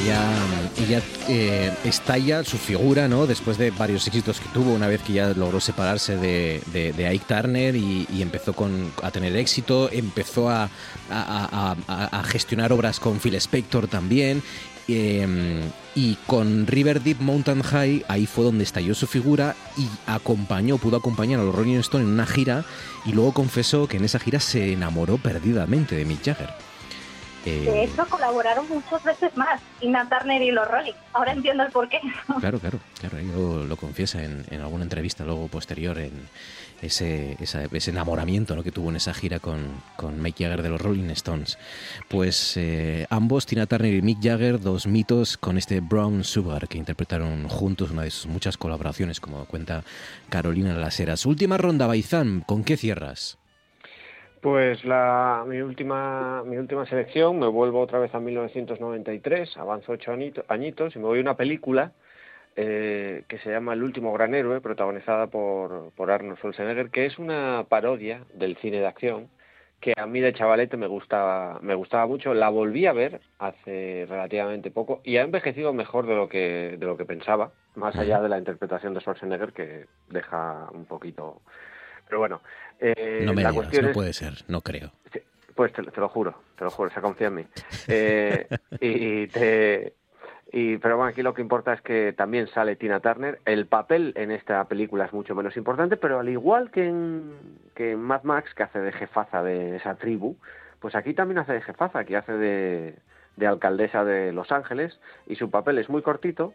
[0.08, 3.28] Bueno, ella, ella eh, estalla su figura, ¿no?
[3.28, 6.62] Después de varios éxitos que tuvo, una vez que ya logró separarse de,
[6.98, 10.70] Ike Turner y, y empezó con, a tener éxito, empezó a,
[12.24, 14.42] gestionar obras con Phil Spector también.
[14.88, 15.62] eh,
[15.94, 20.96] y con River Deep Mountain High, ahí fue donde estalló su figura y acompañó, pudo
[20.98, 22.64] acompañar a los Rolling Stones en una gira
[23.04, 26.67] y luego confesó que en esa gira se enamoró perdidamente de Mick Jagger.
[27.48, 30.94] Eh, De hecho, colaboraron muchas veces más Tina Turner y los Rolling.
[31.14, 32.00] Ahora entiendo el porqué.
[32.40, 36.12] Claro, claro, claro, lo, lo confiesa en, en alguna entrevista luego posterior en
[36.82, 38.62] ese, esa- ese enamoramiento ¿no?
[38.64, 41.58] que tuvo en esa gira con, con Mick Jagger de los Rolling Stones.
[42.08, 46.78] Pues eh, ambos, Tina Turner y Mick Jagger, dos mitos con este Brown Sugar que
[46.78, 49.84] interpretaron juntos, una de sus muchas colaboraciones, como cuenta
[50.30, 51.26] Carolina Las Heras.
[51.26, 53.38] Última ronda, Baizán, ¿con qué cierras?
[54.50, 60.14] Pues la, mi, última, mi última selección, me vuelvo otra vez a 1993, avanzo ocho
[60.14, 61.92] añito- añitos y me voy a una película
[62.56, 67.20] eh, que se llama El último gran héroe, protagonizada por, por Arnold Schwarzenegger, que es
[67.20, 69.28] una parodia del cine de acción
[69.82, 72.34] que a mí de chavalete me gustaba, me gustaba mucho.
[72.34, 76.86] La volví a ver hace relativamente poco y ha envejecido mejor de lo que, de
[76.86, 81.42] lo que pensaba, más allá de la interpretación de Schwarzenegger que deja un poquito...
[82.08, 82.40] Pero bueno,
[82.80, 84.92] eh, no me la digas, cuestión no es- puede ser, no creo.
[85.56, 87.46] pues te, te lo juro, te lo juro, se confía en mí.
[87.88, 88.48] Eh,
[88.80, 89.94] y te,
[90.52, 93.40] y, pero bueno, aquí lo que importa es que también sale Tina Turner.
[93.46, 97.34] El papel en esta película es mucho menos importante, pero al igual que en,
[97.76, 100.38] que en Mad Max, que hace de jefaza de esa tribu,
[100.80, 102.96] pues aquí también hace de jefaza, que hace de,
[103.36, 106.54] de alcaldesa de Los Ángeles, y su papel es muy cortito,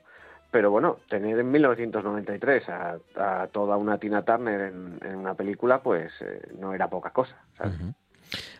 [0.53, 5.83] pero bueno, tener en 1993 a, a toda una Tina Turner en, en una película,
[5.83, 7.35] pues eh, no era poca cosa.
[7.57, 7.74] ¿sabes?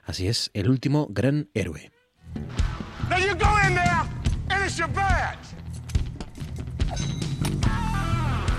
[0.05, 1.93] Así es, el último gran héroe.
[3.11, 4.03] Now you go in there
[4.49, 5.39] and it's your badge.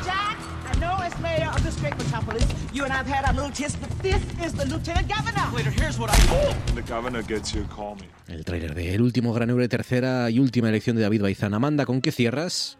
[0.05, 0.37] Jack,
[0.71, 2.45] I know it's straight metropolis.
[2.71, 5.49] You and I've had our little kiss, but this is the lieutenant governor.
[5.55, 6.53] Later, here's what I.
[6.75, 8.07] The governor gets you, call me.
[8.27, 11.53] El tráiler de El último gran héroe, tercera y última elección de David Baizán.
[11.55, 12.77] Amanda, ¿con qué cierras?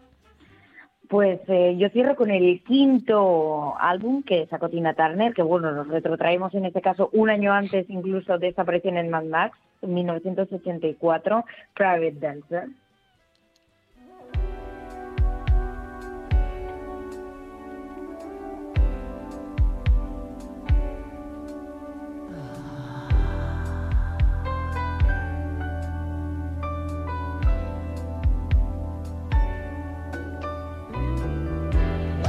[1.13, 5.87] Pues eh, yo cierro con el quinto álbum que sacó Tina Turner, que bueno, nos
[5.87, 9.93] retrotraemos en este caso un año antes incluso de esta aparición en Mad Max, en
[9.93, 11.45] 1984,
[11.75, 12.69] Private Dancer.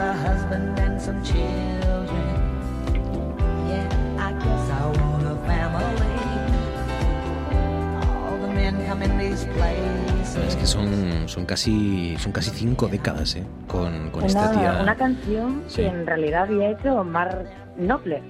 [0.00, 2.08] a husband and some children.
[3.68, 3.86] Yeah,
[4.18, 6.06] I guess I want a family.
[8.26, 10.36] All the men come in these places.
[10.48, 13.44] Es que son, son, casi, son casi cinco décadas ¿eh?
[13.66, 14.78] con, con esta Una, tía.
[14.82, 15.76] una canción Sí.
[15.82, 17.46] que en realidad había hecho Mark
[17.76, 18.22] Knopfler,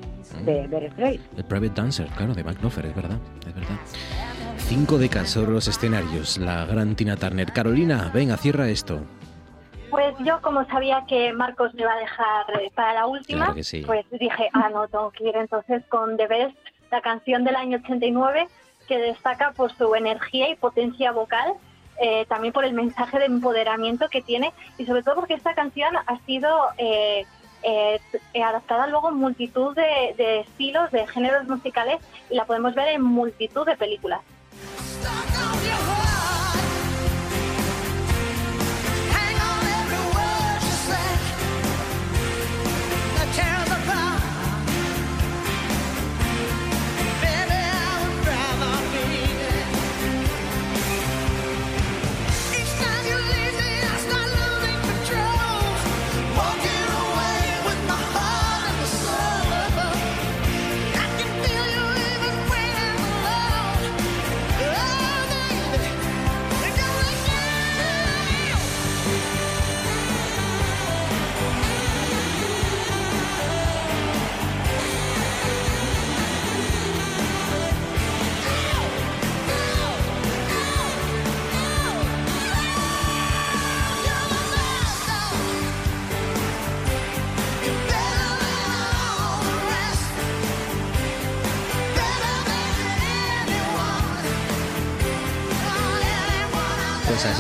[0.45, 1.23] de Dire Straits.
[1.37, 3.77] El Private Dancer, claro, de Mark Knopfler, es verdad, es verdad.
[4.59, 7.53] Cinco décadas sobre los escenarios, la gran Tina Turner.
[7.53, 9.01] Carolina, venga, cierra esto.
[9.91, 13.55] Pues yo, como sabía que Marcos me iba a dejar eh, para la última, Claro
[13.55, 13.83] que sí.
[13.87, 16.57] pues dije, ah, no, tengo que ir entonces con The Best,
[16.91, 18.49] la canción del año 89,
[18.87, 21.55] que destaca por su energía y potencia vocal,
[22.01, 25.95] eh, también por el mensaje de empoderamiento que tiene y sobre todo porque esta canción
[25.97, 26.49] ha sido
[26.79, 27.27] eh,
[27.63, 28.01] eh,
[28.33, 31.99] eh, adaptada luego en multitud de, de estilos, de géneros musicales
[32.31, 34.23] y la podemos ver en multitud de películas.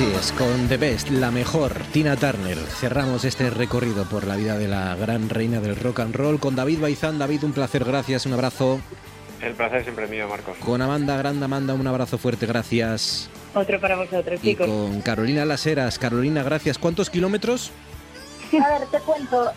[0.01, 2.56] Así es, con The Best, la mejor, Tina Turner.
[2.56, 6.56] Cerramos este recorrido por la vida de la gran reina del rock and roll con
[6.56, 7.18] David Baizán.
[7.18, 8.81] David, un placer, gracias, un abrazo.
[9.43, 10.56] El placer siempre mío, Marcos.
[10.59, 13.28] Con Amanda, grande Amanda, un abrazo fuerte, gracias.
[13.55, 14.66] Otro para vosotros, Y chicos.
[14.66, 15.98] con Carolina Laseras.
[15.98, 16.78] Carolina, gracias.
[16.78, 17.70] ¿Cuántos kilómetros?
[18.52, 19.51] A ver, te cuento.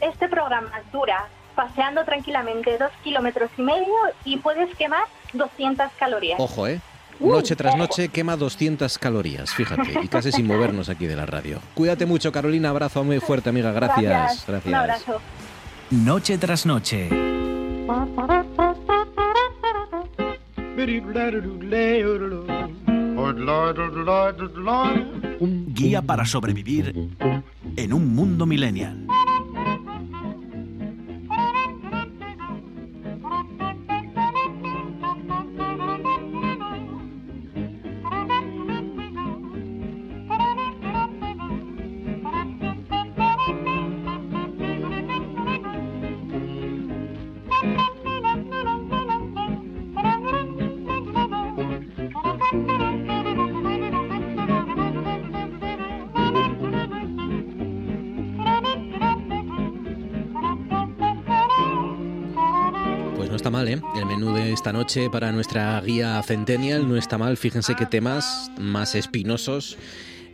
[0.00, 6.38] Este programa dura paseando tranquilamente dos kilómetros y medio y puedes quemar 200 calorías.
[6.38, 6.80] Ojo, ¿eh?
[7.20, 11.26] Uh, Noche tras noche quema 200 calorías, fíjate, y casi sin movernos aquí de la
[11.26, 11.60] radio.
[11.74, 14.44] Cuídate mucho, Carolina, abrazo muy fuerte, amiga, gracias.
[14.46, 14.66] Gracias.
[14.66, 15.20] Un abrazo.
[15.90, 17.08] Noche tras noche.
[25.40, 27.10] Un guía para sobrevivir
[27.76, 29.06] en un mundo millennial.
[64.84, 67.38] Noche para nuestra guía Centennial no está mal.
[67.38, 69.78] Fíjense qué temas más espinosos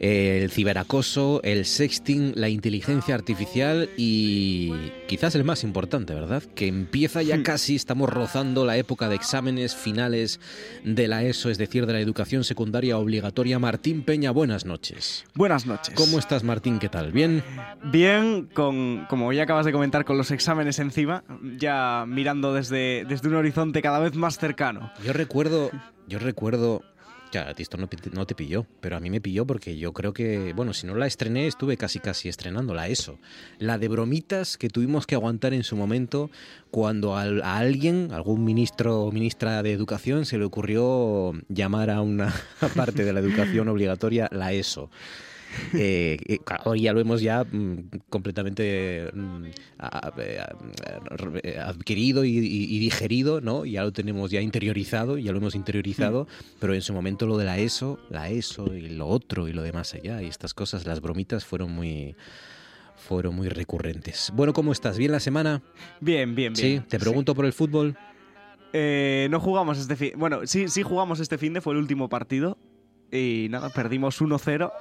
[0.01, 4.73] el ciberacoso, el sexting, la inteligencia artificial y
[5.07, 6.43] quizás el más importante, ¿verdad?
[6.55, 10.41] Que empieza ya casi, estamos rozando la época de exámenes finales
[10.85, 13.59] de la ESO, es decir, de la educación secundaria obligatoria.
[13.59, 15.27] Martín Peña, buenas noches.
[15.35, 15.95] Buenas noches.
[15.95, 16.79] ¿Cómo estás, Martín?
[16.79, 17.13] ¿Qué tal?
[17.13, 17.43] ¿Bien?
[17.85, 21.25] Bien, con, como ya acabas de comentar, con los exámenes encima,
[21.59, 24.91] ya mirando desde, desde un horizonte cada vez más cercano.
[25.05, 25.71] Yo recuerdo,
[26.09, 26.83] yo recuerdo
[27.33, 29.93] ya, a ti esto no, no, te pilló, pero a mí me pilló porque yo
[29.93, 33.19] creo que, bueno, si no la estrené, estuve casi casi estrenándola, eso.
[33.59, 36.31] La de bromitas que tuvimos que aguantar en su momento
[36.71, 42.01] cuando a, a alguien, algún ministro o ministra de educación, se le ocurrió llamar a
[42.01, 42.35] una
[42.75, 44.91] parte de la educación obligatoria la ESO.
[45.73, 49.45] Eh, hoy ya lo hemos ya mm, completamente mm,
[51.59, 53.65] adquirido y, digerido, ¿no?
[53.65, 56.27] Ya lo tenemos ya interiorizado, ya lo hemos interiorizado,
[56.59, 59.63] pero en su momento lo de la ESO, la ESO y lo otro y lo
[59.63, 62.15] demás allá y estas cosas, las bromitas fueron muy
[62.97, 64.31] fueron muy recurrentes.
[64.35, 64.99] Bueno, ¿cómo estás?
[64.99, 65.63] ¿Bien la semana?
[66.01, 66.81] Bien, bien, bien.
[66.83, 67.97] Sí, te pregunto por el fútbol.
[68.73, 70.13] Eh, no jugamos este fin.
[70.17, 72.59] Bueno, sí, sí jugamos este fin de, fue el último partido
[73.11, 74.73] y nada, perdimos 1-0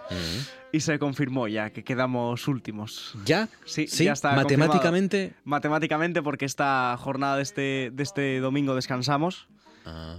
[0.71, 3.15] y se confirmó ya que quedamos últimos.
[3.25, 3.49] ¿Ya?
[3.65, 4.05] Sí, ¿Sí?
[4.05, 4.33] ya está.
[4.33, 5.33] ¿Matemáticamente?
[5.43, 9.47] Matemáticamente, porque esta jornada de este, de este domingo descansamos.
[9.85, 10.17] Ah.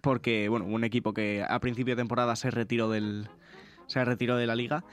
[0.00, 3.28] Porque, bueno, un equipo que a principio de temporada se retiró del.
[3.86, 4.84] Se retiró de la liga.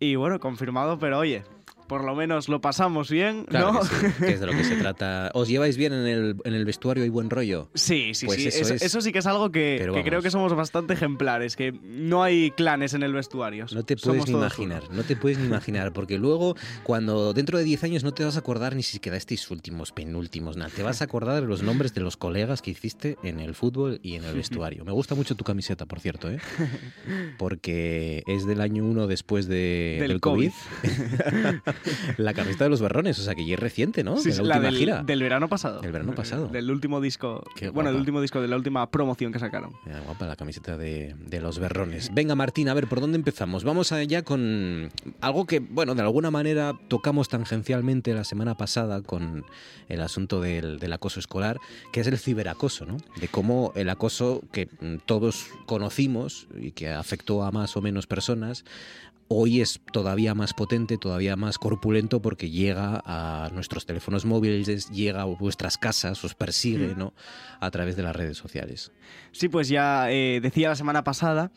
[0.00, 1.44] Y bueno, confirmado, pero oye,
[1.86, 3.80] por lo menos lo pasamos bien, claro ¿no?
[3.80, 5.30] Que, sí, que es de lo que se trata.
[5.34, 7.68] ¿Os lleváis bien en el, en el vestuario y buen rollo?
[7.74, 8.48] Sí, sí, Pues sí.
[8.48, 8.82] eso Eso, es.
[8.82, 12.94] eso sí que es algo que, creo que somos bastante ejemplares, que no hay clanes
[12.94, 13.66] en el vestuario.
[13.72, 14.96] No te puedes ni imaginar, uno.
[14.96, 18.36] no te puedes ni imaginar, porque luego, cuando dentro de 10 años no te vas
[18.36, 20.70] a acordar ni si quedasteis últimos, penúltimos, nada.
[20.74, 24.00] Te vas a acordar de los nombres de los colegas que hiciste en el fútbol
[24.02, 24.84] y en el vestuario.
[24.84, 26.38] Me gusta mucho tu camiseta, por cierto, ¿eh?
[27.38, 30.50] porque es del año 1 después de, Del del COVID.
[32.16, 34.16] la camiseta de los berrones, o sea que ya es reciente, ¿no?
[34.18, 35.02] Sí, de la, la última del, gira.
[35.02, 35.80] del verano pasado.
[35.80, 36.48] Del verano pasado.
[36.48, 37.44] Del último disco.
[37.56, 38.00] Qué bueno, el guapa.
[38.00, 39.72] último disco de la última promoción que sacaron.
[39.84, 42.10] Mira, guapa la camiseta de, de los berrones.
[42.12, 43.64] Venga, Martín, a ver, ¿por dónde empezamos?
[43.64, 44.90] Vamos allá con
[45.20, 49.44] algo que, bueno, de alguna manera tocamos tangencialmente la semana pasada con
[49.88, 51.58] el asunto del, del acoso escolar,
[51.92, 52.96] que es el ciberacoso, ¿no?
[53.20, 54.68] De cómo el acoso que
[55.06, 58.64] todos conocimos y que afectó a más o menos personas,
[59.34, 65.22] hoy es todavía más potente, todavía más corpulento porque llega a nuestros teléfonos móviles, llega
[65.22, 66.94] a vuestras casas, os persigue.
[66.96, 67.14] ¿no?
[67.60, 68.92] A través de las redes sociales.
[69.32, 71.50] Sí, pues ya eh, decía la semana pasada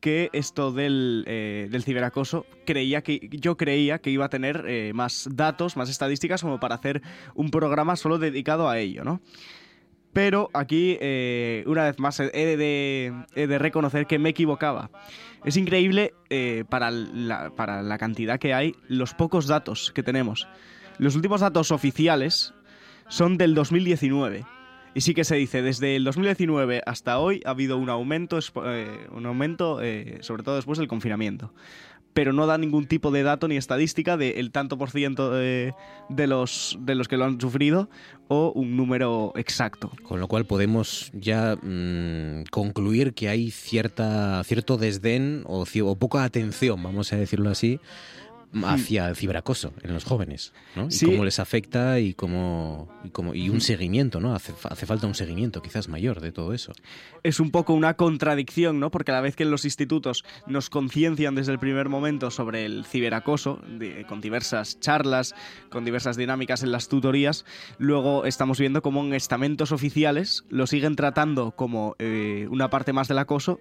[0.00, 4.92] que esto del, eh, del ciberacoso creía que yo creía que iba a tener eh,
[4.94, 7.02] más datos, más estadísticas como para hacer
[7.34, 9.20] un programa solo dedicado a ello, ¿no?
[10.12, 14.90] Pero aquí, eh, una vez más, he de, he de reconocer que me equivocaba.
[15.44, 20.46] Es increíble eh, para, la, para la cantidad que hay, los pocos datos que tenemos.
[20.98, 22.52] Los últimos datos oficiales
[23.08, 24.44] son del 2019.
[24.92, 29.06] Y sí que se dice, desde el 2019 hasta hoy ha habido un aumento, eh,
[29.12, 31.54] un aumento eh, sobre todo después del confinamiento.
[32.12, 35.74] Pero no da ningún tipo de dato ni estadística del tanto por ciento de,
[36.08, 37.88] de los, de los que lo han sufrido
[38.28, 39.90] o un número exacto.
[40.02, 46.24] Con lo cual podemos ya mm, concluir que hay cierta, cierto desdén o, o poca
[46.24, 47.80] atención, vamos a decirlo así,
[48.64, 50.86] hacia el ciberacoso en los jóvenes, ¿no?
[50.88, 51.06] Y Sí.
[51.06, 54.34] cómo les afecta y cómo, y, cómo- y un seguimiento, ¿no?
[54.34, 56.72] Hace, fa- hace falta un seguimiento quizás mayor de todo eso.
[57.22, 58.90] es un poco una contradicción, ¿no?
[58.90, 62.64] Porque a la vez que en los institutos nos conciencian desde el primer momento sobre
[62.64, 65.34] el ciberacoso, de- con diversas charlas,
[65.68, 67.44] con diversas dinámicas en las tutorías,
[67.78, 73.06] luego estamos viendo cómo en estamentos oficiales lo siguen tratando como eh, una parte más
[73.08, 73.60] del acoso.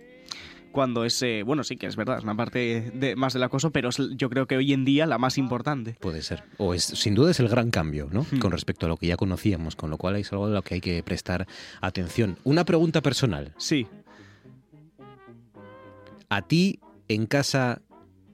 [0.71, 3.71] Cuando es, eh, bueno, sí que es verdad, es una parte de, más del acoso,
[3.71, 5.97] pero es, yo creo que hoy en día la más importante.
[5.99, 6.43] Puede ser.
[6.57, 8.25] O es, sin duda es el gran cambio, ¿no?
[8.31, 8.39] Hmm.
[8.39, 10.75] Con respecto a lo que ya conocíamos, con lo cual es algo a lo que
[10.75, 11.47] hay que prestar
[11.81, 12.37] atención.
[12.43, 13.53] Una pregunta personal.
[13.57, 13.87] Sí.
[16.29, 17.81] ¿A ti en casa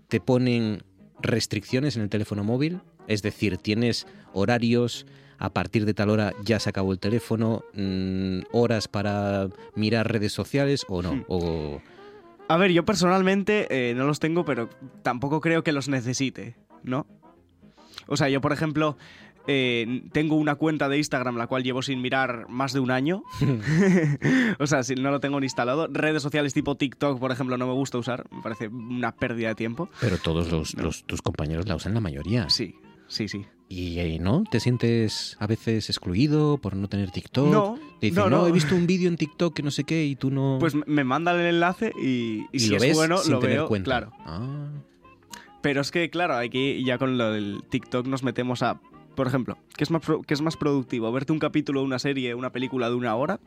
[0.10, 0.84] te ponen
[1.22, 2.82] restricciones en el teléfono móvil?
[3.08, 5.06] Es decir, ¿tienes horarios?
[5.38, 10.32] A partir de tal hora ya se acabó el teléfono, mm, horas para mirar redes
[10.34, 11.16] sociales o no.
[11.16, 11.26] Hmm.
[11.28, 11.82] O,
[12.48, 14.70] A ver, yo personalmente eh, no los tengo, pero
[15.04, 17.08] tampoco creo que los necesite, ¿no?
[18.08, 18.98] O sea, yo, por ejemplo,
[19.48, 23.24] eh, tengo una cuenta de Instagram la cual llevo sin mirar más de un año.
[24.60, 25.88] o sea, si no lo tengo ni instalado.
[25.88, 28.26] Redes sociales tipo TikTok, por ejemplo, no me gusta usar.
[28.32, 29.90] Me parece una pérdida de tiempo.
[30.00, 32.48] pero todos los, los- tus compañeros la usan la mayoría.
[32.50, 32.76] Sí.
[33.08, 33.46] sí, sí.
[33.68, 34.44] ¿Y eh, no?
[34.50, 37.48] ¿Te sientes a veces excluido por no tener TikTok?
[37.52, 38.48] No, Te dicen, no, no, no.
[38.48, 40.58] he visto un vídeo en TikTok que no sé qué y tú no...
[40.60, 43.40] Pues me mandan el enlace y, y Y si lo es ves bueno, sin lo
[43.40, 43.68] tener veo.
[43.68, 43.86] cuenta.
[43.86, 44.12] Claro.
[44.20, 44.70] Ah.
[45.62, 48.80] Pero es que, claro, aquí ya con lo del TikTok nos metemos a.
[49.16, 51.12] Por ejemplo, ¿qué es más, qué es más productivo?
[51.12, 53.40] ¿Verte un capítulo de una serie, una película de una hora?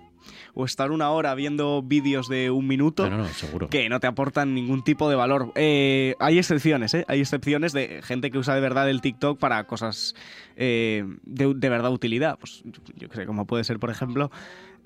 [0.55, 3.09] ¿O estar una hora viendo vídeos de un minuto?
[3.09, 3.69] No, no, seguro.
[3.69, 5.53] Que no te aportan ningún tipo de valor.
[5.55, 7.05] Eh, hay excepciones, ¿eh?
[7.09, 10.15] Hay excepciones de gente que usa de verdad el TikTok para cosas
[10.57, 12.39] eh, de, de verdad utilidad.
[12.39, 14.31] Pues yo, qué sé, como puede ser, por ejemplo,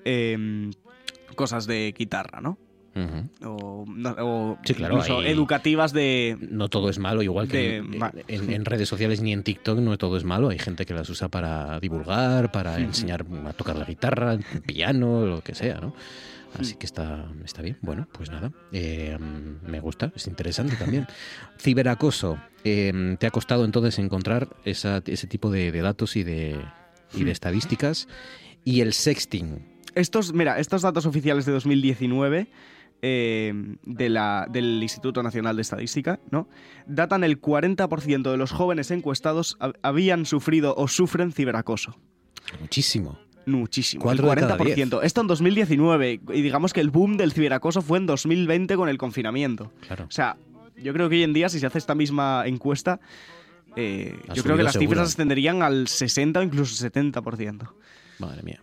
[0.05, 0.71] em,
[1.35, 2.57] cosas de guitarra, ¿no?
[3.43, 6.37] O, no- o Sí, claro, incluso hay- educativas de...
[6.51, 9.43] No todo es malo, igual que de- en, va- en- en redes sociales ni en
[9.43, 10.49] TikTok no todo es malo.
[10.49, 15.25] Hay gente que las usa para divulgar, para enseñar a tocar la guitarra, el piano,
[15.25, 15.95] lo que sea, ¿no?
[16.59, 17.77] Así que está, está bien.
[17.81, 18.51] Bueno, pues nada.
[18.71, 19.17] eh,
[19.65, 21.07] me gusta, es interesante también.
[21.59, 22.37] Ciberacoso.
[22.63, 26.55] eh, ¿Te ha costado entonces encontrar esa- ese tipo de, de datos y de,
[27.15, 27.29] y de Mm.
[27.29, 28.07] estadísticas?
[28.63, 29.65] Y el sexting.
[29.95, 32.47] Estos, mira, estos datos oficiales de 2019
[33.05, 33.53] eh,
[33.85, 36.47] de la, del Instituto Nacional de Estadística, ¿no?
[36.87, 41.97] Datan el 40% de los jóvenes encuestados hab- habían sufrido o sufren ciberacoso.
[42.61, 43.19] Muchísimo.
[43.45, 44.09] Muchísimo.
[44.09, 45.01] El cada 40%.
[45.03, 46.21] Esto en 2019.
[46.33, 49.73] Y digamos que el boom del ciberacoso fue en 2020 con el confinamiento.
[49.85, 50.05] Claro.
[50.05, 50.37] O sea,
[50.81, 53.01] yo creo que hoy en día, si se hace esta misma encuesta,
[53.75, 54.91] eh, yo creo que las seguro.
[54.91, 57.67] cifras ascenderían al 60 o incluso 70%.
[58.19, 58.61] Madre mía.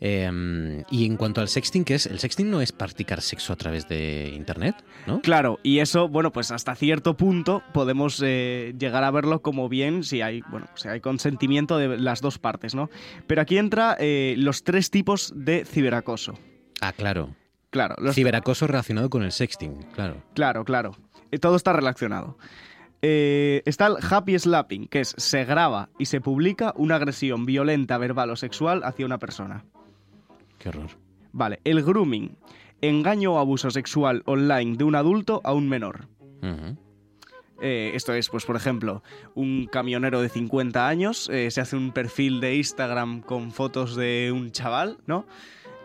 [0.00, 2.06] Eh, y en cuanto al sexting, ¿qué es?
[2.06, 5.20] El sexting no es practicar sexo a través de internet, ¿no?
[5.22, 10.04] Claro, y eso, bueno, pues hasta cierto punto podemos eh, llegar a verlo como bien
[10.04, 12.90] si hay, bueno, si hay consentimiento de las dos partes, ¿no?
[13.26, 16.34] Pero aquí entra eh, los tres tipos de ciberacoso.
[16.80, 17.34] Ah, claro.
[17.70, 20.22] Claro, los- Ciberacoso relacionado con el sexting, claro.
[20.34, 20.92] claro, claro.
[21.30, 22.38] Eh, todo está relacionado.
[23.02, 27.98] Eh, está el happy slapping, que es se graba y se publica una agresión violenta,
[27.98, 29.64] verbal o sexual hacia una persona.
[30.66, 30.90] Qué horror.
[31.30, 32.36] Vale, el grooming,
[32.80, 36.08] engaño o abuso sexual online de un adulto a un menor.
[37.60, 39.04] Eh, esto es, pues, por ejemplo,
[39.36, 44.32] un camionero de 50 años eh, se hace un perfil de Instagram con fotos de
[44.34, 45.24] un chaval, ¿no?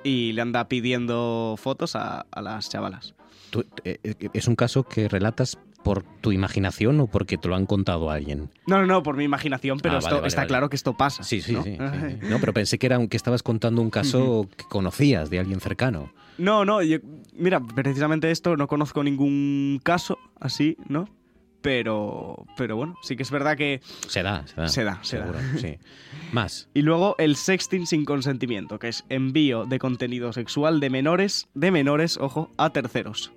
[0.03, 3.14] Y le anda pidiendo fotos a, a las chavalas.
[3.52, 3.99] Tú, eh,
[4.34, 8.16] ¿Es un caso que relatas por tu imaginación o porque te lo han contado a
[8.16, 8.49] alguien?
[8.68, 10.48] No, no, no, por mi imaginación, pero Ah, esto, vale, vale, está vale.
[10.48, 11.24] claro que esto pasa.
[11.24, 11.64] Sí, sí, ¿no?
[11.64, 12.18] sí, sí, sí.
[12.30, 16.12] No, pero pensé que era que estabas contando un caso que conocías de alguien cercano.
[16.38, 16.99] No, no, yo-
[17.34, 21.08] mira, precisamente esto no conozco ningún caso así, ¿no?
[21.62, 23.82] Pero, pero bueno, sí que es verdad que...
[24.08, 24.68] Se da, se da.
[24.68, 25.26] Se da, se da.
[25.26, 25.78] seguro, sí.
[26.32, 26.68] Más.
[26.74, 31.70] Y luego el sexting sin consentimiento, que es envío de contenido sexual de menores, de
[31.70, 33.32] menores, ojo, a terceros.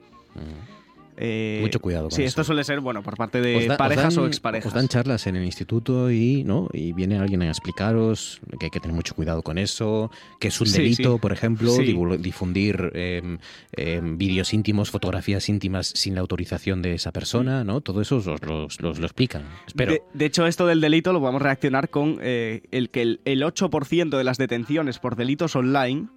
[1.17, 2.29] Eh, Mucho cuidado con Sí, eso.
[2.31, 4.67] esto suele ser, bueno, por parte de da- parejas dan- o exparejas.
[4.67, 6.69] Os dan charlas en el instituto y, ¿no?
[6.73, 10.11] y viene alguien a explicaros que hay que tener mucho cuidado con eso,
[10.41, 11.19] que es un delito, sí.
[11.21, 11.95] por ejemplo, Sí.
[12.19, 13.39] difundir em,
[13.73, 17.81] em, vídeos íntimos, fotografías íntimas sin la autorización de esa persona, ¿no?
[17.81, 19.45] Todo eso os, los- los- lo explican.
[19.67, 19.93] Espero.
[19.93, 23.21] De, de hecho, esto del delito lo vamos a reaccionar con eh, el que el,
[23.25, 26.09] el 8% de las detenciones por delitos online,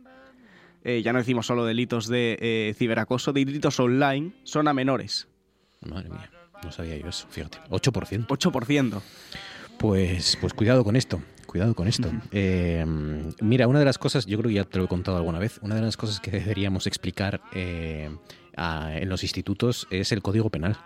[0.83, 5.27] eh, ya no decimos solo delitos de eh, ciberacoso, de delitos online, son a menores.
[5.81, 6.29] Madre mía,
[6.63, 7.59] no sabía yo eso, fíjate.
[7.69, 8.27] 8%.
[8.27, 9.01] 8%.
[9.77, 12.11] Pues, pues cuidado con esto, cuidado con esto.
[12.31, 12.83] Eh,
[13.41, 15.59] mira, una de las cosas, yo creo que ya te lo he contado alguna vez,
[15.61, 18.09] una de las cosas que deberíamos explicar eh,
[18.55, 20.77] a- en los institutos es el código penal.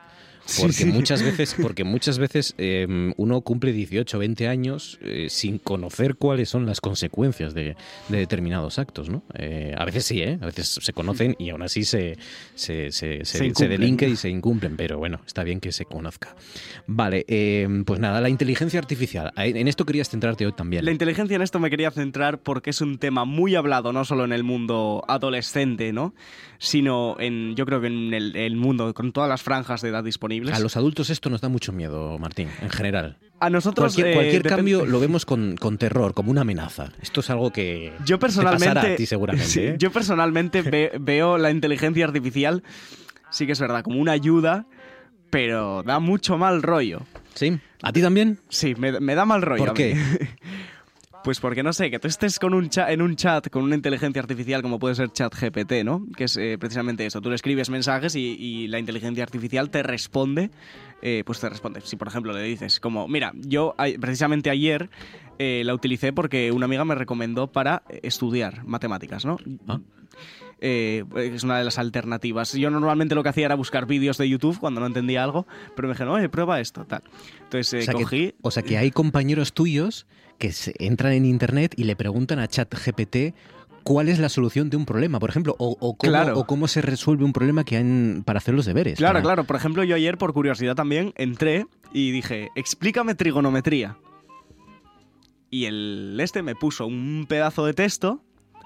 [0.45, 0.85] Sí, Porque sí.
[0.85, 6.15] muchas veces, porque muchas veces eh, uno cumple 18 o 20 años eh, sin conocer
[6.15, 7.75] cuáles son las consecuencias de,
[8.09, 9.23] de determinados actos, ¿no?
[9.35, 10.37] Eh, a veces sí, ¿eh?
[10.41, 12.17] A veces se conocen y aún así se,
[12.55, 16.35] se, se, se- Se delinque y se incumplen, pero bueno, está bien que se conozca.
[16.87, 19.31] Vale, eh, pues nada, la inteligencia artificial.
[19.37, 20.83] En esto querías centrarte hoy también.
[20.83, 24.25] La inteligencia en esto me quería centrar porque es un tema muy hablado, no solo
[24.25, 26.13] en el mundo adolescente, ¿no?
[26.63, 30.03] Sino en, yo creo que en el, el mundo con todas las franjas de edad
[30.03, 30.53] disponibles.
[30.55, 33.17] A los adultos esto nos da mucho miedo, Martín, en general.
[33.39, 36.91] A nosotros, Cualquier, eh, cualquier cambio lo vemos con, con terror, como una amenaza.
[37.01, 39.47] Esto es algo que Yo personalmente, te pasará a ti seguramente.
[39.49, 39.75] Sí, ¿eh?
[39.79, 42.61] yo personalmente ve- veo la inteligencia artificial,
[43.31, 44.67] sí que es verdad, como una ayuda,
[45.31, 47.01] pero da mucho mal rollo.
[47.33, 47.57] ¿Sí?
[47.81, 48.37] ¿A ti también?
[48.49, 49.65] Sí, me, me da mal rollo.
[49.65, 49.97] ¿Por qué?
[51.23, 53.75] Pues porque no sé, que tú estés con un cha- en un chat con una
[53.75, 56.07] inteligencia artificial como puede ser ChatGPT, ¿no?
[56.17, 57.21] Que es eh, precisamente eso.
[57.21, 60.49] Tú le escribes mensajes y, y la inteligencia artificial te responde
[61.03, 61.81] eh, pues te responde.
[61.81, 64.89] Si por ejemplo le dices como, mira, yo precisamente ayer
[65.37, 69.37] eh, la utilicé porque una amiga me recomendó para estudiar matemáticas, ¿no?
[70.63, 72.53] Eh, es una de las alternativas.
[72.53, 75.87] Yo normalmente lo que hacía era buscar vídeos de YouTube cuando no entendía algo, pero
[75.87, 77.01] me dijeron, oye, prueba esto, tal.
[77.43, 78.33] Entonces eh, o, sea que, cogí...
[78.41, 80.05] o sea que hay compañeros tuyos
[80.41, 83.35] que se entran en internet y le preguntan a ChatGPT
[83.83, 86.37] cuál es la solución de un problema, por ejemplo, o, o cómo, Claro.
[86.37, 88.97] o cómo se resuelve un problema que han para hacer los deberes.
[88.97, 89.43] Claro, para- claro.
[89.45, 93.97] Por ejemplo, yo ayer, por curiosidad también, entré y dije, explícame trigonometría.
[95.49, 98.21] Y el este me puso un pedazo de texto,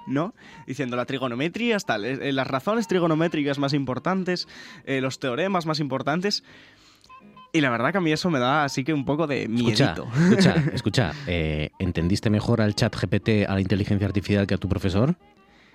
[0.08, 0.34] ¿no?
[0.68, 4.48] Diciendo la trigonometría, tal, eh, las razones trigonométricas más importantes,
[4.86, 6.44] eh, los teoremas más importantes.
[7.56, 9.94] Y la verdad que a mí eso me da así que un poco de Escucha,
[9.95, 10.07] miedito.
[10.30, 14.68] escucha, escucha, eh, ¿entendiste mejor al chat GPT, a la inteligencia artificial que a tu
[14.68, 15.15] profesor?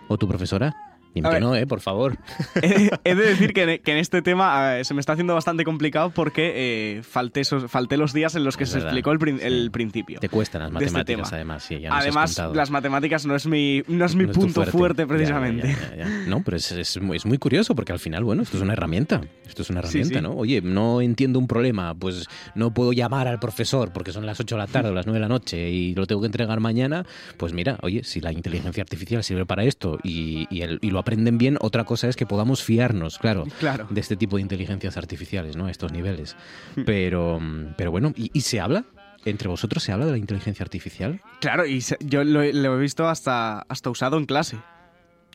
[0.09, 0.75] ¿O tu profesora?
[1.15, 1.67] No, ¿eh?
[1.67, 2.17] Por favor.
[2.63, 5.35] He, he de decir que, en- que en este tema eh, se me está haciendo
[5.35, 6.53] bastante complicado porque
[6.99, 9.41] eh, falté, esos- falté los días en los que Es se verdad, explicó el, prin-
[9.43, 10.21] el principio.
[10.21, 14.05] Te cuestan las este matemáticas, además, sí, ya Además, las matemáticas no es mi, no
[14.05, 15.69] es mi No es tu punto fuerte, precisamente.
[15.69, 16.09] ya, ya, ya.
[16.29, 18.73] No, pero es, es muy, es muy curioso porque al final, bueno, esto es una
[18.75, 19.21] herramienta.
[19.49, 20.23] Esto es una Sí, herramienta, sí.
[20.23, 20.33] ¿no?
[20.41, 24.55] Oye, no entiendo un problema, pues no puedo llamar al profesor porque son las 8
[24.55, 27.05] de la tarde o las 9 de la noche y lo tengo que entregar mañana.
[27.37, 31.00] Pues mira, oye, si la inteligencia artificial sirve para esto y, y el- y lo
[31.01, 33.87] aprenden bien, otra cosa es que podamos fiarnos, claro, Claro.
[33.91, 35.67] de este tipo de inteligencias artificiales, ¿no?
[35.67, 36.37] A estos niveles.
[36.77, 36.83] Hmm.
[36.85, 37.41] Pero,
[37.77, 38.85] pero bueno, ¿y, y se habla?
[39.25, 41.21] ¿Entre vosotros se habla de la inteligencia artificial?
[41.41, 44.57] Claro, y se- yo lo, he- lo he visto hasta, hasta usado en clase.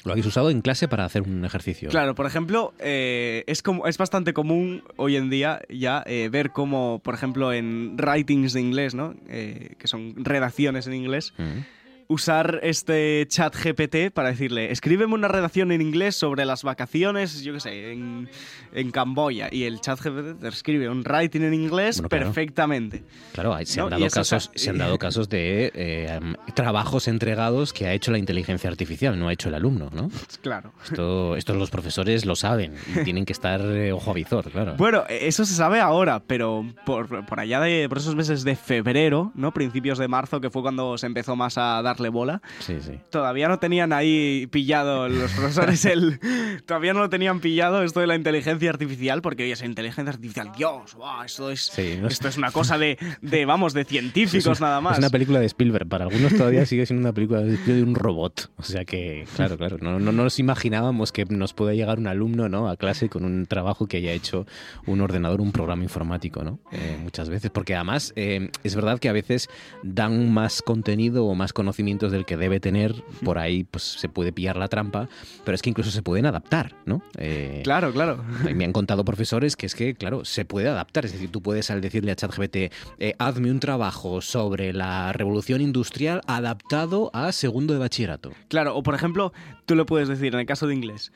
[0.04, 1.90] ¿Lo habéis usado en clase para hacer un ejercicio?
[1.90, 6.52] Claro, por ejemplo, eh, es, como, es bastante común hoy en día ya eh, ver
[6.52, 9.16] como, por ejemplo, en writings de inglés, ¿no?
[9.30, 11.60] Eh, que son redacciones en inglés, Mm.
[12.08, 17.54] Usar este chat GPT para decirle, escríbeme una redacción en inglés sobre las vacaciones, yo
[17.54, 18.30] qué sé, en,
[18.74, 19.50] en Camboya.
[19.52, 22.26] Y el chat GPT te escribe un writing en inglés Bueno, claro.
[22.26, 23.04] perfectamente.
[23.34, 26.20] Claro, se, No, han y dado casos, se han dado casos de eh,
[26.54, 30.10] trabajos entregados que ha hecho la inteligencia artificial, no ha hecho el alumno, ¿no?
[30.42, 30.74] Claro.
[30.84, 34.76] Esto, esto los profesores lo saben y tienen que estar eh, ojo a visor, claro.
[34.78, 39.32] Bueno, eso se sabe ahora, pero por, por allá de por esos meses de febrero,
[39.36, 39.54] ¿no?
[39.54, 42.42] Principios de marzo, que fue cuando se empezó más a darle bola.
[42.60, 43.00] Sí, sí.
[43.10, 46.20] Todavía no tenían ahí pillado los profesores el.
[46.66, 50.52] todavía no lo tenían pillado esto de la inteligencia artificial, porque oye, esa inteligencia artificial,
[50.58, 51.62] Dios, guau, esto es.
[51.62, 54.94] Sí, no es- Esto es una cosa de, de vamos, de científicos una- nada más.
[54.94, 55.88] Es una película de Spielberg.
[55.88, 58.52] Para algunos todavía sigue siendo una película de un robot.
[58.58, 59.78] O sea que, claro, claro.
[59.82, 62.70] No, no, no nos imaginábamos que nos pueda llegar un alumno ¿no?
[62.70, 64.46] a clase con un trabajo que haya hecho
[64.86, 66.60] un ordenador, un programa informático, ¿no?
[66.72, 67.52] Eh, muchas veces.
[67.52, 69.50] Porque además eh, es verdad que a veces
[69.84, 71.54] dan más contenido o más
[71.86, 72.96] conocimientos del que debe tener.
[73.24, 75.08] Por ahí pues se puede pillar la trampa.
[75.44, 77.02] Pero es que incluso se pueden adaptar, ¿no?
[77.18, 78.24] Eh, Claro, claro.
[78.56, 81.06] me han contado profesores que es que, claro, se puede adaptar.
[81.06, 82.56] Es decir, tú puedes al decirle a ChatGPT,
[83.00, 88.32] eh, hazme un trabajo sobre la revolución industrial adaptado a segundo de bachillerato.
[88.48, 89.32] Claro, o por ejemplo,
[89.66, 91.12] tú le puedes decir, en el caso de inglés,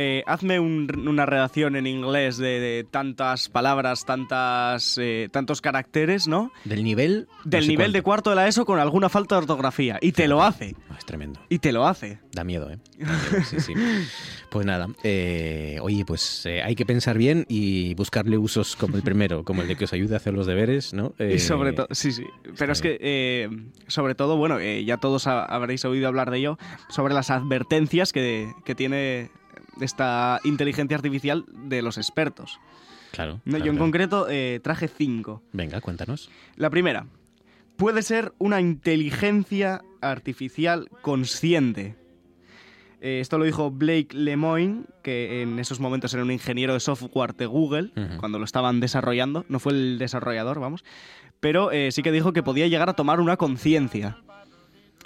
[0.00, 6.28] eh, hazme un- una redacción en inglés de, de tantas palabras, tantas, eh, tantos caracteres,
[6.28, 6.52] ¿no?
[6.64, 7.26] Del nivel.
[7.44, 9.98] Del no sé nivel de cuarto de la ESO con alguna falta de ortografía.
[10.00, 10.74] Y te lo hace.
[10.74, 10.94] cuánto.
[10.98, 11.40] Es tremendo.
[11.48, 12.20] Y te lo hace.
[12.32, 12.78] Da miedo, ¿eh?
[12.98, 13.74] Da miedo, sí, sí.
[14.50, 19.44] Pues nada, eh, oye, pues hay que pensar bien y buscarle usos como el primero,
[19.44, 21.12] como el de que os ayude a hacer los deberes, ¿no?
[21.18, 22.24] Y sobre todo, sí, sí.
[22.56, 23.50] Pero es que,
[23.88, 26.58] sobre todo, bueno, ya todos ha- habréis oído hablar de ello,
[26.88, 29.30] sobre las advertencias que, que tiene
[29.80, 32.58] esta inteligencia artificial de los expertos.
[33.12, 33.40] Claro.
[33.44, 33.84] No, claro, Yo en claro.
[33.84, 35.42] concreto eh, traje cinco.
[35.52, 36.30] Venga, cuéntanos.
[36.56, 37.06] La primera,
[37.76, 41.96] puede ser una inteligencia artificial consciente.
[43.00, 47.34] Eh, esto lo dijo Blake Lemoine, que en esos momentos era un ingeniero de software
[47.34, 49.44] de Google, cuando lo estaban desarrollando.
[49.48, 50.84] No fue el desarrollador, vamos.
[51.40, 54.18] Pero eh, sí que dijo que podía llegar a tomar una conciencia.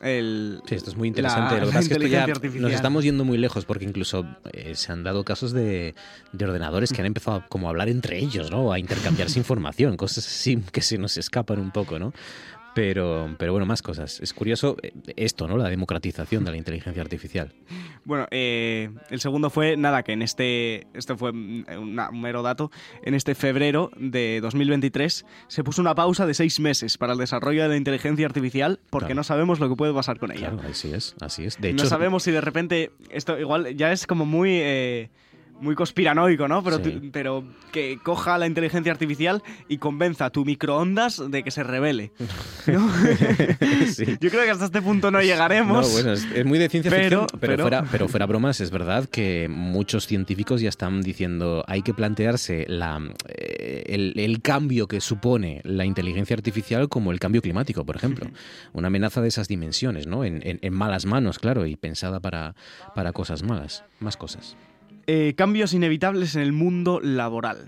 [0.02, 1.54] El, Sí, esto es muy interesante.
[1.54, 2.26] la- Lo que pasa es que ya
[2.60, 5.94] nos estamos yendo muy lejos porque incluso eh, se han dado casos de,
[6.32, 8.72] de ordenadores que han empezado a, como a hablar entre ellos, ¿no?
[8.72, 12.12] A intercambiarse información, cosas así que se nos escapan un poco, ¿no?
[12.74, 14.18] Pero, pero bueno, más cosas.
[14.20, 15.56] Es curioso eh, esto, ¿no?
[15.58, 17.52] La democratización de la inteligencia artificial.
[18.04, 22.42] Bueno, eh, el segundo fue, nada, que en este, esto fue mm, una- un mero
[22.42, 22.72] dato,
[23.04, 27.62] en este febrero de 2023 se puso una pausa de seis meses para el desarrollo
[27.62, 29.14] de la inteligencia artificial porque Claro.
[29.20, 30.50] no sabemos lo que puede pasar con ella.
[30.50, 31.60] Claro, así es, así es.
[31.60, 34.50] De hecho, no sabemos si de repente, esto igual ya es como muy...
[34.60, 35.08] eh,
[35.60, 36.62] muy conspiranoico, ¿no?
[36.64, 37.10] Pero, Sí.
[37.12, 42.12] pero que coja la inteligencia artificial y convenza a tu microondas de que se revele.
[42.66, 42.88] ¿no?
[44.20, 45.86] Yo creo que hasta este punto no llegaremos.
[45.86, 48.70] No, bueno, es, es muy de ciencia pero, ficción, pero, fuera, pero fuera bromas, es
[48.70, 54.88] verdad que muchos científicos ya están diciendo hay que plantearse la, eh, el, el cambio
[54.88, 58.26] que supone la inteligencia artificial como el cambio climático, por ejemplo.
[58.72, 60.24] Una amenaza de esas dimensiones, ¿no?
[60.24, 62.54] En, en- en malas manos, claro, y pensada para,
[62.94, 64.56] para cosas malas, más cosas.
[65.14, 67.66] Eh, cambios inevitables en el mundo laboral.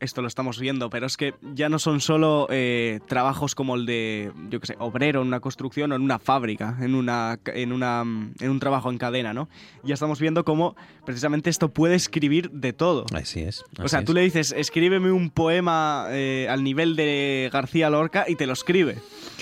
[0.00, 3.86] Esto lo estamos viendo, pero es que ya no son solo eh, trabajos como el
[3.86, 7.72] de, yo qué sé, obrero en una construcción o en una fábrica, en, una, en,
[7.72, 9.48] una, en un trabajo en cadena, ¿no?
[9.82, 13.06] Ya estamos viendo cómo precisamente esto puede escribir de todo.
[13.14, 13.64] Así es.
[13.82, 18.36] O sea, tú le dices, escríbeme un poema eh, al nivel de García Lorca y
[18.36, 18.96] te lo escribe.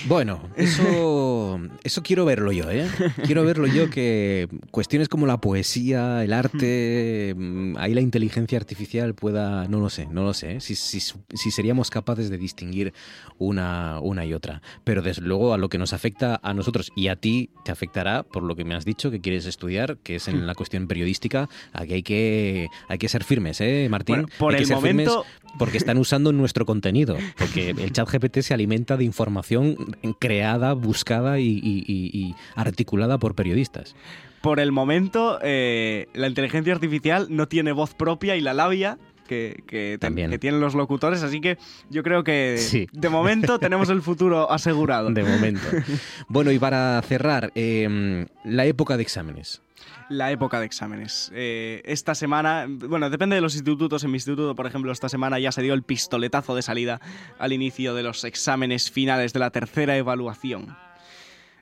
[0.05, 2.87] Bueno, eso, eso quiero verlo yo, ¿eh?
[3.25, 9.15] Quiero verlo yo que cuestiones como la poesía, el arte, mm, ahí la inteligencia artificial
[9.15, 10.61] pueda, no lo sé, no lo sé, ¿eh?
[10.61, 12.93] si, si, si seríamos capaces de distinguir
[13.37, 14.61] una, una y otra.
[14.83, 18.23] Pero desde luego a lo que nos afecta a nosotros y a ti te afectará
[18.23, 21.49] por lo que me has dicho que quieres estudiar, que es en la cuestión periodística,
[21.73, 24.15] aquí hay que, hay que ser firmes, ¿eh, Martín?
[24.15, 25.25] Bueno, por Hay que el ser firmes momento-
[25.59, 29.75] porque están usando nuestro contenido, porque el chat GPT se alimenta de información
[30.19, 33.95] creada, buscada y, y- y- y articulada por periodistas.
[34.41, 38.97] Por el momento, eh, la inteligencia artificial no tiene voz propia y la labia
[39.27, 41.57] que, que, ten- que tienen los locutores, así que
[41.89, 42.87] yo creo que Sí.
[42.91, 45.09] de momento tenemos el futuro asegurado.
[45.11, 45.61] De momento.
[46.27, 49.61] Bueno, y para cerrar, eh, la época de exámenes.
[50.09, 51.31] La época de exámenes.
[51.35, 54.03] Eh, esta semana, bueno, depende de los institutos.
[54.05, 57.01] En mi instituto, por ejemplo, esta semana ya se dio el pistoletazo de salida
[57.39, 60.77] al inicio de los exámenes finales de la tercera evaluación.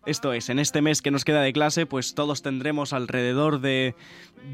[0.06, 3.96] Esto es, en este mes que nos queda de clase, pues todos tendremos alrededor de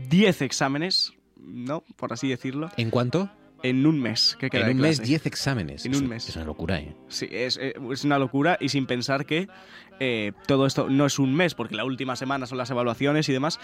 [0.10, 1.84] 10 exámenes, ¿no?
[1.96, 2.70] Por así decirlo.
[2.78, 3.30] ¿En cuánto?
[3.64, 5.10] En un mes que queda En de un mes, clase.
[5.10, 5.86] 10 exámenes.
[5.86, 6.28] En Es un mes.
[6.30, 6.96] Es una locura, ¿eh?
[7.10, 9.48] Sí, es, eh, es una locura y sin pensar que
[10.00, 13.34] eh, todo esto no es un mes, porque la última semana son las evaluaciones y
[13.34, 13.60] demás,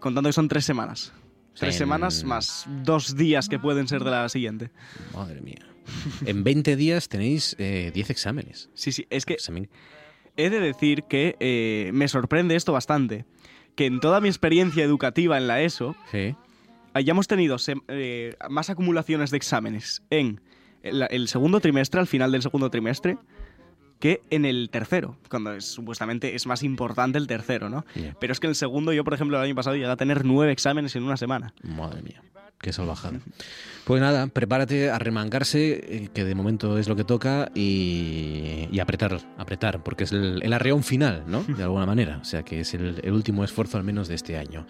[0.00, 1.12] contando que son tres semanas.
[1.54, 4.70] Tres En- semanas más dos días que pueden ser de la siguiente.
[5.14, 5.64] Madre mía.
[6.26, 8.68] En 20 días tenéis eh, 10 exámenes.
[8.74, 9.68] Sí, sí, es que Examen-
[10.36, 13.26] he de decir que eh, me sorprende esto bastante.
[13.76, 16.34] Que en toda mi experiencia educativa en la ESO Sí.
[16.94, 20.40] Hayamos tenido sem- eh, más acumulaciones de exámenes en
[20.82, 23.18] el, el segundo trimestre, al final del segundo trimestre,
[23.98, 27.84] que en el tercero, cuando es- supuestamente es más importante el tercero, ¿no?
[28.18, 30.24] Pero es que en el segundo, yo por ejemplo el año pasado llegué a tener
[30.24, 31.52] nueve exámenes en una semana.
[31.62, 32.22] Madre mía,
[32.60, 33.20] qué salvajada.
[33.84, 38.80] Pues nada, prepárate a remangarse, eh, que de momento es lo que toca, y, y
[38.80, 41.42] apretar, apretar, porque es el, el arreón final, ¿no?
[41.48, 42.18] De alguna manera.
[42.20, 44.66] O sea que es el, el último esfuerzo al menos de este año.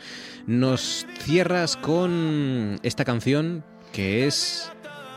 [0.47, 4.71] Nos cierras con esta canción que es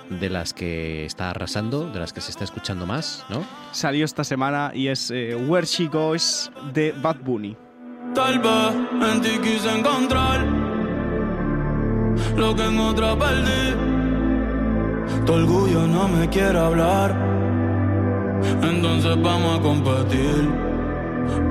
[0.10, 3.46] de las que está arrasando, de las que se está escuchando más, ¿no?
[3.72, 7.56] Salió esta semana y es eh, Where She Goes de Bad Bunny.
[8.14, 8.76] Tal vez
[9.14, 10.83] en ti quise encontrar
[12.36, 13.76] lo que en otra perdí.
[15.26, 17.16] Tu orgullo no me quiere hablar,
[18.62, 20.50] entonces vamos a competir.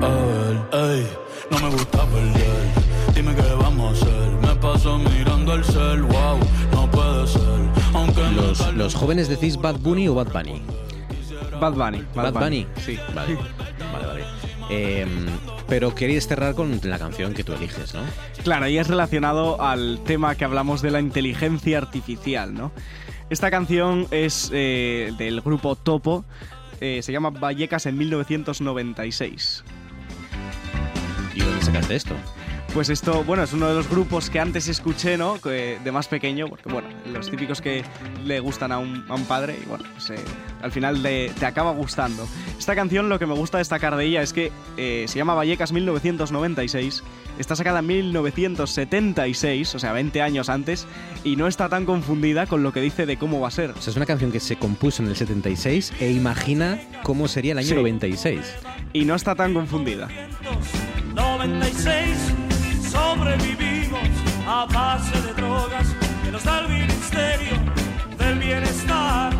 [0.01, 1.07] A ver, ey,
[1.49, 2.63] no me gusta perder.
[3.15, 4.29] Dime qué vamos a hacer.
[4.41, 6.37] Me paso mirando el cel, wow,
[6.73, 7.43] no puede ser.
[7.93, 10.61] Aunque Los, los jóvenes decís Bad Bunny o Bad Bunny.
[11.59, 12.03] Bad Bunny.
[12.13, 12.67] Bad, Bunny.
[12.85, 12.97] Sí.
[13.15, 13.37] Vale,
[13.93, 14.23] vale, vale.
[14.69, 15.05] Eh,
[15.73, 18.01] pero queréis cerrar con la canción que tú eliges, ¿no?
[18.43, 22.71] Claro, y es relacionado al tema que hablamos de la inteligencia artificial, ¿no?
[23.31, 26.25] Esta canción es eh, del grupo Topo,
[26.79, 29.63] eh, se llama Vallecas en 1996.
[31.33, 32.15] ¿Y dónde sacaste esto?
[32.73, 35.37] Pues esto, bueno, es uno de los grupos que antes escuché, ¿no?
[35.37, 37.83] De más pequeño, porque bueno, los típicos que
[38.25, 40.15] le gustan a un, a un padre y bueno, pues, eh,
[40.59, 42.27] al final le- te acaba gustando.
[42.57, 45.71] Esta canción lo que me gusta destacar de ella es que eh, se llama Vallecas
[45.71, 47.03] 1996,
[47.37, 50.87] está sacada en 1976, o sea, 20 años antes,
[51.23, 53.69] y no está tan confundida con lo que dice de cómo va a ser.
[53.69, 57.51] O sea, es una canción que se compuso en el 76 e imagina cómo sería
[57.51, 57.75] el año Sí.
[57.75, 58.39] 96.
[58.93, 60.07] Y no está tan confundida.
[61.13, 62.33] 96
[62.93, 64.07] sobrevivimos
[64.47, 65.87] a base de drogas
[66.23, 67.55] que nos da el ministerio
[68.19, 69.33] del bienestar.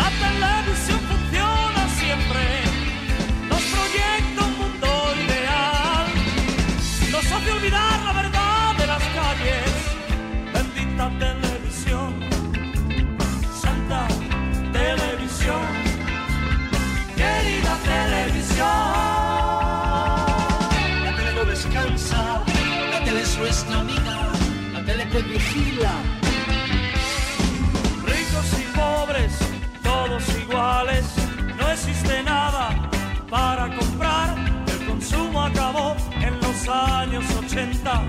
[0.00, 2.44] La televisión funciona siempre,
[3.50, 4.88] nos proyecta un mundo
[5.24, 6.06] ideal,
[7.12, 9.70] nos hace olvidar la verdad de las calles.
[10.54, 11.04] Bendita
[18.58, 20.26] La
[21.16, 22.42] tele no descansa,
[22.90, 24.32] la tele es nuestra amiga,
[24.72, 25.92] la tele te vigila.
[28.04, 29.32] Ricos y pobres,
[29.82, 31.04] todos iguales,
[31.58, 32.90] no existe nada
[33.28, 34.34] para comprar.
[34.68, 38.02] El consumo acabó en los años 80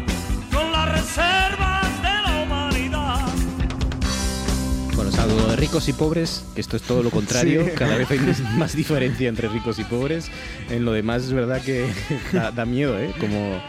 [0.52, 1.87] con la reserva.
[5.46, 7.72] De ricos y pobres, que esto es todo lo contrario, Sí.
[7.76, 8.20] cada vez hay
[8.58, 10.30] más diferencia entre ricos y pobres.
[10.70, 11.88] En lo demás es verdad que
[12.34, 13.14] da, da miedo, ¿eh?
[13.20, 13.62] Como,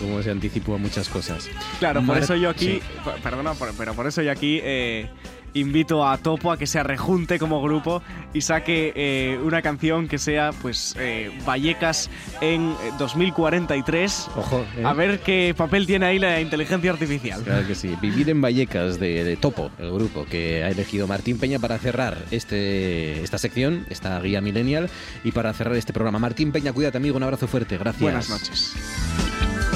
[0.00, 1.48] como se anticipó a muchas cosas.
[1.78, 2.80] Claro, por eso yo aquí, sí.
[3.22, 5.08] perdona, por- pero por eso yo aquí eh,
[5.56, 8.02] invito a Topo a que se rejunte como grupo
[8.32, 12.10] y saque eh, una canción que sea, pues, eh, Vallecas
[12.40, 14.28] en eh, 2043.
[14.36, 14.82] Ojo, ¿eh?
[14.84, 17.42] A ver qué papel tiene ahí la inteligencia artificial.
[17.42, 17.96] Claro que sí.
[18.00, 22.18] Vivir en Vallecas de, de Topo, el grupo que ha elegido Martín Peña para cerrar
[22.30, 24.90] este, esta sección, esta guía millennial,
[25.24, 26.18] y para cerrar este programa.
[26.18, 28.02] Martín Peña, cuídate amigo, un abrazo fuerte, gracias.
[28.02, 29.75] Buenas noches.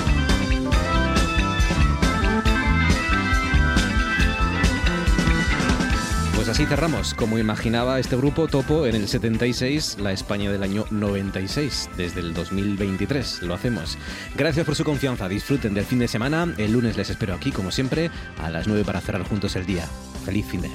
[6.51, 11.90] Así cerramos, como imaginaba este grupo Topo en el 76, la España del año 96,
[11.97, 13.97] desde el 2023 lo hacemos.
[14.36, 17.70] Gracias por su confianza, disfruten del fin de semana, el lunes les espero aquí como
[17.70, 19.86] siempre a las 9 para cerrar juntos el día.
[20.24, 20.70] Feliz fin de.